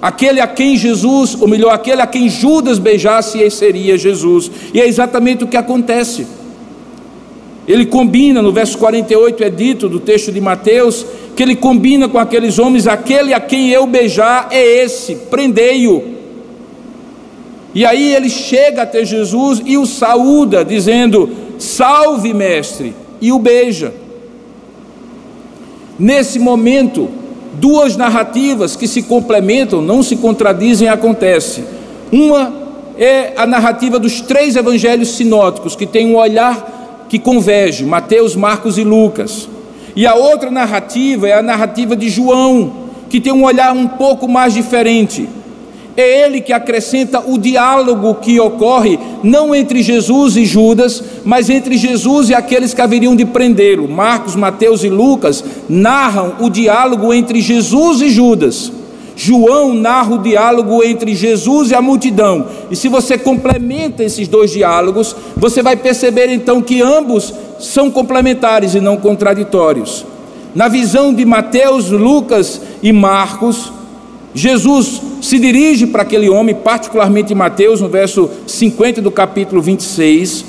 aquele 0.00 0.40
a 0.40 0.46
quem 0.46 0.76
Jesus, 0.76 1.36
ou 1.40 1.46
melhor, 1.46 1.72
aquele 1.72 2.00
a 2.00 2.06
quem 2.06 2.28
Judas 2.28 2.78
beijasse, 2.78 3.50
seria 3.50 3.98
Jesus. 3.98 4.50
E 4.72 4.80
é 4.80 4.86
exatamente 4.86 5.44
o 5.44 5.48
que 5.48 5.56
acontece. 5.56 6.26
Ele 7.70 7.86
combina, 7.86 8.42
no 8.42 8.50
verso 8.50 8.76
48 8.78 9.44
é 9.44 9.48
dito 9.48 9.88
do 9.88 10.00
texto 10.00 10.32
de 10.32 10.40
Mateus, 10.40 11.06
que 11.36 11.42
ele 11.42 11.54
combina 11.54 12.08
com 12.08 12.18
aqueles 12.18 12.58
homens: 12.58 12.88
aquele 12.88 13.32
a 13.32 13.38
quem 13.38 13.68
eu 13.68 13.86
beijar 13.86 14.48
é 14.50 14.82
esse, 14.82 15.14
prendei-o. 15.14 16.02
E 17.72 17.86
aí 17.86 18.12
ele 18.12 18.28
chega 18.28 18.82
até 18.82 19.04
Jesus 19.04 19.62
e 19.64 19.78
o 19.78 19.86
saúda, 19.86 20.64
dizendo: 20.64 21.30
Salve, 21.60 22.34
mestre, 22.34 22.92
e 23.20 23.30
o 23.30 23.38
beija. 23.38 23.94
Nesse 25.96 26.40
momento, 26.40 27.08
duas 27.52 27.96
narrativas 27.96 28.74
que 28.74 28.88
se 28.88 29.02
complementam, 29.02 29.80
não 29.80 30.02
se 30.02 30.16
contradizem, 30.16 30.88
acontece. 30.88 31.62
Uma 32.10 32.52
é 32.98 33.32
a 33.36 33.46
narrativa 33.46 33.96
dos 33.96 34.20
três 34.20 34.56
evangelhos 34.56 35.10
sinóticos, 35.10 35.76
que 35.76 35.86
tem 35.86 36.08
um 36.08 36.16
olhar 36.16 36.79
que 37.10 37.18
converge, 37.18 37.84
Mateus, 37.84 38.36
Marcos 38.36 38.78
e 38.78 38.84
Lucas. 38.84 39.48
E 39.96 40.06
a 40.06 40.14
outra 40.14 40.48
narrativa 40.48 41.28
é 41.28 41.32
a 41.32 41.42
narrativa 41.42 41.96
de 41.96 42.08
João, 42.08 42.72
que 43.10 43.20
tem 43.20 43.32
um 43.32 43.42
olhar 43.42 43.74
um 43.74 43.88
pouco 43.88 44.28
mais 44.28 44.54
diferente. 44.54 45.28
É 45.96 46.24
ele 46.24 46.40
que 46.40 46.52
acrescenta 46.52 47.18
o 47.18 47.36
diálogo 47.36 48.14
que 48.14 48.38
ocorre 48.38 48.96
não 49.24 49.52
entre 49.52 49.82
Jesus 49.82 50.36
e 50.36 50.46
Judas, 50.46 51.02
mas 51.24 51.50
entre 51.50 51.76
Jesus 51.76 52.30
e 52.30 52.34
aqueles 52.34 52.72
que 52.72 52.80
haveriam 52.80 53.16
de 53.16 53.24
prendê-lo. 53.24 53.88
Marcos, 53.88 54.36
Mateus 54.36 54.84
e 54.84 54.88
Lucas 54.88 55.44
narram 55.68 56.34
o 56.38 56.48
diálogo 56.48 57.12
entre 57.12 57.40
Jesus 57.40 58.00
e 58.02 58.08
Judas. 58.08 58.70
João 59.22 59.74
narra 59.74 60.14
o 60.14 60.18
diálogo 60.18 60.82
entre 60.82 61.14
Jesus 61.14 61.70
e 61.70 61.74
a 61.74 61.82
multidão. 61.82 62.46
E 62.70 62.74
se 62.74 62.88
você 62.88 63.18
complementa 63.18 64.02
esses 64.02 64.26
dois 64.26 64.50
diálogos, 64.50 65.14
você 65.36 65.62
vai 65.62 65.76
perceber 65.76 66.30
então 66.30 66.62
que 66.62 66.80
ambos 66.80 67.34
são 67.58 67.90
complementares 67.90 68.74
e 68.74 68.80
não 68.80 68.96
contraditórios. 68.96 70.06
Na 70.54 70.68
visão 70.68 71.12
de 71.12 71.26
Mateus, 71.26 71.90
Lucas 71.90 72.62
e 72.82 72.94
Marcos, 72.94 73.70
Jesus 74.34 75.02
se 75.20 75.38
dirige 75.38 75.86
para 75.86 76.00
aquele 76.00 76.30
homem, 76.30 76.54
particularmente 76.54 77.34
Mateus, 77.34 77.82
no 77.82 77.90
verso 77.90 78.30
50 78.46 79.02
do 79.02 79.10
capítulo 79.10 79.60
26, 79.60 80.46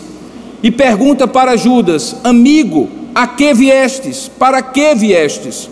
e 0.64 0.72
pergunta 0.72 1.28
para 1.28 1.58
Judas: 1.58 2.16
Amigo, 2.24 2.88
a 3.14 3.28
que 3.28 3.54
viestes? 3.54 4.32
Para 4.40 4.62
que 4.62 4.96
viestes? 4.96 5.70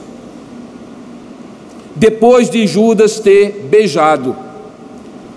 Depois 1.99 2.49
de 2.49 2.65
Judas 2.65 3.19
ter 3.19 3.67
beijado. 3.69 4.35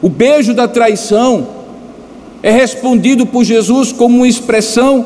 O 0.00 0.08
beijo 0.08 0.54
da 0.54 0.66
traição 0.66 1.46
é 2.42 2.50
respondido 2.50 3.26
por 3.26 3.44
Jesus 3.44 3.92
como 3.92 4.16
uma 4.18 4.28
expressão 4.28 5.04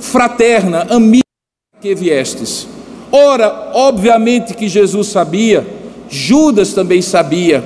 fraterna: 0.00 0.86
Amigo, 0.90 1.22
a 1.76 1.80
que 1.80 1.94
viestes? 1.94 2.66
Ora, 3.12 3.70
obviamente 3.74 4.54
que 4.54 4.66
Jesus 4.66 5.06
sabia 5.08 5.64
Judas 6.08 6.72
também 6.72 7.02
sabia, 7.02 7.64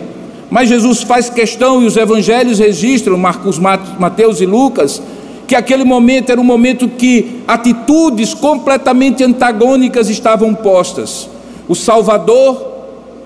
mas 0.50 0.68
Jesus 0.68 1.02
faz 1.02 1.28
questão 1.28 1.82
e 1.82 1.86
os 1.86 1.96
evangelhos 1.96 2.58
registram, 2.58 3.18
Marcos, 3.18 3.58
Mateus 3.58 4.40
e 4.40 4.46
Lucas, 4.46 5.02
que 5.46 5.54
aquele 5.54 5.84
momento 5.84 6.30
era 6.30 6.40
um 6.40 6.44
momento 6.44 6.88
que 6.88 7.42
atitudes 7.46 8.32
completamente 8.32 9.22
antagônicas 9.24 10.08
estavam 10.08 10.54
postas. 10.54 11.28
O 11.68 11.74
Salvador 11.74 12.67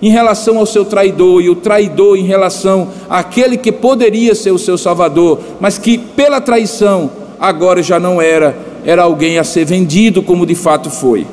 em 0.03 0.11
relação 0.11 0.59
ao 0.59 0.67
seu 0.67 0.85
traidor 0.85 1.41
e 1.41 1.49
o 1.49 1.55
traidor 1.55 2.17
em 2.17 2.25
relação 2.25 2.89
àquele 3.09 3.57
que 3.57 3.71
poderia 3.71 4.35
ser 4.35 4.51
o 4.51 4.59
seu 4.59 4.77
Salvador, 4.77 5.39
mas 5.61 5.79
que 5.79 5.97
pela 5.97 6.41
traição 6.41 7.09
agora 7.39 7.81
já 7.83 8.01
não 8.01 8.21
era, 8.21 8.57
era 8.85 9.03
alguém 9.03 9.39
a 9.39 9.45
ser 9.45 9.65
vendido 9.65 10.21
como 10.21 10.45
de 10.45 10.57
fato 10.57 10.91
foi. 10.91 11.25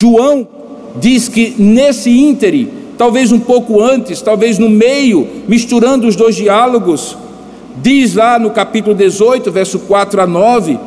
João 0.00 0.46
diz 0.96 1.26
que 1.26 1.54
nesse 1.58 2.10
íntere 2.10 2.70
talvez 2.98 3.32
um 3.32 3.40
pouco 3.40 3.80
antes, 3.80 4.20
talvez 4.20 4.58
no 4.58 4.68
meio, 4.68 5.26
misturando 5.48 6.06
os 6.06 6.14
dois 6.14 6.36
diálogos, 6.36 7.16
diz 7.82 8.14
lá 8.14 8.38
no 8.38 8.50
capítulo 8.50 8.94
18, 8.94 9.50
verso 9.50 9.78
4 9.78 10.20
a 10.20 10.26
9, 10.26 10.78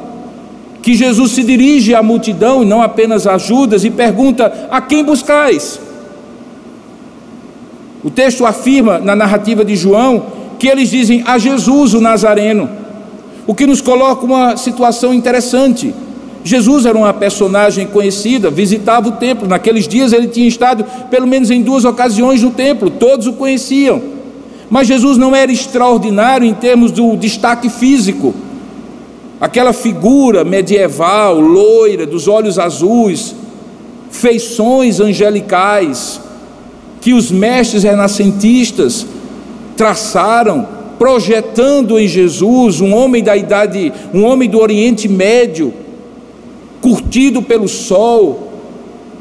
que 0.84 0.94
Jesus 0.94 1.32
se 1.32 1.42
dirige 1.42 1.96
à 1.96 2.04
multidão 2.04 2.62
e 2.62 2.68
não 2.68 2.84
apenas 2.84 3.26
a 3.26 3.36
Judas 3.40 3.84
e 3.84 3.90
pergunta: 3.90 4.68
A 4.70 4.80
quem 4.80 5.04
buscais? 5.04 5.80
O 8.04 8.12
texto 8.12 8.46
afirma 8.46 9.00
na 9.00 9.16
narrativa 9.16 9.64
de 9.64 9.76
João 9.76 10.26
que 10.60 10.68
eles 10.68 10.90
dizem 10.90 11.24
a 11.26 11.38
Jesus 11.38 11.94
o 11.94 12.02
Nazareno, 12.02 12.70
o 13.48 13.56
que 13.56 13.66
nos 13.66 13.82
coloca 13.82 14.26
uma 14.26 14.58
situação 14.58 15.14
interessante. 15.14 15.94
Jesus 16.44 16.86
era 16.86 16.98
uma 16.98 17.14
personagem 17.14 17.88
conhecida, 17.88 18.50
visitava 18.50 19.08
o 19.08 19.14
templo. 19.14 19.48
Naqueles 19.48 19.88
dias 19.88 20.12
ele 20.12 20.28
tinha 20.28 20.48
estado 20.48 20.86
pelo 21.10 21.26
menos 21.26 21.50
em 21.50 21.62
duas 21.62 21.86
ocasiões 21.86 22.42
no 22.42 22.52
templo, 22.52 22.90
todos 22.90 23.28
o 23.28 23.34
conheciam. 23.34 24.02
Mas 24.70 24.88
Jesus 24.88 25.18
não 25.18 25.36
era 25.36 25.52
extraordinário 25.52 26.46
em 26.46 26.54
termos 26.54 26.92
do 26.92 27.16
destaque 27.16 27.70
físico. 27.70 28.34
Aquela 29.40 29.72
figura 29.72 30.44
medieval, 30.44 31.40
loira, 31.40 32.06
dos 32.06 32.28
olhos 32.28 32.60
azuis, 32.60 33.36
feições 34.10 35.00
angelicais, 35.00 36.20
que 37.04 37.14
os 37.14 37.30
mestres 37.30 37.84
renascentistas 37.84 39.06
traçaram, 39.76 40.66
projetando 40.98 42.00
em 42.00 42.08
Jesus 42.08 42.80
um 42.80 42.96
homem 42.96 43.22
da 43.22 43.36
idade, 43.36 43.92
um 44.14 44.24
homem 44.24 44.50
do 44.50 44.58
Oriente 44.58 45.10
Médio, 45.10 45.74
curtido 46.82 47.42
pelo 47.42 47.68
sol, 47.68 48.54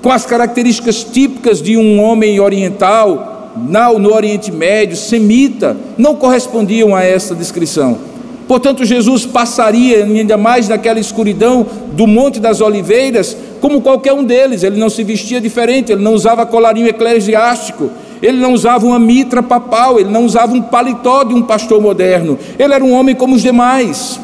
com 0.01 0.12
as 0.12 0.24
características 0.24 1.03
típicas 1.03 1.61
de 1.61 1.76
um 1.76 2.01
homem 2.01 2.39
oriental, 2.39 3.51
no 3.99 4.14
Oriente 4.14 4.53
Médio, 4.53 4.97
semita, 4.97 5.76
não 5.99 6.14
correspondiam 6.14 6.95
a 6.95 7.03
essa 7.03 7.35
descrição. 7.35 7.99
Portanto, 8.47 8.85
Jesus 8.85 9.26
passaria, 9.26 10.05
ainda 10.05 10.37
mais 10.37 10.68
naquela 10.68 11.01
escuridão 11.01 11.66
do 11.95 12.07
Monte 12.07 12.39
das 12.39 12.61
Oliveiras, 12.61 13.37
como 13.63 13.81
qualquer 13.81 14.13
um 14.13 14.25
deles. 14.25 14.65
Ele 14.65 14.77
não 14.77 14.91
se 14.91 15.05
vestia 15.05 15.41
diferente, 15.41 15.93
ele 15.93 16.03
não 16.03 16.13
usava 16.13 16.45
colarinho 16.45 16.89
eclesiástico, 16.89 17.91
ele 18.21 18.39
não 18.39 18.53
usava 18.53 18.85
uma 18.85 18.99
mitra 18.99 19.43
papal, 19.43 19.99
ele 20.01 20.11
não 20.11 20.27
usava 20.27 20.53
um 20.53 20.61
paletó 20.61 21.23
de 21.23 21.33
um 21.33 21.43
pastor 21.43 21.81
moderno. 21.81 22.37
Ele 22.59 22.75
era 22.75 22.85
um 22.85 22.93
homem 22.93 23.15
como 23.15 23.37
os 23.37 23.43
demais. 23.43 24.21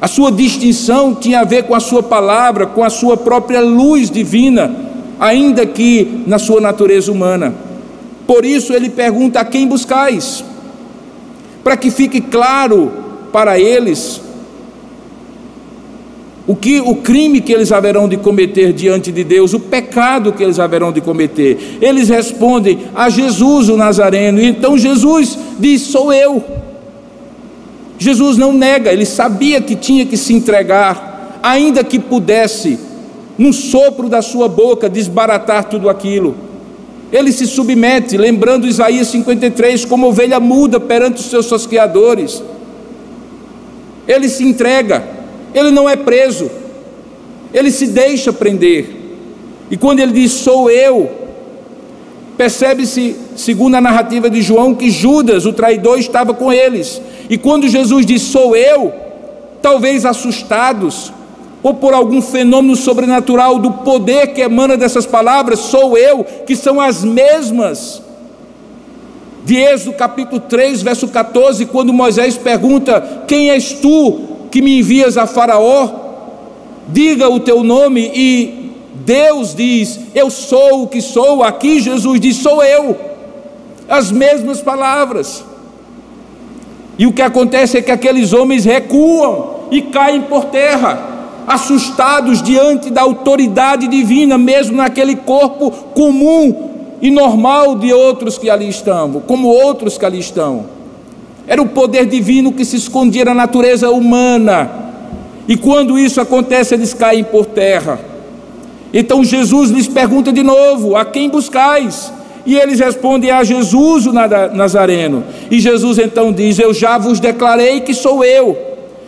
A 0.00 0.08
sua 0.08 0.30
distinção 0.30 1.14
tinha 1.14 1.40
a 1.40 1.44
ver 1.44 1.64
com 1.64 1.74
a 1.74 1.80
sua 1.80 2.02
palavra, 2.02 2.66
com 2.66 2.82
a 2.82 2.90
sua 2.90 3.16
própria 3.16 3.60
luz 3.60 4.10
divina, 4.10 4.74
ainda 5.18 5.64
que 5.64 6.24
na 6.26 6.38
sua 6.38 6.60
natureza 6.60 7.10
humana. 7.12 7.54
Por 8.26 8.44
isso 8.44 8.72
ele 8.72 8.90
pergunta: 8.90 9.40
a 9.40 9.44
quem 9.44 9.66
buscais? 9.68 10.44
Para 11.62 11.76
que 11.76 11.90
fique 11.90 12.20
claro 12.20 12.92
para 13.32 13.58
eles 13.58 14.27
o 16.48 16.56
que 16.56 16.80
o 16.80 16.94
crime 16.96 17.42
que 17.42 17.52
eles 17.52 17.70
haverão 17.70 18.08
de 18.08 18.16
cometer 18.16 18.72
diante 18.72 19.12
de 19.12 19.22
Deus, 19.22 19.52
o 19.52 19.60
pecado 19.60 20.32
que 20.32 20.42
eles 20.42 20.58
haverão 20.58 20.90
de 20.90 21.02
cometer. 21.02 21.76
Eles 21.78 22.08
respondem 22.08 22.86
a 22.94 23.10
Jesus 23.10 23.68
o 23.68 23.76
Nazareno. 23.76 24.40
E 24.40 24.46
então 24.46 24.78
Jesus 24.78 25.38
diz: 25.60 25.82
"Sou 25.82 26.10
eu". 26.10 26.42
Jesus 27.98 28.38
não 28.38 28.52
nega, 28.54 28.90
ele 28.90 29.04
sabia 29.04 29.60
que 29.60 29.76
tinha 29.76 30.06
que 30.06 30.16
se 30.16 30.32
entregar, 30.32 31.38
ainda 31.42 31.84
que 31.84 31.98
pudesse, 31.98 32.78
num 33.36 33.52
sopro 33.52 34.08
da 34.08 34.22
sua 34.22 34.48
boca, 34.48 34.88
desbaratar 34.88 35.64
tudo 35.64 35.90
aquilo. 35.90 36.34
Ele 37.12 37.30
se 37.30 37.46
submete, 37.46 38.16
lembrando 38.16 38.66
Isaías 38.66 39.08
53, 39.08 39.84
como 39.84 40.06
ovelha 40.06 40.40
muda 40.40 40.80
perante 40.80 41.20
os 41.20 41.28
seus 41.28 41.44
sosqueadores. 41.44 42.42
Ele 44.06 44.28
se 44.28 44.44
entrega, 44.44 45.17
ele 45.54 45.70
não 45.70 45.88
é 45.88 45.96
preso, 45.96 46.50
ele 47.52 47.70
se 47.70 47.86
deixa 47.86 48.32
prender. 48.32 48.96
E 49.70 49.76
quando 49.76 50.00
ele 50.00 50.12
diz 50.12 50.32
sou 50.32 50.70
eu, 50.70 51.10
percebe-se, 52.36 53.16
segundo 53.36 53.74
a 53.74 53.80
narrativa 53.80 54.30
de 54.30 54.40
João, 54.40 54.74
que 54.74 54.90
Judas, 54.90 55.44
o 55.44 55.52
traidor, 55.52 55.98
estava 55.98 56.32
com 56.32 56.52
eles. 56.52 57.00
E 57.28 57.36
quando 57.36 57.68
Jesus 57.68 58.06
diz 58.06 58.22
sou 58.22 58.56
eu, 58.56 58.92
talvez 59.60 60.06
assustados, 60.06 61.12
ou 61.62 61.74
por 61.74 61.92
algum 61.92 62.22
fenômeno 62.22 62.76
sobrenatural 62.76 63.58
do 63.58 63.70
poder 63.72 64.28
que 64.28 64.40
emana 64.40 64.76
dessas 64.76 65.04
palavras, 65.04 65.58
sou 65.58 65.98
eu, 65.98 66.24
que 66.24 66.54
são 66.54 66.80
as 66.80 67.04
mesmas. 67.04 68.02
De 69.44 69.56
Êxodo 69.56 69.96
capítulo 69.96 70.40
3, 70.40 70.82
verso 70.82 71.08
14, 71.08 71.66
quando 71.66 71.92
Moisés 71.92 72.36
pergunta: 72.36 73.24
Quem 73.26 73.50
és 73.50 73.72
tu 73.72 74.27
que 74.50 74.62
me 74.62 74.78
envias 74.78 75.16
a 75.16 75.26
Faraó? 75.26 75.88
Diga 76.88 77.28
o 77.28 77.40
teu 77.40 77.62
nome, 77.62 78.10
e 78.14 78.72
Deus 79.04 79.54
diz: 79.54 80.00
Eu 80.14 80.30
sou 80.30 80.82
o 80.82 80.86
que 80.86 81.00
sou. 81.00 81.42
Aqui 81.42 81.80
Jesus 81.80 82.20
diz: 82.20 82.36
Sou 82.36 82.62
eu. 82.62 82.96
As 83.88 84.10
mesmas 84.10 84.60
palavras. 84.60 85.44
E 86.98 87.06
o 87.06 87.12
que 87.12 87.22
acontece 87.22 87.78
é 87.78 87.82
que 87.82 87.92
aqueles 87.92 88.32
homens 88.32 88.64
recuam 88.64 89.60
e 89.70 89.82
caem 89.82 90.22
por 90.22 90.46
terra, 90.46 91.44
assustados 91.46 92.42
diante 92.42 92.90
da 92.90 93.02
autoridade 93.02 93.86
divina, 93.86 94.36
mesmo 94.36 94.76
naquele 94.76 95.14
corpo 95.14 95.70
comum 95.94 96.68
e 97.00 97.10
normal 97.10 97.76
de 97.76 97.92
outros 97.92 98.36
que 98.36 98.50
ali 98.50 98.68
estão, 98.68 99.22
como 99.26 99.48
outros 99.48 99.96
que 99.96 100.04
ali 100.04 100.18
estão. 100.18 100.77
Era 101.48 101.62
o 101.62 101.68
poder 101.68 102.04
divino 102.04 102.52
que 102.52 102.64
se 102.64 102.76
escondia 102.76 103.24
na 103.24 103.32
natureza 103.34 103.90
humana. 103.90 104.70
E 105.48 105.56
quando 105.56 105.98
isso 105.98 106.20
acontece, 106.20 106.74
eles 106.74 106.92
caem 106.92 107.24
por 107.24 107.46
terra. 107.46 107.98
Então 108.92 109.24
Jesus 109.24 109.70
lhes 109.70 109.88
pergunta 109.88 110.30
de 110.30 110.42
novo: 110.42 110.94
A 110.94 111.06
quem 111.06 111.30
buscais? 111.30 112.12
E 112.44 112.54
eles 112.54 112.78
respondem 112.78 113.30
a 113.30 113.42
Jesus 113.42 114.06
o 114.06 114.12
Nazareno. 114.12 115.24
E 115.50 115.58
Jesus 115.58 115.98
então 115.98 116.32
diz: 116.32 116.58
Eu 116.58 116.74
já 116.74 116.98
vos 116.98 117.18
declarei 117.18 117.80
que 117.80 117.94
sou 117.94 118.22
eu. 118.22 118.56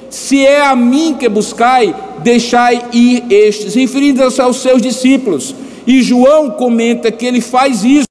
Se 0.08 0.44
é 0.44 0.62
a 0.66 0.74
mim 0.74 1.14
que 1.18 1.28
buscai, 1.28 1.94
deixai 2.18 2.82
ir 2.92 3.24
estes, 3.30 3.74
referindo-se 3.74 4.40
aos 4.40 4.56
seus 4.56 4.80
discípulos. 4.80 5.54
E 5.86 6.02
João 6.02 6.50
comenta 6.50 7.12
que 7.12 7.26
ele 7.26 7.40
faz 7.40 7.84
isso 7.84 8.09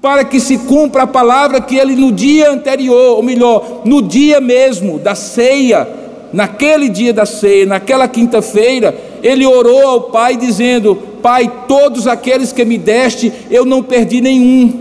para 0.00 0.24
que 0.24 0.40
se 0.40 0.56
cumpra 0.58 1.02
a 1.02 1.06
palavra 1.06 1.60
que 1.60 1.76
ele 1.76 1.94
no 1.94 2.10
dia 2.10 2.50
anterior, 2.50 3.16
ou 3.16 3.22
melhor, 3.22 3.82
no 3.84 4.00
dia 4.00 4.40
mesmo 4.40 4.98
da 4.98 5.14
ceia, 5.14 5.86
naquele 6.32 6.88
dia 6.88 7.12
da 7.12 7.26
ceia, 7.26 7.66
naquela 7.66 8.08
quinta-feira, 8.08 8.96
ele 9.22 9.44
orou 9.44 9.86
ao 9.86 10.00
Pai 10.04 10.36
dizendo: 10.36 10.96
Pai, 11.22 11.52
todos 11.68 12.06
aqueles 12.06 12.52
que 12.52 12.64
me 12.64 12.78
deste, 12.78 13.30
eu 13.50 13.64
não 13.66 13.82
perdi 13.82 14.22
nenhum, 14.22 14.72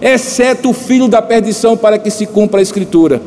exceto 0.00 0.70
o 0.70 0.74
filho 0.74 1.06
da 1.06 1.20
perdição, 1.20 1.76
para 1.76 1.98
que 1.98 2.10
se 2.10 2.26
cumpra 2.26 2.60
a 2.60 2.62
Escritura. 2.62 3.20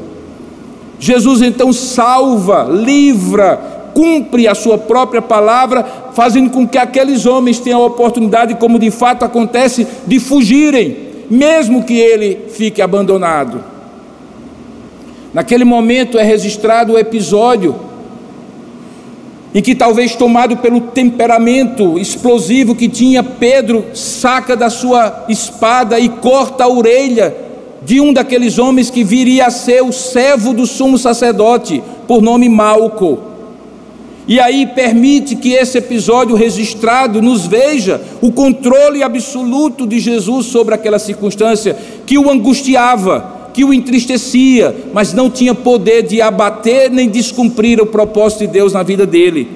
Jesus 1.00 1.43
então 1.43 1.72
salva, 1.72 2.64
livra, 2.64 3.76
cumpre 3.98 4.48
a 4.48 4.54
sua 4.54 4.78
própria 4.78 5.24
palavra, 5.24 5.84
fazendo 6.14 6.52
com 6.52 6.68
que 6.68 6.78
aqueles 6.78 7.26
homens 7.26 7.60
tenham 7.60 7.82
a 7.82 7.88
oportunidade, 7.88 8.54
como 8.54 8.78
de 8.78 8.91
fato 8.91 9.26
acontece, 9.26 9.88
de 10.06 10.20
fugirem, 10.20 10.95
mesmo 11.32 11.84
que 11.84 11.98
ele 11.98 12.45
fique 12.50 12.80
abandonado. 12.80 13.64
Naquele 15.34 15.66
momento 15.66 16.20
é 16.20 16.22
registrado 16.22 16.93
o 16.93 17.00
episódio 17.00 17.76
em 19.52 19.64
que, 19.64 19.74
talvez 19.74 20.16
tomado 20.16 20.58
pelo 20.58 20.80
temperamento 20.80 21.98
explosivo 21.98 22.76
que 22.76 22.88
tinha, 22.88 23.24
Pedro 23.24 23.84
saca 23.95 24.56
da 24.56 24.70
sua 24.70 25.26
espada 25.28 26.00
e 26.00 26.08
corta 26.08 26.66
a 26.66 26.70
orelha 26.70 27.36
de 27.82 28.00
um 28.00 28.14
daqueles 28.14 28.60
homens 28.60 28.91
que 28.91 29.04
viria 29.04 29.48
a 29.48 29.50
ser 29.50 29.82
o 29.82 29.91
servo 29.91 30.54
do 30.54 30.68
sumo 30.68 31.00
sacerdote, 31.00 31.82
por 32.08 32.22
nome 32.22 32.48
Malco. 32.48 33.36
E 34.28 34.41
aí 34.41 34.65
permite 34.65 35.38
que 35.38 35.53
esse 35.53 35.78
episódio 35.78 36.36
registrado 36.36 37.21
nos 37.21 37.45
veja 37.45 38.01
o 38.21 38.30
controle 38.30 39.01
absoluto 39.01 39.88
de 39.88 39.99
Jesus 39.99 40.47
sobre 40.47 40.75
aquela 40.75 40.99
circunstância 40.99 41.78
que 42.05 42.17
o 42.17 42.30
angustiava, 42.30 43.51
que 43.53 43.63
o 43.63 43.73
entristecia, 43.73 44.75
mas 44.93 45.13
não 45.13 45.30
tinha 45.30 45.55
poder 45.55 46.03
de 46.03 46.21
abater 46.21 46.91
nem 46.91 47.07
descumprir 47.07 47.82
o 47.82 47.86
propósito 47.86 48.39
de 48.39 48.47
Deus 48.47 48.73
na 48.73 48.84
vida 48.84 49.05
dele. 49.05 49.47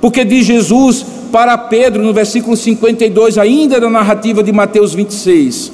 Porque 0.00 0.24
diz 0.24 0.44
Jesus 0.44 1.06
para 1.30 1.56
Pedro 1.56 2.02
no 2.02 2.12
versículo 2.12 2.56
52, 2.56 3.38
ainda 3.38 3.78
na 3.78 3.90
narrativa 3.90 4.42
de 4.42 4.50
Mateus 4.50 4.92
26: 4.92 5.70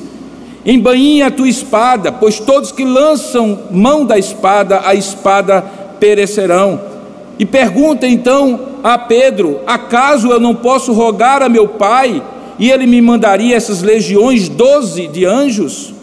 Embainhe 0.67 1.23
a 1.23 1.31
tua 1.31 1.49
espada, 1.49 2.13
pois 2.13 2.39
todos 2.39 2.71
que 2.71 2.85
lançam 2.85 3.61
mão 3.71 4.05
da 4.05 4.19
espada, 4.19 4.83
a 4.85 4.95
espada 4.95 5.63
perecerão. 5.99 6.96
E 7.39 7.45
pergunta 7.45 8.07
então 8.07 8.61
a 8.83 8.99
Pedro: 8.99 9.61
Acaso 9.67 10.29
eu 10.29 10.41
não 10.41 10.55
posso 10.55 10.93
rogar 10.93 11.43
a 11.43 11.49
meu 11.49 11.69
pai 11.69 12.23
e 12.59 12.71
ele 12.71 12.87
me 12.87 13.01
mandaria 13.01 13.55
essas 13.55 13.83
legiões, 13.83 14.49
doze 14.49 15.07
de 15.07 15.25
anjos? 15.25 15.95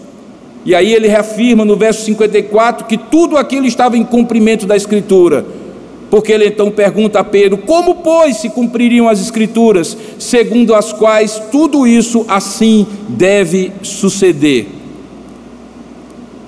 E 0.65 0.73
aí 0.73 0.93
ele 0.93 1.07
reafirma 1.07 1.65
no 1.65 1.75
verso 1.75 2.05
54 2.05 2.85
que 2.85 2.97
tudo 2.97 3.35
aquilo 3.35 3.65
estava 3.65 3.97
em 3.97 4.03
cumprimento 4.03 4.65
da 4.65 4.75
Escritura. 4.75 5.45
Porque 6.09 6.31
ele 6.31 6.45
então 6.45 6.69
pergunta 6.69 7.19
a 7.19 7.23
Pedro: 7.23 7.57
Como, 7.57 7.95
pois, 7.95 8.37
se 8.37 8.49
cumpririam 8.49 9.09
as 9.09 9.19
Escrituras, 9.19 9.97
segundo 10.19 10.75
as 10.75 10.93
quais 10.93 11.41
tudo 11.51 11.87
isso 11.87 12.23
assim 12.29 12.85
deve 13.09 13.71
suceder? 13.81 14.67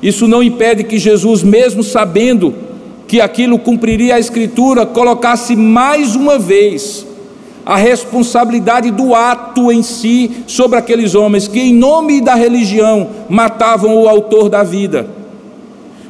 Isso 0.04 0.28
não 0.28 0.44
impede 0.44 0.84
que 0.84 1.00
Jesus, 1.00 1.42
mesmo 1.42 1.82
sabendo 1.82 2.54
que 3.08 3.22
aquilo 3.22 3.60
cumpriria 3.60 4.16
a 4.16 4.20
Escritura, 4.20 4.86
colocasse 4.86 5.56
mais 5.56 6.16
uma 6.16 6.40
vez 6.40 7.06
a 7.66 7.76
responsabilidade 7.76 8.92
do 8.92 9.16
ato 9.16 9.72
em 9.72 9.82
si 9.82 10.44
sobre 10.46 10.78
aqueles 10.78 11.16
homens 11.16 11.48
que, 11.48 11.60
em 11.60 11.74
nome 11.74 12.22
da 12.22 12.36
religião, 12.36 13.10
matavam 13.28 13.96
o 13.96 14.08
autor 14.08 14.50
da 14.50 14.64
vida. 14.64 15.08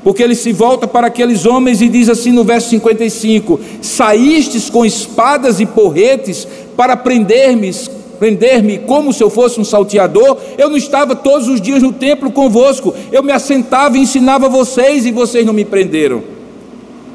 Porque 0.03 0.21
ele 0.21 0.35
se 0.35 0.51
volta 0.51 0.85
para 0.85 1.07
aqueles 1.07 1.45
homens 1.45 1.81
e 1.81 1.89
diz 1.89 2.09
assim 2.09 2.31
no 2.31 2.43
verso 2.43 2.69
55: 2.69 3.59
Saístes 3.81 4.69
com 4.69 4.85
espadas 4.85 5.59
e 5.59 5.65
porretes 5.65 6.47
para 6.75 6.95
prender-me 6.95 7.73
prender-me 8.15 8.77
como 8.77 9.11
se 9.11 9.21
eu 9.21 9.29
fosse 9.29 9.59
um 9.59 9.63
salteador, 9.65 10.37
eu 10.57 10.69
não 10.69 10.77
estava 10.77 11.15
todos 11.15 11.49
os 11.49 11.59
dias 11.59 11.83
no 11.83 11.91
templo 11.91 12.31
convosco, 12.31 12.95
eu 13.11 13.21
me 13.21 13.31
assentava 13.31 13.97
e 13.97 14.01
ensinava 14.01 14.47
vocês 14.47 15.05
e 15.05 15.11
vocês 15.11 15.45
não 15.45 15.53
me 15.53 15.65
prenderam. 15.65 16.34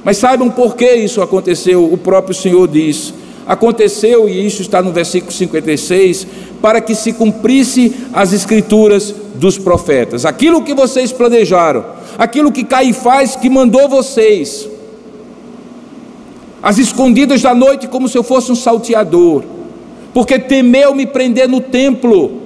Mas 0.04 0.16
saibam 0.16 0.50
por 0.50 0.74
que 0.76 0.90
isso 0.94 1.20
aconteceu, 1.20 1.84
o 1.84 1.96
próprio 1.96 2.34
Senhor 2.34 2.66
diz. 2.66 3.12
Aconteceu, 3.46 4.28
e 4.28 4.46
isso 4.46 4.62
está 4.62 4.80
no 4.80 4.92
versículo 4.92 5.32
56, 5.32 6.26
para 6.62 6.80
que 6.80 6.94
se 6.94 7.12
cumprisse 7.12 7.94
as 8.12 8.32
escrituras 8.32 9.14
dos 9.34 9.58
profetas. 9.58 10.24
Aquilo 10.24 10.62
que 10.62 10.74
vocês 10.74 11.12
planejaram, 11.12 11.84
aquilo 12.16 12.52
que 12.52 12.64
Caifás 12.64 13.34
que 13.34 13.50
mandou 13.50 13.88
vocês, 13.88 14.68
as 16.62 16.78
escondidas 16.78 17.42
da 17.42 17.54
noite, 17.54 17.88
como 17.88 18.08
se 18.08 18.16
eu 18.16 18.22
fosse 18.22 18.52
um 18.52 18.54
salteador, 18.56 19.42
porque 20.14 20.38
temeu 20.38 20.94
me 20.94 21.06
prender 21.06 21.48
no 21.48 21.60
templo, 21.60 22.40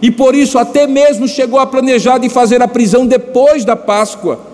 e 0.00 0.10
por 0.10 0.34
isso 0.34 0.58
até 0.58 0.86
mesmo 0.86 1.28
chegou 1.28 1.58
a 1.58 1.66
planejar 1.66 2.18
de 2.18 2.28
fazer 2.28 2.62
a 2.62 2.68
prisão 2.68 3.04
depois 3.06 3.64
da 3.64 3.76
Páscoa 3.76 4.49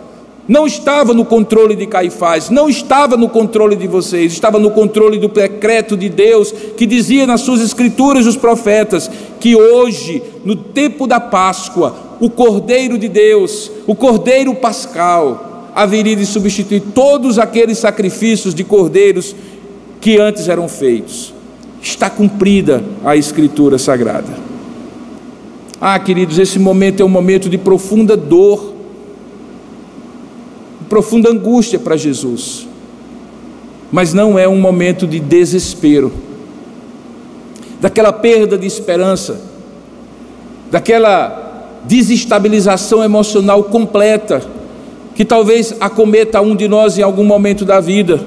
não 0.49 0.67
estava 0.67 1.13
no 1.13 1.25
controle 1.25 1.75
de 1.75 1.87
Caifás, 1.87 2.51
não 2.51 2.69
estava 2.69 3.17
no 3.17 3.29
controle 3.29 3.75
de 3.75 3.87
vocês, 3.89 4.33
estava 4.33 4.59
no 4.59 4.71
controle 4.71 5.19
do 5.19 5.29
decreto 5.29 5.97
de 5.97 6.09
Deus, 6.09 6.53
que 6.77 6.87
dizia 6.87 7.27
nas 7.27 7.41
suas 7.41 7.61
escrituras 7.61 8.27
os 8.27 8.37
profetas 8.37 9.11
que 9.41 9.57
hoje, 9.57 10.23
no 10.45 10.55
tempo 10.55 11.07
da 11.07 11.19
Páscoa, 11.19 11.95
o 12.21 12.31
Cordeiro 12.31 12.97
de 12.97 13.09
Deus, 13.09 13.71
o 13.87 13.95
Cordeiro 13.95 14.55
Pascal, 14.55 15.71
haveria 15.75 16.17
de 16.17 16.25
substituir 16.25 16.81
todos 16.95 17.39
aqueles 17.39 17.79
sacrifícios 17.79 18.55
de 18.55 18.65
cordeiros 18.65 19.35
que 20.01 20.19
antes 20.19 20.49
eram 20.49 20.69
feitos. 20.69 21.35
Está 21.83 22.09
cumprida 22.09 22.83
a 23.05 23.17
Escritura 23.17 23.79
Sagrada. 23.79 24.33
Ah, 25.81 25.99
queridos, 25.99 26.39
esse 26.39 26.59
momento 26.59 27.03
é 27.03 27.05
um 27.05 27.09
momento 27.09 27.51
de 27.51 27.59
profunda 27.59 28.17
dor 28.17 28.76
profunda 30.97 31.29
angústia 31.29 31.79
para 31.79 31.95
Jesus, 31.95 32.67
mas 33.93 34.15
não 34.15 34.39
é 34.39 34.49
um 34.49 34.59
momento 34.59 35.07
de 35.07 35.21
desespero, 35.21 36.11
daquela 37.79 38.15
perda 38.15 38.57
de 38.57 38.67
esperança, 38.67 39.39
daquela 40.71 41.83
desestabilização 41.85 43.05
emocional 43.05 43.65
completa 43.65 44.43
que 45.15 45.23
talvez 45.23 45.77
acometa 45.81 46.41
um 46.41 46.57
de 46.57 46.67
nós 46.67 46.97
em 46.97 47.03
algum 47.03 47.25
momento 47.25 47.67
da 47.67 47.79
vida, 47.79 48.19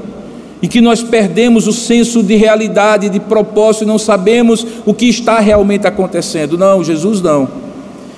e 0.61 0.67
que 0.67 0.79
nós 0.79 1.01
perdemos 1.01 1.65
o 1.65 1.73
senso 1.73 2.21
de 2.21 2.35
realidade, 2.35 3.09
de 3.09 3.19
propósito, 3.19 3.83
e 3.83 3.87
não 3.87 3.97
sabemos 3.97 4.63
o 4.85 4.93
que 4.93 5.09
está 5.09 5.39
realmente 5.39 5.87
acontecendo. 5.87 6.55
Não, 6.55 6.83
Jesus 6.83 7.19
não. 7.19 7.47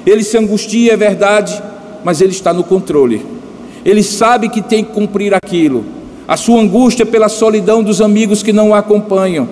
Ele 0.06 0.26
se 0.26 0.38
angustia, 0.38 0.92
é 0.92 0.98
verdade, 0.98 1.64
mas 2.04 2.20
ele 2.20 2.34
está 2.34 2.52
no 2.52 2.66
controle 2.66 3.40
ele 3.84 4.04
sabe 4.04 4.50
que 4.50 4.62
tem 4.62 4.84
que 4.84 4.92
cumprir 4.92 5.34
aquilo. 5.34 5.84
A 6.28 6.38
sua 6.38 6.62
angústia 6.62 7.06
pela 7.06 7.28
solidão 7.28 7.84
dos 7.84 8.02
amigos 8.02 8.44
que 8.44 8.54
não 8.54 8.70
o 8.70 8.74
acompanham, 8.74 9.50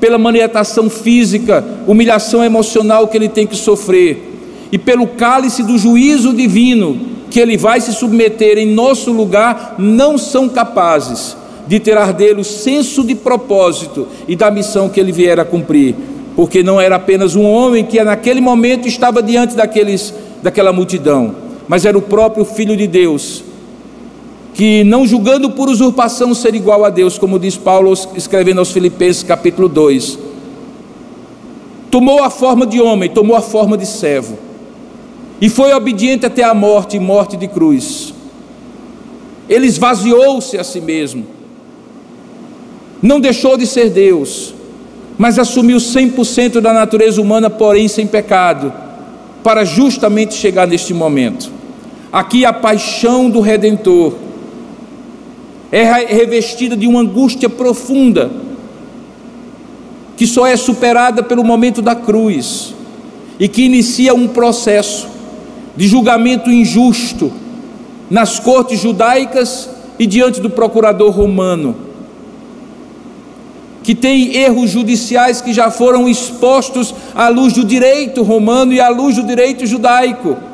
pela 0.00 0.18
maniatação 0.18 0.90
física, 0.90 1.64
humilhação 1.86 2.44
emocional 2.44 3.08
que 3.08 3.16
ele 3.16 3.28
tem 3.28 3.46
que 3.46 3.56
sofrer, 3.56 4.28
e 4.72 4.78
pelo 4.78 5.06
cálice 5.06 5.62
do 5.62 5.78
juízo 5.78 6.32
divino 6.32 6.98
que 7.30 7.38
ele 7.38 7.56
vai 7.56 7.80
se 7.80 7.92
submeter 7.92 8.58
em 8.58 8.66
nosso 8.66 9.12
lugar, 9.12 9.76
não 9.78 10.18
são 10.18 10.48
capazes 10.48 11.36
de 11.66 11.78
tirar 11.78 12.12
dele 12.12 12.40
o 12.40 12.44
senso 12.44 13.04
de 13.04 13.14
propósito 13.14 14.08
e 14.26 14.34
da 14.34 14.50
missão 14.50 14.88
que 14.88 14.98
ele 14.98 15.12
vier 15.12 15.38
a 15.38 15.44
cumprir, 15.44 15.94
porque 16.34 16.62
não 16.62 16.80
era 16.80 16.96
apenas 16.96 17.36
um 17.36 17.44
homem 17.44 17.84
que 17.84 18.02
naquele 18.02 18.40
momento 18.40 18.88
estava 18.88 19.22
diante 19.22 19.54
daqueles, 19.54 20.12
daquela 20.42 20.72
multidão, 20.72 21.34
mas 21.68 21.84
era 21.84 21.96
o 21.96 22.02
próprio 22.02 22.44
Filho 22.44 22.76
de 22.76 22.88
Deus 22.88 23.44
que 24.60 24.84
não 24.84 25.06
julgando 25.06 25.52
por 25.52 25.70
usurpação 25.70 26.34
ser 26.34 26.54
igual 26.54 26.84
a 26.84 26.90
Deus, 26.90 27.16
como 27.16 27.38
diz 27.38 27.56
Paulo 27.56 27.94
escrevendo 28.14 28.58
aos 28.58 28.70
Filipenses 28.70 29.22
capítulo 29.22 29.70
2, 29.70 30.18
tomou 31.90 32.22
a 32.22 32.28
forma 32.28 32.66
de 32.66 32.78
homem, 32.78 33.08
tomou 33.08 33.34
a 33.34 33.40
forma 33.40 33.74
de 33.78 33.86
servo, 33.86 34.38
e 35.40 35.48
foi 35.48 35.72
obediente 35.72 36.26
até 36.26 36.44
a 36.44 36.52
morte 36.52 36.98
e 36.98 37.00
morte 37.00 37.38
de 37.38 37.48
cruz. 37.48 38.12
Ele 39.48 39.66
esvaziou-se 39.66 40.58
a 40.58 40.62
si 40.62 40.82
mesmo, 40.82 41.24
não 43.00 43.18
deixou 43.18 43.56
de 43.56 43.66
ser 43.66 43.88
Deus, 43.88 44.52
mas 45.16 45.38
assumiu 45.38 45.78
100% 45.78 46.60
da 46.60 46.74
natureza 46.74 47.18
humana, 47.18 47.48
porém 47.48 47.88
sem 47.88 48.06
pecado, 48.06 48.70
para 49.42 49.64
justamente 49.64 50.34
chegar 50.34 50.66
neste 50.66 50.92
momento. 50.92 51.50
Aqui 52.12 52.44
a 52.44 52.52
paixão 52.52 53.30
do 53.30 53.40
Redentor 53.40 54.28
é 55.72 55.84
revestida 55.84 56.76
de 56.76 56.86
uma 56.86 57.00
angústia 57.00 57.48
profunda, 57.48 58.30
que 60.16 60.26
só 60.26 60.46
é 60.46 60.56
superada 60.56 61.22
pelo 61.22 61.44
momento 61.44 61.80
da 61.80 61.94
cruz 61.94 62.74
e 63.38 63.48
que 63.48 63.62
inicia 63.62 64.12
um 64.12 64.28
processo 64.28 65.08
de 65.76 65.86
julgamento 65.86 66.50
injusto 66.50 67.32
nas 68.10 68.38
cortes 68.38 68.80
judaicas 68.80 69.70
e 69.98 70.06
diante 70.06 70.40
do 70.40 70.50
procurador 70.50 71.10
romano, 71.10 71.76
que 73.82 73.94
tem 73.94 74.36
erros 74.36 74.70
judiciais 74.70 75.40
que 75.40 75.52
já 75.52 75.70
foram 75.70 76.08
expostos 76.08 76.94
à 77.14 77.28
luz 77.28 77.52
do 77.52 77.64
direito 77.64 78.22
romano 78.22 78.72
e 78.72 78.80
à 78.80 78.88
luz 78.88 79.16
do 79.16 79.22
direito 79.22 79.64
judaico 79.64 80.49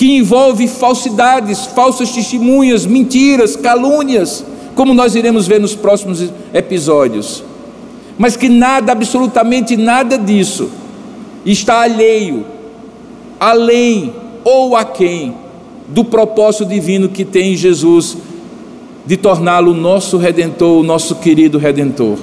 que 0.00 0.16
envolve 0.16 0.66
falsidades, 0.66 1.66
falsas 1.66 2.10
testemunhas, 2.10 2.86
mentiras, 2.86 3.54
calúnias, 3.54 4.42
como 4.74 4.94
nós 4.94 5.14
iremos 5.14 5.46
ver 5.46 5.60
nos 5.60 5.74
próximos 5.74 6.32
episódios. 6.54 7.44
Mas 8.16 8.34
que 8.34 8.48
nada, 8.48 8.92
absolutamente 8.92 9.76
nada 9.76 10.16
disso, 10.16 10.70
está 11.44 11.82
alheio, 11.82 12.46
além 13.38 14.14
ou 14.42 14.74
aquém 14.74 15.34
do 15.88 16.02
propósito 16.02 16.64
divino 16.64 17.10
que 17.10 17.22
tem 17.22 17.54
Jesus 17.54 18.16
de 19.04 19.18
torná-lo 19.18 19.74
nosso 19.74 20.16
redentor, 20.16 20.80
o 20.80 20.82
nosso 20.82 21.16
querido 21.16 21.58
redentor. 21.58 22.16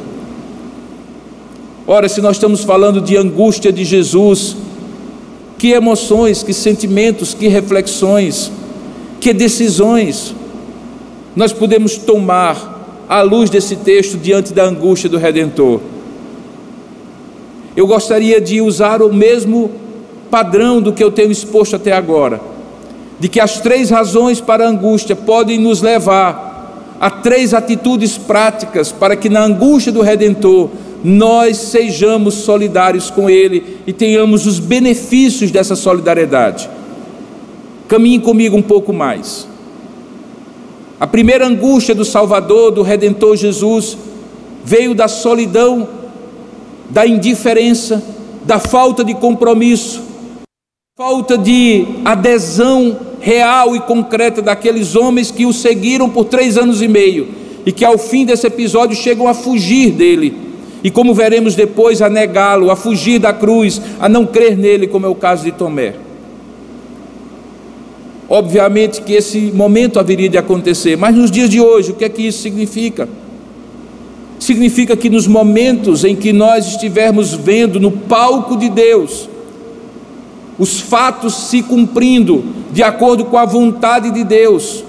Ora, 1.86 2.10
se 2.10 2.22
nós 2.22 2.38
estamos 2.38 2.64
falando 2.64 3.00
de 3.00 3.16
angústia 3.16 3.72
de 3.72 3.86
Jesus, 3.86 4.58
que 5.58 5.72
emoções, 5.72 6.44
que 6.44 6.54
sentimentos, 6.54 7.34
que 7.34 7.48
reflexões, 7.48 8.52
que 9.20 9.34
decisões 9.34 10.36
nós 11.36 11.54
podemos 11.54 11.98
tomar 11.98 13.06
à 13.08 13.22
luz 13.22 13.50
desse 13.50 13.76
texto 13.76 14.18
diante 14.18 14.54
da 14.54 14.64
angústia 14.64 15.10
do 15.10 15.18
Redentor. 15.18 15.80
Eu 17.76 17.86
gostaria 17.86 18.42
de 18.42 18.60
usar 18.60 19.02
o 19.04 19.14
mesmo 19.14 19.70
padrão 20.32 20.82
do 20.82 20.92
que 20.92 21.04
eu 21.04 21.12
tenho 21.12 21.32
exposto 21.32 21.76
até 21.76 21.92
agora, 21.92 22.42
de 23.20 23.30
que 23.30 23.40
as 23.40 23.60
três 23.60 23.92
razões 23.92 24.42
para 24.42 24.66
a 24.66 24.70
angústia 24.70 25.16
podem 25.16 25.60
nos 25.60 25.82
levar 25.82 26.96
a 27.00 27.10
três 27.10 27.54
atitudes 27.54 28.18
práticas 28.18 28.92
para 28.92 29.16
que 29.16 29.30
na 29.30 29.44
angústia 29.44 29.92
do 29.92 30.02
Redentor 30.02 30.70
nós 31.04 31.58
sejamos 31.58 32.34
solidários 32.36 33.10
com 33.10 33.30
Ele 33.30 33.78
e 33.86 33.94
tenhamos 33.94 34.46
os 34.46 34.60
benefícios 34.60 35.52
dessa 35.52 35.76
solidariedade. 35.76 36.70
Caminhe 37.88 38.20
comigo 38.20 38.58
um 38.58 38.62
pouco 38.62 38.92
mais. 38.92 39.48
A 41.00 41.06
primeira 41.06 41.46
angústia 41.46 41.94
do 41.94 42.04
Salvador, 42.04 42.72
do 42.72 42.82
Redentor 42.82 43.36
Jesus, 43.36 43.98
veio 44.66 44.96
da 44.96 45.08
solidão, 45.08 45.88
da 46.90 47.06
indiferença, 47.06 48.04
da 48.44 48.60
falta 48.60 49.04
de 49.04 49.14
compromisso, 49.14 50.02
falta 50.98 51.38
de 51.38 51.86
adesão 52.04 52.98
real 53.20 53.76
e 53.76 53.80
concreta 53.80 54.42
daqueles 54.42 54.96
homens 54.96 55.30
que 55.30 55.46
o 55.46 55.54
seguiram 55.54 56.10
por 56.10 56.26
três 56.26 56.58
anos 56.58 56.82
e 56.82 56.88
meio 56.88 57.28
e 57.66 57.72
que 57.72 57.86
ao 57.86 57.98
fim 57.98 58.26
desse 58.26 58.48
episódio 58.48 58.96
chegam 58.96 59.28
a 59.28 59.34
fugir 59.34 59.92
dele 59.92 60.47
e 60.88 60.90
como 60.90 61.14
veremos 61.14 61.54
depois, 61.54 62.02
a 62.02 62.10
negá-lo, 62.10 62.72
a 62.72 62.76
fugir 62.78 63.20
da 63.20 63.34
cruz, 63.34 63.82
a 64.00 64.08
não 64.08 64.26
crer 64.26 64.58
nele, 64.58 64.88
como 64.88 65.06
é 65.06 65.10
o 65.10 65.16
caso 65.16 65.44
de 65.44 65.52
Tomé. 65.52 65.96
Obviamente 68.30 69.02
que 69.02 69.12
esse 69.12 69.52
momento 69.54 70.00
haveria 70.00 70.30
de 70.30 70.38
acontecer, 70.38 70.96
mas 70.96 71.14
nos 71.14 71.30
dias 71.30 71.50
de 71.50 71.60
hoje, 71.60 71.92
o 71.92 71.94
que 71.94 72.06
é 72.06 72.10
que 72.10 72.22
isso 72.22 72.42
significa? 72.42 73.10
Significa 74.40 74.96
que 74.96 75.10
nos 75.10 75.28
momentos 75.28 76.06
em 76.06 76.16
que 76.16 76.32
nós 76.32 76.66
estivermos 76.66 77.34
vendo 77.34 77.82
no 77.82 77.92
palco 77.92 78.56
de 78.56 78.70
Deus 78.70 79.28
os 80.58 80.80
fatos 80.80 81.50
se 81.50 81.64
cumprindo 81.64 82.46
de 82.72 82.82
acordo 82.82 83.26
com 83.26 83.38
a 83.38 83.44
vontade 83.44 84.10
de 84.10 84.24
Deus, 84.24 84.86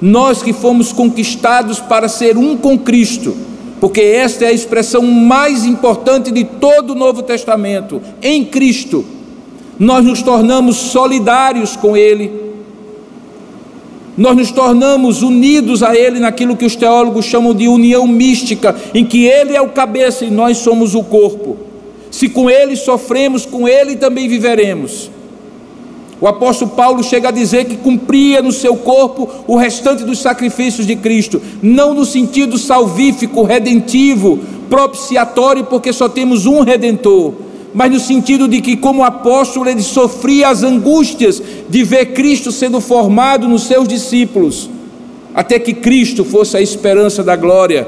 nós 0.00 0.42
que 0.42 0.54
fomos 0.54 0.94
conquistados 0.94 1.78
para 1.78 2.08
ser 2.08 2.38
um 2.38 2.56
com 2.56 2.78
Cristo, 2.78 3.36
porque 3.80 4.00
esta 4.00 4.44
é 4.44 4.48
a 4.48 4.52
expressão 4.52 5.02
mais 5.02 5.64
importante 5.64 6.30
de 6.30 6.44
todo 6.44 6.90
o 6.90 6.94
Novo 6.94 7.22
Testamento. 7.22 8.02
Em 8.22 8.44
Cristo, 8.44 9.04
nós 9.78 10.04
nos 10.04 10.22
tornamos 10.22 10.76
solidários 10.76 11.76
com 11.76 11.96
Ele, 11.96 12.48
nós 14.16 14.36
nos 14.36 14.50
tornamos 14.50 15.22
unidos 15.22 15.82
a 15.82 15.96
Ele 15.96 16.18
naquilo 16.18 16.56
que 16.56 16.64
os 16.64 16.74
teólogos 16.74 17.24
chamam 17.24 17.54
de 17.54 17.68
união 17.68 18.04
mística, 18.06 18.74
em 18.92 19.04
que 19.04 19.26
Ele 19.26 19.54
é 19.54 19.60
o 19.60 19.68
cabeça 19.68 20.24
e 20.24 20.30
nós 20.30 20.58
somos 20.58 20.96
o 20.96 21.04
corpo. 21.04 21.56
Se 22.10 22.28
com 22.28 22.50
Ele 22.50 22.74
sofremos, 22.74 23.46
com 23.46 23.68
Ele 23.68 23.94
também 23.94 24.28
viveremos. 24.28 25.08
O 26.20 26.26
apóstolo 26.26 26.72
Paulo 26.72 27.02
chega 27.02 27.28
a 27.28 27.32
dizer 27.32 27.66
que 27.66 27.76
cumpria 27.76 28.42
no 28.42 28.50
seu 28.50 28.76
corpo 28.76 29.28
o 29.46 29.56
restante 29.56 30.04
dos 30.04 30.18
sacrifícios 30.18 30.86
de 30.86 30.96
Cristo, 30.96 31.40
não 31.62 31.94
no 31.94 32.04
sentido 32.04 32.58
salvífico, 32.58 33.44
redentivo, 33.44 34.38
propiciatório, 34.68 35.64
porque 35.64 35.92
só 35.92 36.08
temos 36.08 36.44
um 36.44 36.62
redentor, 36.62 37.34
mas 37.72 37.90
no 37.90 38.00
sentido 38.00 38.48
de 38.48 38.60
que, 38.60 38.76
como 38.76 39.04
apóstolo, 39.04 39.68
ele 39.68 39.82
sofria 39.82 40.48
as 40.48 40.64
angústias 40.64 41.40
de 41.68 41.84
ver 41.84 42.06
Cristo 42.06 42.50
sendo 42.50 42.80
formado 42.80 43.48
nos 43.48 43.62
seus 43.62 43.86
discípulos, 43.86 44.68
até 45.32 45.58
que 45.58 45.72
Cristo 45.72 46.24
fosse 46.24 46.56
a 46.56 46.60
esperança 46.60 47.22
da 47.22 47.36
glória 47.36 47.86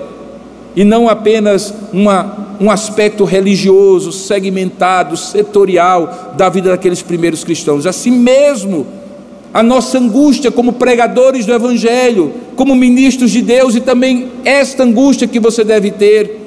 e 0.77 0.85
não 0.85 1.09
apenas 1.09 1.75
uma, 1.93 2.40
um 2.61 2.71
aspecto 2.71 3.25
religioso, 3.25 4.13
segmentado, 4.13 5.17
setorial 5.17 6.35
da 6.37 6.51
vida 6.51 6.69
daqueles 6.69 7.01
primeiros 7.01 7.43
cristãos. 7.43 7.87
Assim 7.87 8.11
mesmo, 8.11 8.87
a 9.53 9.63
nossa 9.63 9.99
angústia 9.99 10.51
como 10.51 10.75
pregadores 10.75 11.47
do 11.47 11.55
Evangelho, 11.55 12.35
como 12.57 12.75
ministros 12.75 13.31
de 13.31 13.41
Deus, 13.41 13.75
e 13.75 13.81
também 13.81 14.31
esta 14.45 14.83
angústia 14.83 15.27
que 15.27 15.41
você 15.41 15.65
deve 15.65 15.91
ter, 15.91 16.39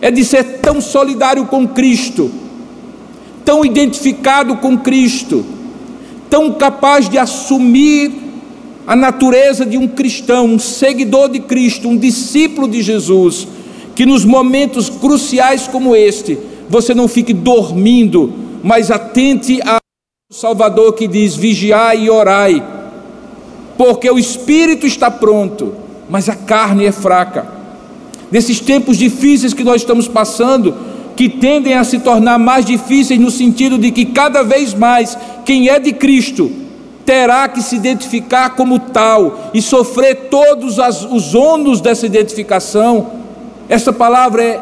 é 0.00 0.08
de 0.08 0.24
ser 0.24 0.44
tão 0.60 0.80
solidário 0.80 1.46
com 1.46 1.66
Cristo, 1.66 2.30
tão 3.44 3.64
identificado 3.64 4.56
com 4.56 4.78
Cristo, 4.78 5.44
tão 6.30 6.52
capaz 6.52 7.08
de 7.08 7.18
assumir 7.18 8.12
a 8.86 8.94
natureza 8.94 9.66
de 9.66 9.76
um 9.76 9.88
cristão, 9.88 10.46
um 10.46 10.58
seguidor 10.60 11.28
de 11.28 11.40
Cristo, 11.40 11.88
um 11.88 11.96
discípulo 11.96 12.68
de 12.68 12.82
Jesus, 12.82 13.48
que 13.94 14.06
nos 14.06 14.24
momentos 14.24 14.88
cruciais 14.88 15.68
como 15.68 15.94
este, 15.94 16.38
você 16.68 16.94
não 16.94 17.08
fique 17.08 17.32
dormindo, 17.32 18.32
mas 18.62 18.90
atente 18.90 19.60
ao 19.62 19.78
Salvador 20.30 20.94
que 20.94 21.06
diz: 21.06 21.36
vigiai 21.36 22.04
e 22.04 22.10
orai, 22.10 22.62
porque 23.76 24.10
o 24.10 24.18
espírito 24.18 24.86
está 24.86 25.10
pronto, 25.10 25.74
mas 26.08 26.28
a 26.28 26.34
carne 26.34 26.86
é 26.86 26.92
fraca. 26.92 27.46
Nesses 28.30 28.60
tempos 28.60 28.96
difíceis 28.96 29.52
que 29.52 29.64
nós 29.64 29.82
estamos 29.82 30.08
passando, 30.08 30.74
que 31.14 31.28
tendem 31.28 31.74
a 31.74 31.84
se 31.84 31.98
tornar 31.98 32.38
mais 32.38 32.64
difíceis 32.64 33.20
no 33.20 33.30
sentido 33.30 33.76
de 33.76 33.90
que 33.90 34.06
cada 34.06 34.42
vez 34.42 34.72
mais 34.72 35.16
quem 35.44 35.68
é 35.68 35.78
de 35.78 35.92
Cristo 35.92 36.50
terá 37.04 37.48
que 37.48 37.60
se 37.60 37.76
identificar 37.76 38.50
como 38.50 38.78
tal 38.78 39.50
e 39.52 39.60
sofrer 39.60 40.28
todos 40.30 40.78
os 41.10 41.34
ônus 41.34 41.80
dessa 41.80 42.06
identificação, 42.06 43.21
essa 43.72 43.90
palavra 43.90 44.44
é 44.44 44.60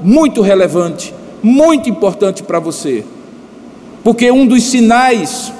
muito 0.00 0.40
relevante, 0.40 1.12
muito 1.42 1.90
importante 1.90 2.44
para 2.44 2.60
você, 2.60 3.04
porque 4.04 4.30
um 4.30 4.46
dos 4.46 4.62
sinais 4.62 5.52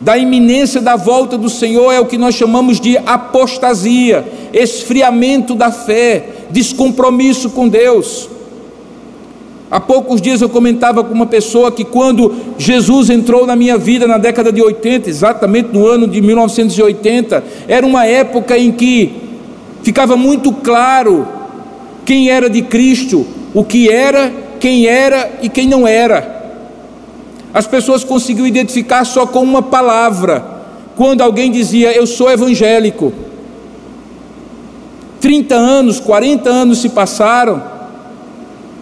da 0.00 0.16
iminência 0.16 0.80
da 0.80 0.94
volta 0.94 1.36
do 1.36 1.50
Senhor 1.50 1.90
é 1.90 1.98
o 1.98 2.06
que 2.06 2.16
nós 2.16 2.36
chamamos 2.36 2.80
de 2.80 2.96
apostasia, 2.98 4.24
esfriamento 4.52 5.56
da 5.56 5.72
fé, 5.72 6.28
descompromisso 6.48 7.50
com 7.50 7.66
Deus. 7.66 8.28
Há 9.68 9.80
poucos 9.80 10.20
dias 10.20 10.40
eu 10.40 10.48
comentava 10.48 11.02
com 11.02 11.12
uma 11.12 11.26
pessoa 11.26 11.72
que 11.72 11.84
quando 11.84 12.36
Jesus 12.56 13.10
entrou 13.10 13.44
na 13.44 13.56
minha 13.56 13.76
vida 13.76 14.06
na 14.06 14.16
década 14.16 14.52
de 14.52 14.62
80, 14.62 15.10
exatamente 15.10 15.70
no 15.72 15.88
ano 15.88 16.06
de 16.06 16.20
1980, 16.20 17.42
era 17.66 17.84
uma 17.84 18.06
época 18.06 18.56
em 18.56 18.70
que 18.70 19.12
ficava 19.82 20.16
muito 20.16 20.52
claro 20.52 21.36
quem 22.08 22.30
era 22.30 22.48
de 22.48 22.62
Cristo, 22.62 23.26
o 23.52 23.62
que 23.62 23.90
era, 23.90 24.32
quem 24.58 24.86
era 24.86 25.30
e 25.42 25.48
quem 25.50 25.68
não 25.68 25.86
era. 25.86 26.56
As 27.52 27.66
pessoas 27.66 28.02
conseguiam 28.02 28.46
identificar 28.46 29.04
só 29.04 29.26
com 29.26 29.42
uma 29.42 29.60
palavra. 29.60 30.42
Quando 30.96 31.20
alguém 31.20 31.52
dizia, 31.52 31.94
Eu 31.94 32.06
sou 32.06 32.30
evangélico. 32.30 33.12
30 35.20 35.54
anos, 35.54 36.00
40 36.00 36.48
anos 36.48 36.78
se 36.78 36.88
passaram 36.88 37.62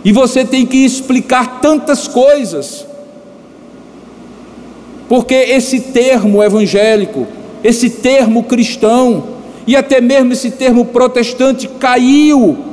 e 0.04 0.12
você 0.12 0.44
tem 0.44 0.64
que 0.64 0.84
explicar 0.84 1.60
tantas 1.60 2.06
coisas. 2.06 2.86
Porque 5.08 5.34
esse 5.34 5.80
termo 5.80 6.44
evangélico, 6.44 7.26
esse 7.64 7.90
termo 7.90 8.44
cristão 8.44 9.24
e 9.66 9.74
até 9.74 10.00
mesmo 10.00 10.32
esse 10.32 10.52
termo 10.52 10.84
protestante 10.84 11.66
caiu 11.66 12.65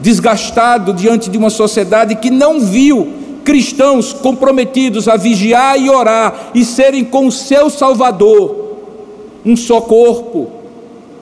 desgastado 0.00 0.92
diante 0.92 1.28
de 1.28 1.38
uma 1.38 1.50
sociedade 1.50 2.16
que 2.16 2.30
não 2.30 2.60
viu 2.60 3.08
cristãos 3.44 4.12
comprometidos 4.12 5.08
a 5.08 5.16
vigiar 5.16 5.80
e 5.80 5.88
orar 5.88 6.50
e 6.54 6.64
serem 6.64 7.04
com 7.04 7.26
o 7.26 7.32
seu 7.32 7.70
Salvador 7.70 8.68
um 9.44 9.56
só 9.56 9.80
corpo, 9.80 10.50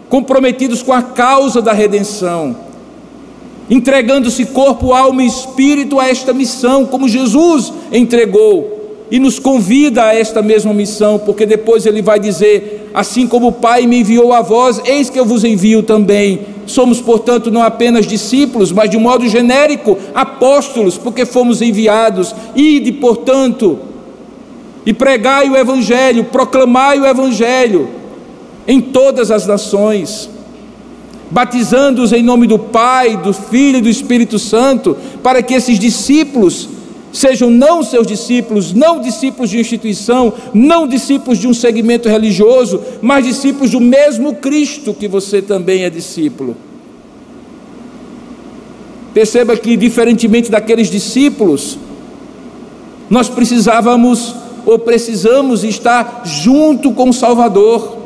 comprometidos 0.09 0.83
com 0.83 0.93
a 0.93 1.03
causa 1.03 1.63
da 1.63 1.73
redenção, 1.73 2.57
entregando-se 3.71 4.47
corpo, 4.47 4.93
alma 4.93 5.23
e 5.23 5.27
espírito 5.27 6.01
a 6.01 6.09
esta 6.09 6.33
missão, 6.33 6.85
como 6.85 7.09
Jesus 7.09 7.73
entregou 7.93 9.05
e 9.11 9.21
nos 9.21 9.39
convida 9.39 10.05
a 10.05 10.15
esta 10.15 10.43
mesma 10.43 10.75
missão, 10.75 11.19
porque 11.19 11.47
depois 11.47 11.87
ele 11.87 12.03
vai 12.03 12.19
dizer: 12.19 12.86
Assim 12.97 13.27
como 13.27 13.49
o 13.49 13.53
Pai 13.53 13.87
me 13.87 14.01
enviou 14.01 14.33
a 14.33 14.41
vós, 14.41 14.81
eis 14.87 15.11
que 15.11 15.21
eu 15.21 15.27
vos 15.27 15.45
envio 15.45 15.83
também. 15.83 16.47
Somos, 16.65 16.99
portanto, 16.99 17.51
não 17.51 17.63
apenas 17.63 18.07
discípulos, 18.07 18.73
mas 18.73 18.89
de 18.89 18.97
modo 18.97 19.29
genérico, 19.29 19.99
apóstolos, 20.15 20.97
porque 20.97 21.27
fomos 21.27 21.61
enviados. 21.61 22.35
Ide, 22.55 22.93
portanto, 22.93 23.79
e 24.87 24.95
pregai 24.95 25.51
o 25.51 25.57
Evangelho, 25.59 26.25
proclamai 26.25 26.99
o 26.99 27.07
Evangelho 27.07 27.87
em 28.67 28.81
todas 28.81 29.31
as 29.31 29.47
nações, 29.47 30.31
batizando-os 31.31 32.15
em 32.15 32.23
nome 32.23 32.47
do 32.47 32.59
Pai, 32.59 33.19
do 33.19 33.35
Filho 33.35 33.77
e 33.77 33.83
do 33.83 33.91
Espírito 33.91 34.39
Santo, 34.39 34.97
para 35.23 35.43
que 35.43 35.53
esses 35.53 35.79
discípulos 35.79 36.71
sejam 37.13 37.51
não 37.51 37.83
seus 37.83 38.07
discípulos, 38.07 38.73
não 38.73 39.01
discípulos 39.01 39.51
de 39.51 39.59
instituição, 39.59 40.33
não 40.53 40.87
discípulos 40.87 41.39
de 41.39 41.49
um 41.49 41.55
segmento 41.55 42.09
religioso, 42.09 42.81
mas 43.01 43.25
discípulos 43.25 43.71
do 43.71 43.81
mesmo 43.81 44.35
Cristo 44.35 44.93
que 44.93 45.09
você 45.09 45.41
também 45.41 45.85
é 45.85 45.91
discípulo. 45.91 46.57
Perceba 49.15 49.57
que, 49.57 49.77
diferentemente 49.77 50.51
daqueles 50.51 50.91
discípulos, 50.91 51.79
nós 53.09 53.29
precisávamos 53.29 54.35
ou 54.67 54.79
precisamos 54.79 55.65
estar 55.65 56.23
junto 56.25 56.91
com 56.93 57.09
o 57.09 57.15
Salvador, 57.15 57.97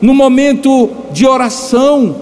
no 0.00 0.14
momento 0.14 0.90
de 1.12 1.26
oração, 1.26 2.16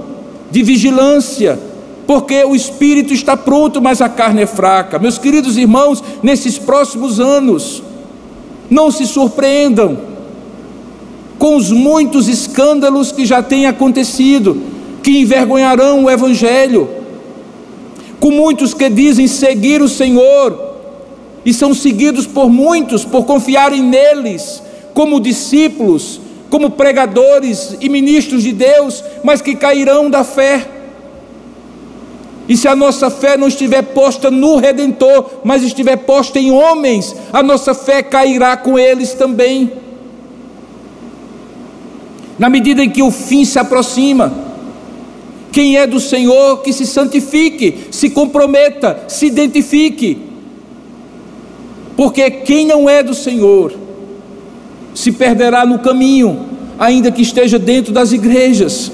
de 0.50 0.62
vigilância, 0.62 1.58
porque 2.06 2.44
o 2.44 2.54
espírito 2.54 3.12
está 3.12 3.36
pronto, 3.36 3.80
mas 3.80 4.00
a 4.00 4.08
carne 4.08 4.42
é 4.42 4.46
fraca. 4.46 4.98
Meus 4.98 5.18
queridos 5.18 5.56
irmãos, 5.56 6.02
nesses 6.22 6.58
próximos 6.58 7.18
anos, 7.18 7.82
não 8.68 8.90
se 8.90 9.06
surpreendam 9.06 9.98
com 11.38 11.56
os 11.56 11.70
muitos 11.70 12.28
escândalos 12.28 13.12
que 13.12 13.24
já 13.24 13.42
têm 13.42 13.66
acontecido, 13.66 14.60
que 15.02 15.18
envergonharão 15.18 16.04
o 16.04 16.10
Evangelho, 16.10 16.88
com 18.20 18.30
muitos 18.30 18.72
que 18.72 18.88
dizem 18.88 19.26
seguir 19.26 19.82
o 19.82 19.88
Senhor 19.88 20.74
e 21.44 21.52
são 21.52 21.74
seguidos 21.74 22.26
por 22.26 22.48
muitos 22.48 23.04
por 23.04 23.24
confiarem 23.24 23.82
neles 23.82 24.62
como 24.94 25.20
discípulos, 25.20 26.20
como 26.48 26.70
pregadores 26.70 27.76
e 27.80 27.88
ministros 27.88 28.42
de 28.42 28.52
Deus, 28.52 29.02
mas 29.22 29.42
que 29.42 29.56
cairão 29.56 30.08
da 30.08 30.22
fé 30.22 30.73
e 32.48 32.56
se 32.56 32.68
a 32.68 32.76
nossa 32.76 33.08
fé 33.08 33.36
não 33.36 33.48
estiver 33.48 33.82
posta 33.82 34.30
no 34.30 34.56
Redentor, 34.56 35.40
mas 35.44 35.62
estiver 35.62 35.96
posta 35.96 36.38
em 36.38 36.50
homens, 36.50 37.14
a 37.32 37.42
nossa 37.42 37.72
fé 37.74 38.02
cairá 38.02 38.56
com 38.56 38.78
eles 38.78 39.14
também. 39.14 39.72
Na 42.38 42.50
medida 42.50 42.84
em 42.84 42.90
que 42.90 43.02
o 43.02 43.10
fim 43.10 43.44
se 43.44 43.58
aproxima, 43.58 44.32
quem 45.50 45.76
é 45.76 45.86
do 45.86 46.00
Senhor 46.00 46.58
que 46.58 46.72
se 46.72 46.84
santifique, 46.84 47.86
se 47.90 48.10
comprometa, 48.10 49.04
se 49.08 49.26
identifique. 49.26 50.18
Porque 51.96 52.28
quem 52.28 52.66
não 52.66 52.90
é 52.90 53.02
do 53.02 53.14
Senhor 53.14 53.72
se 54.94 55.12
perderá 55.12 55.64
no 55.64 55.78
caminho, 55.78 56.46
ainda 56.78 57.10
que 57.10 57.22
esteja 57.22 57.58
dentro 57.58 57.92
das 57.92 58.12
igrejas 58.12 58.92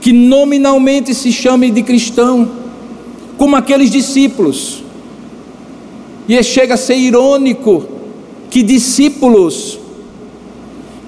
que 0.00 0.12
nominalmente 0.12 1.14
se 1.14 1.32
chame 1.32 1.70
de 1.70 1.82
cristão, 1.82 2.50
como 3.36 3.56
aqueles 3.56 3.90
discípulos. 3.90 4.82
E 6.28 6.42
chega 6.42 6.74
a 6.74 6.76
ser 6.76 6.96
irônico 6.96 7.86
que 8.50 8.62
discípulos 8.62 9.78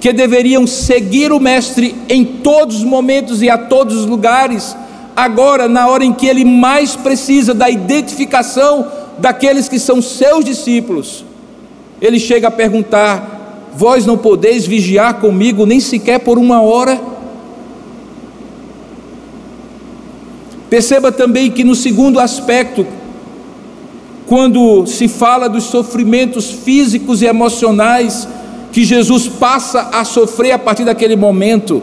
que 0.01 0.12
deveriam 0.12 0.66
seguir 0.66 1.30
o 1.30 1.38
Mestre 1.38 1.95
em 2.09 2.24
todos 2.24 2.76
os 2.76 2.84
momentos 2.84 3.43
e 3.43 3.51
a 3.51 3.59
todos 3.59 3.97
os 3.97 4.07
lugares, 4.07 4.74
agora, 5.14 5.68
na 5.68 5.86
hora 5.88 6.05
em 6.05 6.12
que 6.12 6.26
ele 6.26 6.45
mais 6.45 6.97
precisa 6.97 7.53
da 7.53 7.68
identificação 7.68 8.86
daqueles 9.18 9.68
que 9.68 9.78
são 9.78 10.01
seus 10.01 10.43
discípulos, 10.43 11.24
ele 12.01 12.18
chega 12.18 12.49
a 12.49 12.51
perguntar: 12.51 13.68
Vós 13.74 14.07
não 14.07 14.16
podeis 14.16 14.66
vigiar 14.66 15.20
comigo 15.20 15.66
nem 15.66 15.80
sequer 15.80 16.20
por 16.20 16.38
uma 16.38 16.62
hora? 16.62 17.10
Perceba 20.71 21.11
também 21.11 21.51
que 21.51 21.64
no 21.64 21.75
segundo 21.75 22.21
aspecto, 22.21 22.87
quando 24.27 24.87
se 24.87 25.09
fala 25.09 25.49
dos 25.49 25.64
sofrimentos 25.64 26.49
físicos 26.51 27.21
e 27.21 27.27
emocionais 27.27 28.29
que 28.71 28.85
Jesus 28.85 29.27
passa 29.27 29.91
a 29.93 30.05
sofrer 30.05 30.53
a 30.53 30.59
partir 30.59 30.85
daquele 30.85 31.16
momento, 31.16 31.83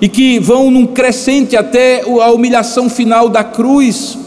e 0.00 0.08
que 0.08 0.38
vão 0.38 0.70
num 0.70 0.86
crescente 0.86 1.56
até 1.56 2.02
a 2.02 2.30
humilhação 2.30 2.88
final 2.88 3.28
da 3.28 3.44
cruz, 3.44 4.18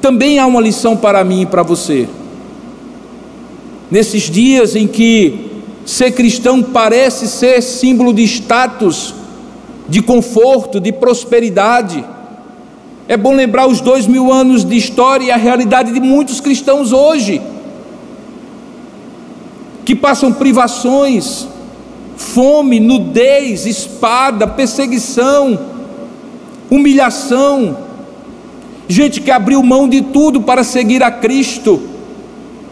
também 0.00 0.38
há 0.38 0.46
uma 0.46 0.60
lição 0.60 0.96
para 0.96 1.22
mim 1.22 1.42
e 1.42 1.46
para 1.46 1.62
você. 1.62 2.08
Nesses 3.90 4.22
dias 4.22 4.74
em 4.74 4.86
que 4.86 5.62
ser 5.84 6.12
cristão 6.12 6.62
parece 6.62 7.26
ser 7.28 7.62
símbolo 7.62 8.12
de 8.12 8.22
status, 8.24 9.14
de 9.88 10.02
conforto, 10.02 10.78
de 10.78 10.92
prosperidade. 10.92 12.04
É 13.08 13.16
bom 13.16 13.34
lembrar 13.34 13.66
os 13.66 13.80
dois 13.80 14.06
mil 14.06 14.30
anos 14.30 14.64
de 14.64 14.76
história 14.76 15.24
e 15.24 15.30
a 15.30 15.36
realidade 15.36 15.92
de 15.92 16.00
muitos 16.00 16.40
cristãos 16.40 16.92
hoje, 16.92 17.40
que 19.84 19.96
passam 19.96 20.32
privações, 20.32 21.48
fome, 22.16 22.78
nudez, 22.78 23.64
espada, 23.64 24.46
perseguição, 24.46 25.58
humilhação, 26.70 27.78
gente 28.86 29.22
que 29.22 29.30
abriu 29.30 29.62
mão 29.62 29.88
de 29.88 30.02
tudo 30.02 30.42
para 30.42 30.62
seguir 30.62 31.02
a 31.02 31.10
Cristo, 31.10 31.80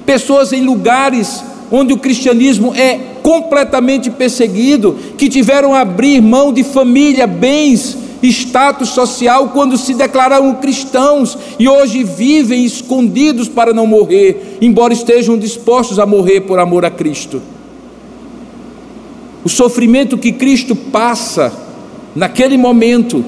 pessoas 0.05 0.53
em 0.53 0.63
lugares 0.63 1.43
onde 1.73 1.95
o 1.95 1.99
cristianismo 1.99 2.75
é 2.75 3.16
completamente 3.27 4.09
perseguido, 4.09 4.97
que 5.19 5.29
tiveram 5.29 5.75
a 5.75 5.81
abrir 5.81 6.23
mão 6.23 6.53
de 6.53 6.63
família, 6.63 7.27
bens, 7.27 7.99
status 8.23 8.91
social 8.91 9.49
quando 9.49 9.77
se 9.77 9.95
declararam 9.95 10.55
cristãos 10.55 11.37
e 11.59 11.69
hoje 11.69 12.05
vivem 12.05 12.65
escondidos 12.65 13.49
para 13.49 13.73
não 13.73 13.85
morrer, 13.85 14.59
embora 14.61 14.93
estejam 14.93 15.37
dispostos 15.37 15.99
a 15.99 16.07
morrer 16.07 16.43
por 16.43 16.61
amor 16.61 16.85
a 16.85 16.91
Cristo. 16.91 17.43
O 19.43 19.49
sofrimento 19.49 20.17
que 20.17 20.31
Cristo 20.31 20.77
passa 20.77 21.53
naquele 22.15 22.57
momento, 22.57 23.25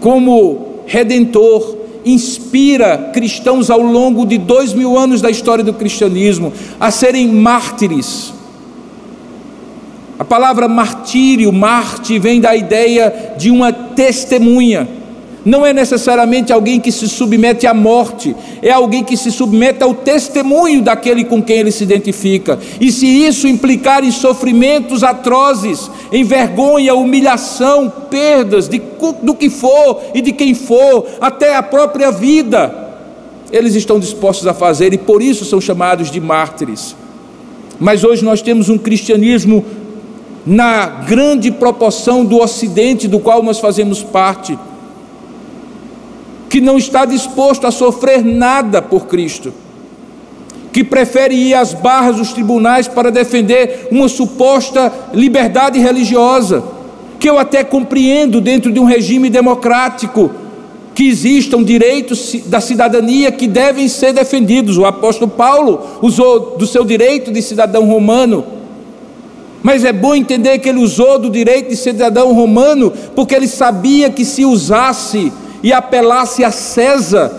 como 0.00 0.80
redentor, 0.86 1.76
inspira 2.04 3.10
cristãos 3.12 3.70
ao 3.70 3.80
longo 3.80 4.26
de 4.26 4.38
dois 4.38 4.72
mil 4.72 4.98
anos 4.98 5.20
da 5.20 5.30
história 5.30 5.64
do 5.64 5.72
cristianismo 5.72 6.52
a 6.78 6.90
serem 6.90 7.28
mártires. 7.28 8.32
A 10.18 10.24
palavra 10.24 10.68
martírio, 10.68 11.50
Marte, 11.50 12.18
vem 12.18 12.42
da 12.42 12.54
ideia 12.54 13.34
de 13.38 13.50
uma 13.50 13.72
testemunha. 13.72 14.99
Não 15.44 15.64
é 15.64 15.72
necessariamente 15.72 16.52
alguém 16.52 16.78
que 16.78 16.92
se 16.92 17.08
submete 17.08 17.66
à 17.66 17.72
morte, 17.72 18.36
é 18.60 18.70
alguém 18.70 19.02
que 19.02 19.16
se 19.16 19.30
submete 19.30 19.82
ao 19.82 19.94
testemunho 19.94 20.82
daquele 20.82 21.24
com 21.24 21.42
quem 21.42 21.60
ele 21.60 21.72
se 21.72 21.82
identifica. 21.82 22.58
E 22.78 22.92
se 22.92 23.06
isso 23.06 23.48
implicar 23.48 24.04
em 24.04 24.10
sofrimentos 24.10 25.02
atrozes, 25.02 25.90
em 26.12 26.24
vergonha, 26.24 26.94
humilhação, 26.94 27.90
perdas, 28.10 28.68
de, 28.68 28.82
do 29.22 29.34
que 29.34 29.48
for 29.48 30.02
e 30.14 30.20
de 30.20 30.32
quem 30.32 30.54
for, 30.54 31.06
até 31.20 31.56
a 31.56 31.62
própria 31.62 32.10
vida, 32.10 32.90
eles 33.50 33.74
estão 33.74 33.98
dispostos 33.98 34.46
a 34.46 34.52
fazer 34.52 34.92
e 34.92 34.98
por 34.98 35.22
isso 35.22 35.46
são 35.46 35.60
chamados 35.60 36.10
de 36.10 36.20
mártires. 36.20 36.94
Mas 37.78 38.04
hoje 38.04 38.22
nós 38.22 38.42
temos 38.42 38.68
um 38.68 38.76
cristianismo 38.76 39.64
na 40.44 40.86
grande 40.86 41.50
proporção 41.50 42.26
do 42.26 42.40
Ocidente, 42.40 43.08
do 43.08 43.18
qual 43.18 43.42
nós 43.42 43.58
fazemos 43.58 44.02
parte 44.02 44.58
que 46.50 46.60
não 46.60 46.76
está 46.76 47.04
disposto 47.04 47.64
a 47.64 47.70
sofrer 47.70 48.24
nada 48.24 48.82
por 48.82 49.06
Cristo, 49.06 49.54
que 50.72 50.82
prefere 50.82 51.32
ir 51.32 51.54
às 51.54 51.72
barras 51.72 52.16
dos 52.16 52.32
tribunais 52.32 52.88
para 52.88 53.10
defender 53.10 53.86
uma 53.88 54.08
suposta 54.08 54.92
liberdade 55.14 55.78
religiosa, 55.78 56.64
que 57.20 57.30
eu 57.30 57.38
até 57.38 57.62
compreendo 57.62 58.40
dentro 58.40 58.72
de 58.72 58.80
um 58.80 58.84
regime 58.84 59.30
democrático, 59.30 60.28
que 60.92 61.06
existam 61.08 61.62
direitos 61.62 62.34
da 62.46 62.60
cidadania 62.60 63.30
que 63.30 63.46
devem 63.46 63.86
ser 63.86 64.12
defendidos. 64.12 64.76
O 64.76 64.84
apóstolo 64.84 65.30
Paulo 65.30 65.86
usou 66.02 66.56
do 66.58 66.66
seu 66.66 66.84
direito 66.84 67.30
de 67.30 67.40
cidadão 67.40 67.84
romano. 67.84 68.44
Mas 69.62 69.84
é 69.84 69.92
bom 69.92 70.16
entender 70.16 70.58
que 70.58 70.68
ele 70.68 70.80
usou 70.80 71.16
do 71.16 71.30
direito 71.30 71.68
de 71.68 71.76
cidadão 71.76 72.32
romano, 72.32 72.92
porque 73.14 73.36
ele 73.36 73.46
sabia 73.46 74.10
que 74.10 74.24
se 74.24 74.44
usasse 74.44 75.32
e 75.62 75.72
apelasse 75.72 76.44
a 76.44 76.50
César, 76.50 77.32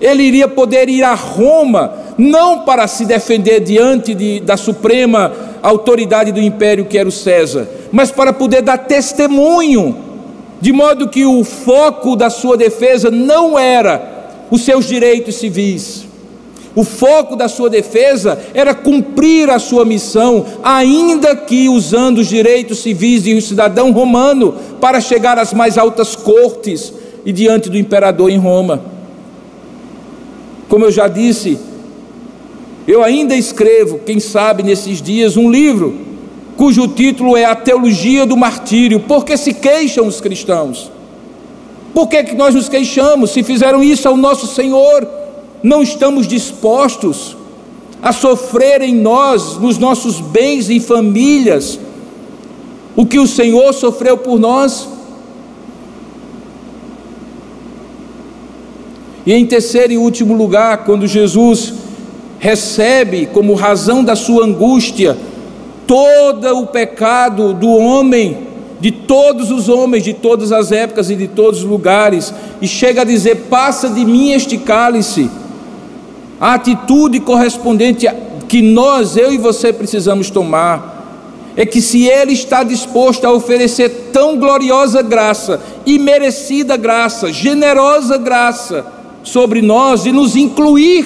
ele 0.00 0.22
iria 0.22 0.48
poder 0.48 0.88
ir 0.88 1.02
a 1.02 1.14
Roma, 1.14 1.92
não 2.18 2.60
para 2.60 2.86
se 2.86 3.04
defender 3.04 3.60
diante 3.60 4.14
de, 4.14 4.40
da 4.40 4.56
suprema 4.56 5.32
autoridade 5.62 6.32
do 6.32 6.40
império 6.40 6.84
que 6.84 6.98
era 6.98 7.08
o 7.08 7.12
César, 7.12 7.68
mas 7.90 8.10
para 8.10 8.32
poder 8.32 8.62
dar 8.62 8.78
testemunho 8.78 9.96
de 10.60 10.72
modo 10.72 11.08
que 11.08 11.24
o 11.24 11.44
foco 11.44 12.16
da 12.16 12.30
sua 12.30 12.56
defesa 12.56 13.10
não 13.10 13.58
era 13.58 14.16
os 14.50 14.62
seus 14.62 14.86
direitos 14.86 15.36
civis. 15.36 16.06
O 16.74 16.84
foco 16.84 17.36
da 17.36 17.48
sua 17.48 17.70
defesa 17.70 18.38
era 18.52 18.74
cumprir 18.74 19.48
a 19.48 19.58
sua 19.58 19.84
missão, 19.84 20.44
ainda 20.62 21.34
que 21.34 21.70
usando 21.70 22.18
os 22.18 22.28
direitos 22.28 22.80
civis 22.80 23.22
de 23.22 23.34
um 23.34 23.40
cidadão 23.40 23.92
romano 23.92 24.54
para 24.78 25.00
chegar 25.00 25.38
às 25.38 25.54
mais 25.54 25.78
altas 25.78 26.14
cortes 26.14 26.92
e 27.26 27.32
diante 27.32 27.68
do 27.68 27.76
imperador 27.76 28.30
em 28.30 28.38
Roma. 28.38 28.80
Como 30.68 30.84
eu 30.84 30.92
já 30.92 31.08
disse, 31.08 31.58
eu 32.86 33.02
ainda 33.02 33.34
escrevo, 33.34 33.98
quem 33.98 34.20
sabe 34.20 34.62
nesses 34.62 35.02
dias, 35.02 35.36
um 35.36 35.50
livro 35.50 36.06
cujo 36.56 36.86
título 36.88 37.36
é 37.36 37.44
A 37.44 37.54
Teologia 37.54 38.24
do 38.24 38.36
Martírio. 38.36 39.00
Por 39.00 39.24
que 39.24 39.36
se 39.36 39.52
queixam 39.52 40.06
os 40.06 40.20
cristãos? 40.20 40.90
Por 41.92 42.08
que, 42.08 42.22
que 42.22 42.34
nós 42.36 42.54
nos 42.54 42.68
queixamos? 42.68 43.32
Se 43.32 43.42
fizeram 43.42 43.82
isso 43.82 44.08
ao 44.08 44.16
nosso 44.16 44.46
Senhor, 44.46 45.06
não 45.62 45.82
estamos 45.82 46.28
dispostos 46.28 47.36
a 48.00 48.12
sofrer 48.12 48.82
em 48.82 48.94
nós, 48.94 49.58
nos 49.58 49.78
nossos 49.78 50.20
bens 50.20 50.70
e 50.70 50.78
famílias, 50.78 51.80
o 52.94 53.04
que 53.04 53.18
o 53.18 53.26
Senhor 53.26 53.72
sofreu 53.72 54.16
por 54.16 54.38
nós? 54.38 54.95
E 59.26 59.32
em 59.32 59.44
terceiro 59.44 59.92
e 59.92 59.98
último 59.98 60.34
lugar, 60.34 60.84
quando 60.84 61.04
Jesus 61.04 61.74
recebe 62.38 63.26
como 63.26 63.54
razão 63.54 64.04
da 64.04 64.14
sua 64.14 64.44
angústia 64.44 65.16
todo 65.84 66.60
o 66.60 66.66
pecado 66.68 67.52
do 67.52 67.68
homem, 67.68 68.46
de 68.80 68.92
todos 68.92 69.50
os 69.50 69.68
homens, 69.68 70.04
de 70.04 70.14
todas 70.14 70.52
as 70.52 70.70
épocas 70.70 71.10
e 71.10 71.16
de 71.16 71.26
todos 71.26 71.64
os 71.64 71.68
lugares, 71.68 72.32
e 72.62 72.68
chega 72.68 73.00
a 73.00 73.04
dizer: 73.04 73.46
passa 73.50 73.88
de 73.88 74.04
mim 74.04 74.30
este 74.30 74.58
cálice. 74.58 75.28
A 76.40 76.54
atitude 76.54 77.18
correspondente 77.18 78.06
que 78.46 78.62
nós, 78.62 79.16
eu 79.16 79.32
e 79.32 79.38
você, 79.38 79.72
precisamos 79.72 80.30
tomar 80.30 80.94
é 81.56 81.64
que 81.64 81.80
se 81.80 82.04
Ele 82.04 82.34
está 82.34 82.62
disposto 82.62 83.24
a 83.24 83.32
oferecer 83.32 84.10
tão 84.12 84.38
gloriosa 84.38 85.00
graça, 85.00 85.58
imerecida 85.86 86.76
graça, 86.76 87.32
generosa 87.32 88.18
graça 88.18 88.95
sobre 89.26 89.60
nós 89.60 90.06
e 90.06 90.12
nos 90.12 90.36
incluir 90.36 91.04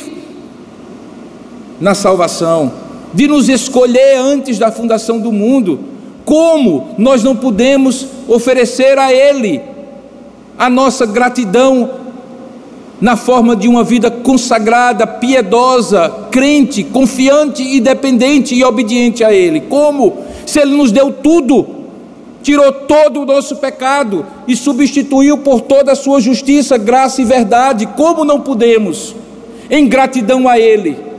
na 1.81 1.95
salvação, 1.95 2.71
de 3.15 3.27
nos 3.27 3.49
escolher 3.49 4.19
antes 4.19 4.59
da 4.59 4.71
fundação 4.71 5.19
do 5.19 5.33
mundo. 5.33 5.81
Como 6.23 6.95
nós 6.99 7.25
não 7.25 7.35
podemos 7.35 8.07
oferecer 8.29 8.99
a 8.99 9.11
Ele 9.11 9.63
a 10.59 10.69
nossa 10.69 11.07
gratidão 11.07 11.93
na 13.01 13.17
forma 13.17 13.57
de 13.57 13.67
uma 13.67 13.83
vida 13.83 14.11
consagrada, 14.11 15.07
piedosa, 15.07 16.27
crente, 16.31 16.85
confiante 16.85 17.63
e 17.63 17.81
dependente 17.81 18.55
e 18.55 18.63
obediente 18.63 19.25
a 19.25 19.33
Ele? 19.33 19.63
Como? 19.63 20.19
Se 20.45 20.61
Ele 20.61 20.77
nos 20.77 20.93
deu 20.93 21.11
tudo, 21.11 21.67
tirou 22.43 22.73
todo 22.73 23.21
o 23.21 23.27
nosso 23.27 23.57
pecado 23.57 24.25
e 24.47 24.57
substituiu 24.57 25.39
por 25.39 25.61
toda 25.61 25.93
a 25.93 25.97
sua 25.97 26.21
justiça, 26.21 26.79
graça 26.79 27.21
e 27.21 27.25
verdade, 27.25 27.87
como 27.97 28.25
não 28.25 28.41
podemos, 28.41 29.15
em 29.71 29.87
gratidão 29.89 30.49
a 30.49 30.59
Ele? 30.59 31.11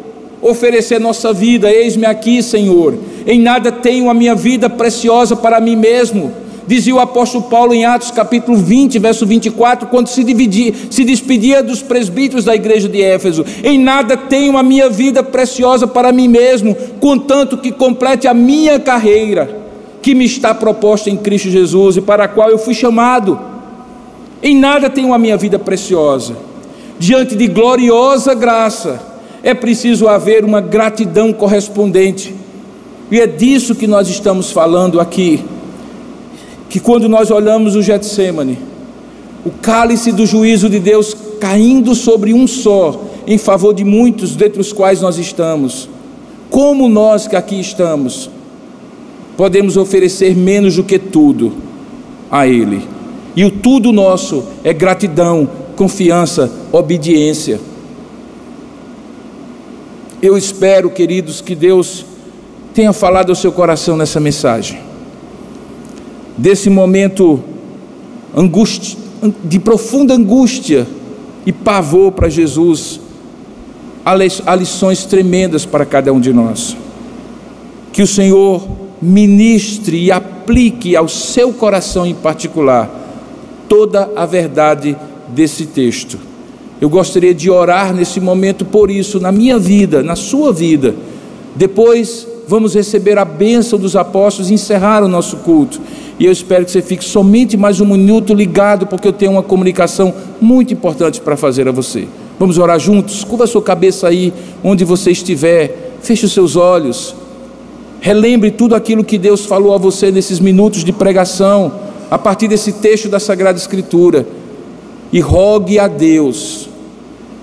oferecer 0.41 0.99
nossa 0.99 1.31
vida. 1.31 1.71
Eis-me 1.71 2.05
aqui, 2.05 2.41
Senhor. 2.41 2.97
Em 3.25 3.39
nada 3.39 3.71
tenho 3.71 4.09
a 4.09 4.13
minha 4.13 4.33
vida 4.33 4.69
preciosa 4.69 5.35
para 5.35 5.61
mim 5.61 5.75
mesmo. 5.75 6.33
Dizia 6.65 6.95
o 6.95 6.99
apóstolo 6.99 7.45
Paulo 7.45 7.73
em 7.73 7.85
Atos 7.85 8.11
capítulo 8.11 8.57
20, 8.57 8.97
verso 8.99 9.25
24, 9.25 9.87
quando 9.87 10.07
se, 10.07 10.23
dividia, 10.23 10.73
se 10.89 11.03
despedia 11.03 11.61
dos 11.61 11.81
presbíteros 11.81 12.45
da 12.45 12.55
igreja 12.55 12.87
de 12.87 13.01
Éfeso: 13.01 13.45
Em 13.63 13.77
nada 13.77 14.15
tenho 14.15 14.57
a 14.57 14.63
minha 14.63 14.89
vida 14.89 15.21
preciosa 15.21 15.85
para 15.85 16.11
mim 16.11 16.27
mesmo, 16.27 16.75
contanto 16.99 17.57
que 17.57 17.71
complete 17.71 18.27
a 18.27 18.33
minha 18.33 18.79
carreira, 18.79 19.60
que 20.01 20.15
me 20.15 20.25
está 20.25 20.53
proposta 20.53 21.09
em 21.09 21.17
Cristo 21.17 21.49
Jesus 21.49 21.97
e 21.97 22.01
para 22.01 22.23
a 22.23 22.27
qual 22.27 22.49
eu 22.49 22.57
fui 22.57 22.73
chamado. 22.73 23.39
Em 24.41 24.55
nada 24.55 24.89
tenho 24.89 25.13
a 25.13 25.17
minha 25.17 25.37
vida 25.37 25.59
preciosa, 25.59 26.35
diante 26.97 27.35
de 27.35 27.47
gloriosa 27.47 28.33
graça 28.33 29.11
é 29.43 29.53
preciso 29.53 30.07
haver 30.07 30.45
uma 30.45 30.61
gratidão 30.61 31.33
correspondente. 31.33 32.35
E 33.09 33.19
é 33.19 33.27
disso 33.27 33.75
que 33.75 33.87
nós 33.87 34.07
estamos 34.07 34.51
falando 34.51 34.99
aqui. 34.99 35.43
Que 36.69 36.79
quando 36.79 37.09
nós 37.09 37.31
olhamos 37.31 37.75
o 37.75 37.81
Getsemane, 37.81 38.57
o 39.45 39.49
cálice 39.49 40.11
do 40.11 40.25
juízo 40.25 40.69
de 40.69 40.79
Deus 40.79 41.15
caindo 41.39 41.95
sobre 41.95 42.33
um 42.33 42.45
só, 42.45 43.01
em 43.25 43.37
favor 43.37 43.73
de 43.73 43.83
muitos, 43.83 44.35
dentre 44.35 44.61
os 44.61 44.71
quais 44.71 45.01
nós 45.01 45.17
estamos, 45.17 45.89
como 46.49 46.87
nós 46.87 47.27
que 47.27 47.35
aqui 47.35 47.59
estamos, 47.59 48.29
podemos 49.37 49.77
oferecer 49.77 50.35
menos 50.35 50.75
do 50.75 50.83
que 50.83 50.99
tudo 50.99 51.53
a 52.29 52.47
Ele. 52.47 52.87
E 53.35 53.45
o 53.45 53.51
tudo 53.51 53.91
nosso 53.91 54.43
é 54.63 54.73
gratidão, 54.73 55.49
confiança, 55.75 56.51
obediência. 56.71 57.59
Eu 60.21 60.37
espero, 60.37 60.89
queridos, 60.89 61.41
que 61.41 61.55
Deus 61.55 62.05
tenha 62.73 62.93
falado 62.93 63.29
ao 63.29 63.35
seu 63.35 63.51
coração 63.51 63.97
nessa 63.97 64.19
mensagem. 64.19 64.79
Desse 66.37 66.69
momento 66.69 67.41
angústia, 68.35 68.97
de 69.43 69.59
profunda 69.59 70.13
angústia 70.13 70.87
e 71.45 71.51
pavor 71.51 72.11
para 72.11 72.29
Jesus, 72.29 72.99
há 74.05 74.55
lições 74.55 75.05
tremendas 75.05 75.65
para 75.65 75.85
cada 75.85 76.13
um 76.13 76.19
de 76.19 76.33
nós. 76.33 76.75
Que 77.91 78.01
o 78.01 78.07
Senhor 78.07 78.61
ministre 79.01 79.97
e 79.97 80.11
aplique 80.11 80.95
ao 80.95 81.07
seu 81.07 81.51
coração 81.53 82.05
em 82.05 82.13
particular 82.13 82.89
toda 83.67 84.09
a 84.15 84.25
verdade 84.25 84.95
desse 85.29 85.65
texto 85.65 86.31
eu 86.81 86.89
gostaria 86.89 87.31
de 87.31 87.47
orar 87.47 87.93
nesse 87.93 88.19
momento 88.19 88.65
por 88.65 88.89
isso, 88.89 89.19
na 89.19 89.31
minha 89.31 89.59
vida, 89.59 90.01
na 90.01 90.15
sua 90.15 90.51
vida. 90.51 90.95
Depois 91.55 92.27
vamos 92.47 92.73
receber 92.73 93.19
a 93.19 93.23
bênção 93.23 93.77
dos 93.77 93.95
apóstolos 93.95 94.49
e 94.49 94.55
encerrar 94.55 95.03
o 95.03 95.07
nosso 95.07 95.37
culto. 95.37 95.79
E 96.19 96.25
eu 96.25 96.31
espero 96.31 96.65
que 96.65 96.71
você 96.71 96.81
fique 96.81 97.05
somente 97.05 97.55
mais 97.55 97.79
um 97.79 97.85
minuto 97.85 98.33
ligado, 98.33 98.87
porque 98.87 99.07
eu 99.07 99.13
tenho 99.13 99.33
uma 99.33 99.43
comunicação 99.43 100.11
muito 100.41 100.73
importante 100.73 101.21
para 101.21 101.37
fazer 101.37 101.67
a 101.67 101.71
você. 101.71 102.07
Vamos 102.39 102.57
orar 102.57 102.79
juntos? 102.79 103.23
Curva 103.23 103.43
a 103.43 103.47
sua 103.47 103.61
cabeça 103.61 104.07
aí, 104.07 104.33
onde 104.63 104.83
você 104.83 105.11
estiver. 105.11 105.93
Feche 106.01 106.25
os 106.25 106.33
seus 106.33 106.55
olhos. 106.55 107.13
Relembre 108.01 108.49
tudo 108.49 108.73
aquilo 108.73 109.03
que 109.03 109.19
Deus 109.19 109.45
falou 109.45 109.75
a 109.75 109.77
você 109.77 110.11
nesses 110.11 110.39
minutos 110.39 110.83
de 110.83 110.91
pregação, 110.91 111.71
a 112.09 112.17
partir 112.17 112.47
desse 112.47 112.73
texto 112.73 113.07
da 113.07 113.19
Sagrada 113.19 113.59
Escritura. 113.59 114.25
E 115.13 115.19
rogue 115.19 115.77
a 115.77 115.87
Deus 115.87 116.67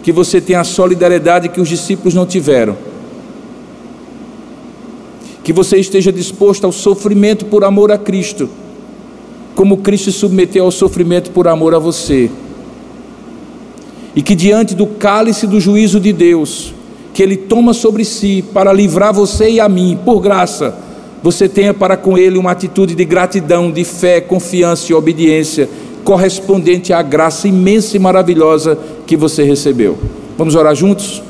que 0.02 0.10
você 0.10 0.40
tenha 0.40 0.60
a 0.60 0.64
solidariedade 0.64 1.48
que 1.48 1.60
os 1.60 1.68
discípulos 1.68 2.12
não 2.12 2.26
tiveram. 2.26 2.76
Que 5.44 5.52
você 5.52 5.76
esteja 5.76 6.10
disposto 6.10 6.64
ao 6.64 6.72
sofrimento 6.72 7.44
por 7.44 7.62
amor 7.62 7.92
a 7.92 7.98
Cristo, 7.98 8.50
como 9.54 9.76
Cristo 9.76 10.10
se 10.10 10.18
submeteu 10.18 10.64
ao 10.64 10.72
sofrimento 10.72 11.30
por 11.30 11.46
amor 11.46 11.72
a 11.72 11.78
você. 11.78 12.30
E 14.16 14.22
que 14.22 14.34
diante 14.34 14.74
do 14.74 14.86
cálice 14.86 15.46
do 15.46 15.60
juízo 15.60 16.00
de 16.00 16.12
Deus, 16.12 16.74
que 17.18 17.22
Ele 17.24 17.36
toma 17.36 17.74
sobre 17.74 18.04
si 18.04 18.44
para 18.54 18.72
livrar 18.72 19.12
você 19.12 19.50
e 19.50 19.58
a 19.58 19.68
mim, 19.68 19.98
por 20.04 20.20
graça, 20.20 20.72
você 21.20 21.48
tenha 21.48 21.74
para 21.74 21.96
com 21.96 22.16
Ele 22.16 22.38
uma 22.38 22.52
atitude 22.52 22.94
de 22.94 23.04
gratidão, 23.04 23.72
de 23.72 23.82
fé, 23.82 24.20
confiança 24.20 24.92
e 24.92 24.94
obediência 24.94 25.68
correspondente 26.04 26.92
à 26.92 27.02
graça 27.02 27.48
imensa 27.48 27.96
e 27.96 27.98
maravilhosa 27.98 28.78
que 29.04 29.16
você 29.16 29.42
recebeu. 29.42 29.98
Vamos 30.38 30.54
orar 30.54 30.76
juntos? 30.76 31.20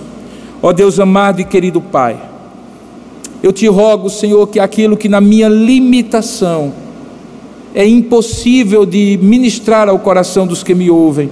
Ó 0.63 0.75
Deus 0.75 1.01
amado 1.01 1.41
e 1.41 1.45
querido 1.47 1.81
Pai, 1.81 2.21
eu 3.43 3.51
te 3.51 3.67
rogo, 3.67 4.11
Senhor, 4.11 4.47
que 4.47 4.61
aquilo 4.61 4.95
que 4.95 5.09
na 5.09 5.23
minha 5.23 5.49
limitação 5.49 6.71
é 7.75 7.87
impossível 7.87 8.85
de 8.85 9.19
ministrar 9.23 9.89
ao 9.89 9.99
coração 9.99 10.47
dos 10.47 10.63
que 10.63 10.75
me 10.75 10.91
ouvem, 10.91 11.31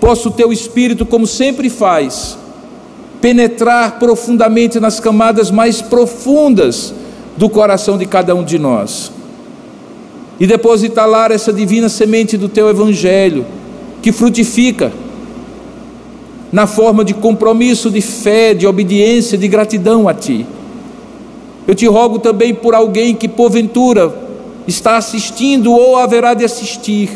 possa 0.00 0.28
o 0.28 0.32
teu 0.32 0.52
Espírito, 0.52 1.06
como 1.06 1.28
sempre 1.28 1.70
faz, 1.70 2.41
penetrar 3.22 4.00
profundamente 4.00 4.78
nas 4.78 5.00
camadas 5.00 5.50
mais 5.50 5.80
profundas 5.80 6.92
do 7.36 7.48
coração 7.48 7.96
de 7.96 8.04
cada 8.04 8.34
um 8.34 8.44
de 8.44 8.58
nós 8.58 9.12
e 10.40 10.46
depositar 10.46 11.08
lá 11.08 11.26
essa 11.26 11.52
divina 11.52 11.88
semente 11.88 12.36
do 12.36 12.48
teu 12.48 12.68
Evangelho, 12.68 13.46
que 14.02 14.10
frutifica 14.10 14.92
na 16.50 16.66
forma 16.66 17.04
de 17.04 17.14
compromisso, 17.14 17.88
de 17.88 18.00
fé, 18.00 18.52
de 18.52 18.66
obediência, 18.66 19.38
de 19.38 19.46
gratidão 19.46 20.08
a 20.08 20.14
Ti. 20.14 20.44
Eu 21.64 21.76
te 21.76 21.86
rogo 21.86 22.18
também 22.18 22.52
por 22.52 22.74
alguém 22.74 23.14
que 23.14 23.28
porventura 23.28 24.12
está 24.66 24.96
assistindo 24.96 25.72
ou 25.72 25.96
haverá 25.96 26.34
de 26.34 26.44
assistir, 26.44 27.10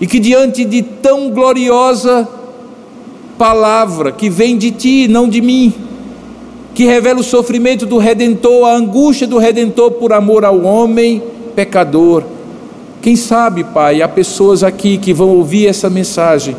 e 0.00 0.06
que 0.06 0.20
diante 0.20 0.64
de 0.64 0.82
tão 0.82 1.30
gloriosa 1.30 2.28
palavra 3.38 4.12
que 4.12 4.28
vem 4.28 4.56
de 4.56 4.70
Ti, 4.70 5.08
não 5.08 5.28
de 5.28 5.40
mim, 5.40 5.72
que 6.74 6.84
revela 6.84 7.20
o 7.20 7.24
sofrimento 7.24 7.86
do 7.86 7.98
Redentor, 7.98 8.68
a 8.68 8.74
angústia 8.74 9.26
do 9.26 9.38
Redentor 9.38 9.92
por 9.92 10.12
amor 10.12 10.44
ao 10.44 10.62
homem 10.62 11.22
pecador. 11.54 12.22
Quem 13.00 13.16
sabe, 13.16 13.64
Pai, 13.64 14.02
há 14.02 14.08
pessoas 14.08 14.62
aqui 14.62 14.98
que 14.98 15.12
vão 15.12 15.28
ouvir 15.28 15.68
essa 15.68 15.88
mensagem 15.88 16.56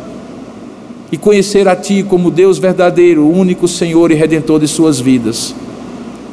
e 1.11 1.17
conhecer 1.17 1.67
a 1.67 1.75
Ti 1.75 2.03
como 2.07 2.31
Deus 2.31 2.57
verdadeiro, 2.57 3.29
único 3.29 3.67
Senhor 3.67 4.11
e 4.11 4.15
Redentor 4.15 4.59
de 4.59 4.67
suas 4.67 4.99
vidas. 4.99 5.53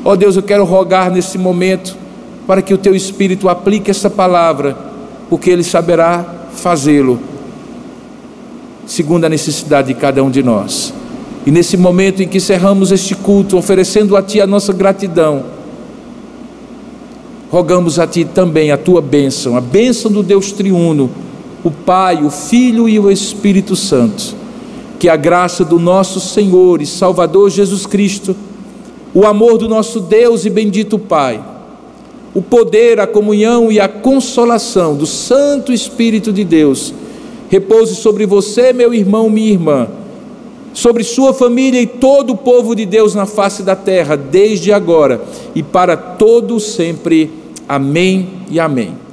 Ó 0.05 0.13
oh 0.13 0.17
Deus, 0.17 0.37
eu 0.37 0.43
quero 0.43 0.65
rogar 0.65 1.11
nesse 1.11 1.39
momento 1.39 1.97
para 2.47 2.61
que 2.61 2.75
o 2.75 2.79
Teu 2.79 2.95
Espírito 2.95 3.49
aplique 3.49 3.91
essa 3.91 4.11
palavra, 4.11 4.77
porque 5.31 5.51
Ele 5.51 5.65
saberá 5.65 6.25
fazê-lo, 6.55 7.19
segundo 8.87 9.25
a 9.25 9.29
necessidade 9.29 9.89
de 9.89 9.95
cada 9.95 10.23
um 10.23 10.31
de 10.31 10.43
nós. 10.43 10.93
E 11.47 11.51
nesse 11.51 11.77
momento 11.77 12.23
em 12.23 12.29
que 12.29 12.41
cerramos 12.41 12.91
este 12.91 13.15
culto, 13.15 13.57
oferecendo 13.57 14.17
a 14.17 14.23
Ti 14.23 14.41
a 14.41 14.47
nossa 14.47 14.73
gratidão, 14.73 15.45
rogamos 17.51 17.99
a 17.99 18.07
Ti 18.07 18.25
também 18.25 18.71
a 18.71 18.79
Tua 18.79 19.03
bênção, 19.03 19.57
a 19.57 19.61
bênção 19.61 20.11
do 20.11 20.23
Deus 20.23 20.53
triuno, 20.53 21.11
o 21.63 21.71
Pai, 21.71 22.25
o 22.25 22.31
Filho 22.31 22.89
e 22.89 22.99
o 22.99 23.11
Espírito 23.11 23.77
Santo. 23.77 24.35
Que 24.99 25.09
a 25.09 25.17
graça 25.17 25.65
do 25.65 25.79
nosso 25.79 26.19
Senhor 26.19 26.81
e 26.81 26.87
Salvador 26.87 27.51
Jesus 27.51 27.85
Cristo, 27.85 28.35
o 29.13 29.27
amor 29.27 29.59
do 29.59 29.69
nosso 29.69 30.01
Deus 30.01 30.47
e 30.47 30.51
bendito 30.51 30.99
Pai, 30.99 31.43
o 32.33 32.41
poder, 32.41 32.99
a 32.99 33.07
comunhão 33.07 33.71
e 33.71 33.79
a 33.79 33.89
consolação 33.89 34.97
do 34.97 35.07
Santo 35.07 35.73
Espírito 35.73 36.33
de 36.33 36.43
Deus 36.43 36.95
repouse 37.51 37.97
sobre 37.97 38.27
você, 38.27 38.73
meu 38.73 38.93
irmão, 38.93 39.29
minha 39.31 39.53
irmã, 39.53 39.89
sobre 40.73 41.05
sua 41.05 41.33
família 41.33 41.81
e 41.81 41.87
todo 41.87 42.31
o 42.31 42.37
povo 42.37 42.75
de 42.75 42.85
Deus 42.85 43.15
na 43.15 43.27
face 43.27 43.63
da 43.63 43.77
terra, 43.77 44.17
desde 44.17 44.73
agora 44.73 45.23
e 45.55 45.63
para 45.63 45.97
todo 45.97 46.59
sempre. 46.59 47.31
Amém 47.69 48.29
e 48.51 48.61
amém. 48.61 49.05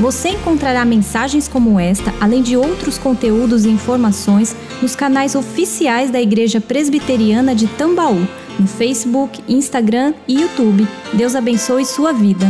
Você 0.00 0.30
encontrará 0.30 0.82
mensagens 0.82 1.46
como 1.46 1.78
esta, 1.78 2.12
além 2.18 2.40
de 2.40 2.56
outros 2.56 2.96
conteúdos 2.96 3.66
e 3.66 3.68
informações, 3.68 4.56
nos 4.80 4.96
canais 4.96 5.34
oficiais 5.34 6.10
da 6.10 6.18
Igreja 6.18 6.58
Presbiteriana 6.58 7.54
de 7.54 7.66
Tambaú, 7.66 8.26
no 8.58 8.66
Facebook, 8.66 9.42
Instagram 9.46 10.14
e 10.26 10.40
YouTube. 10.40 10.88
Deus 11.12 11.34
abençoe 11.36 11.84
sua 11.84 12.14
vida. 12.14 12.46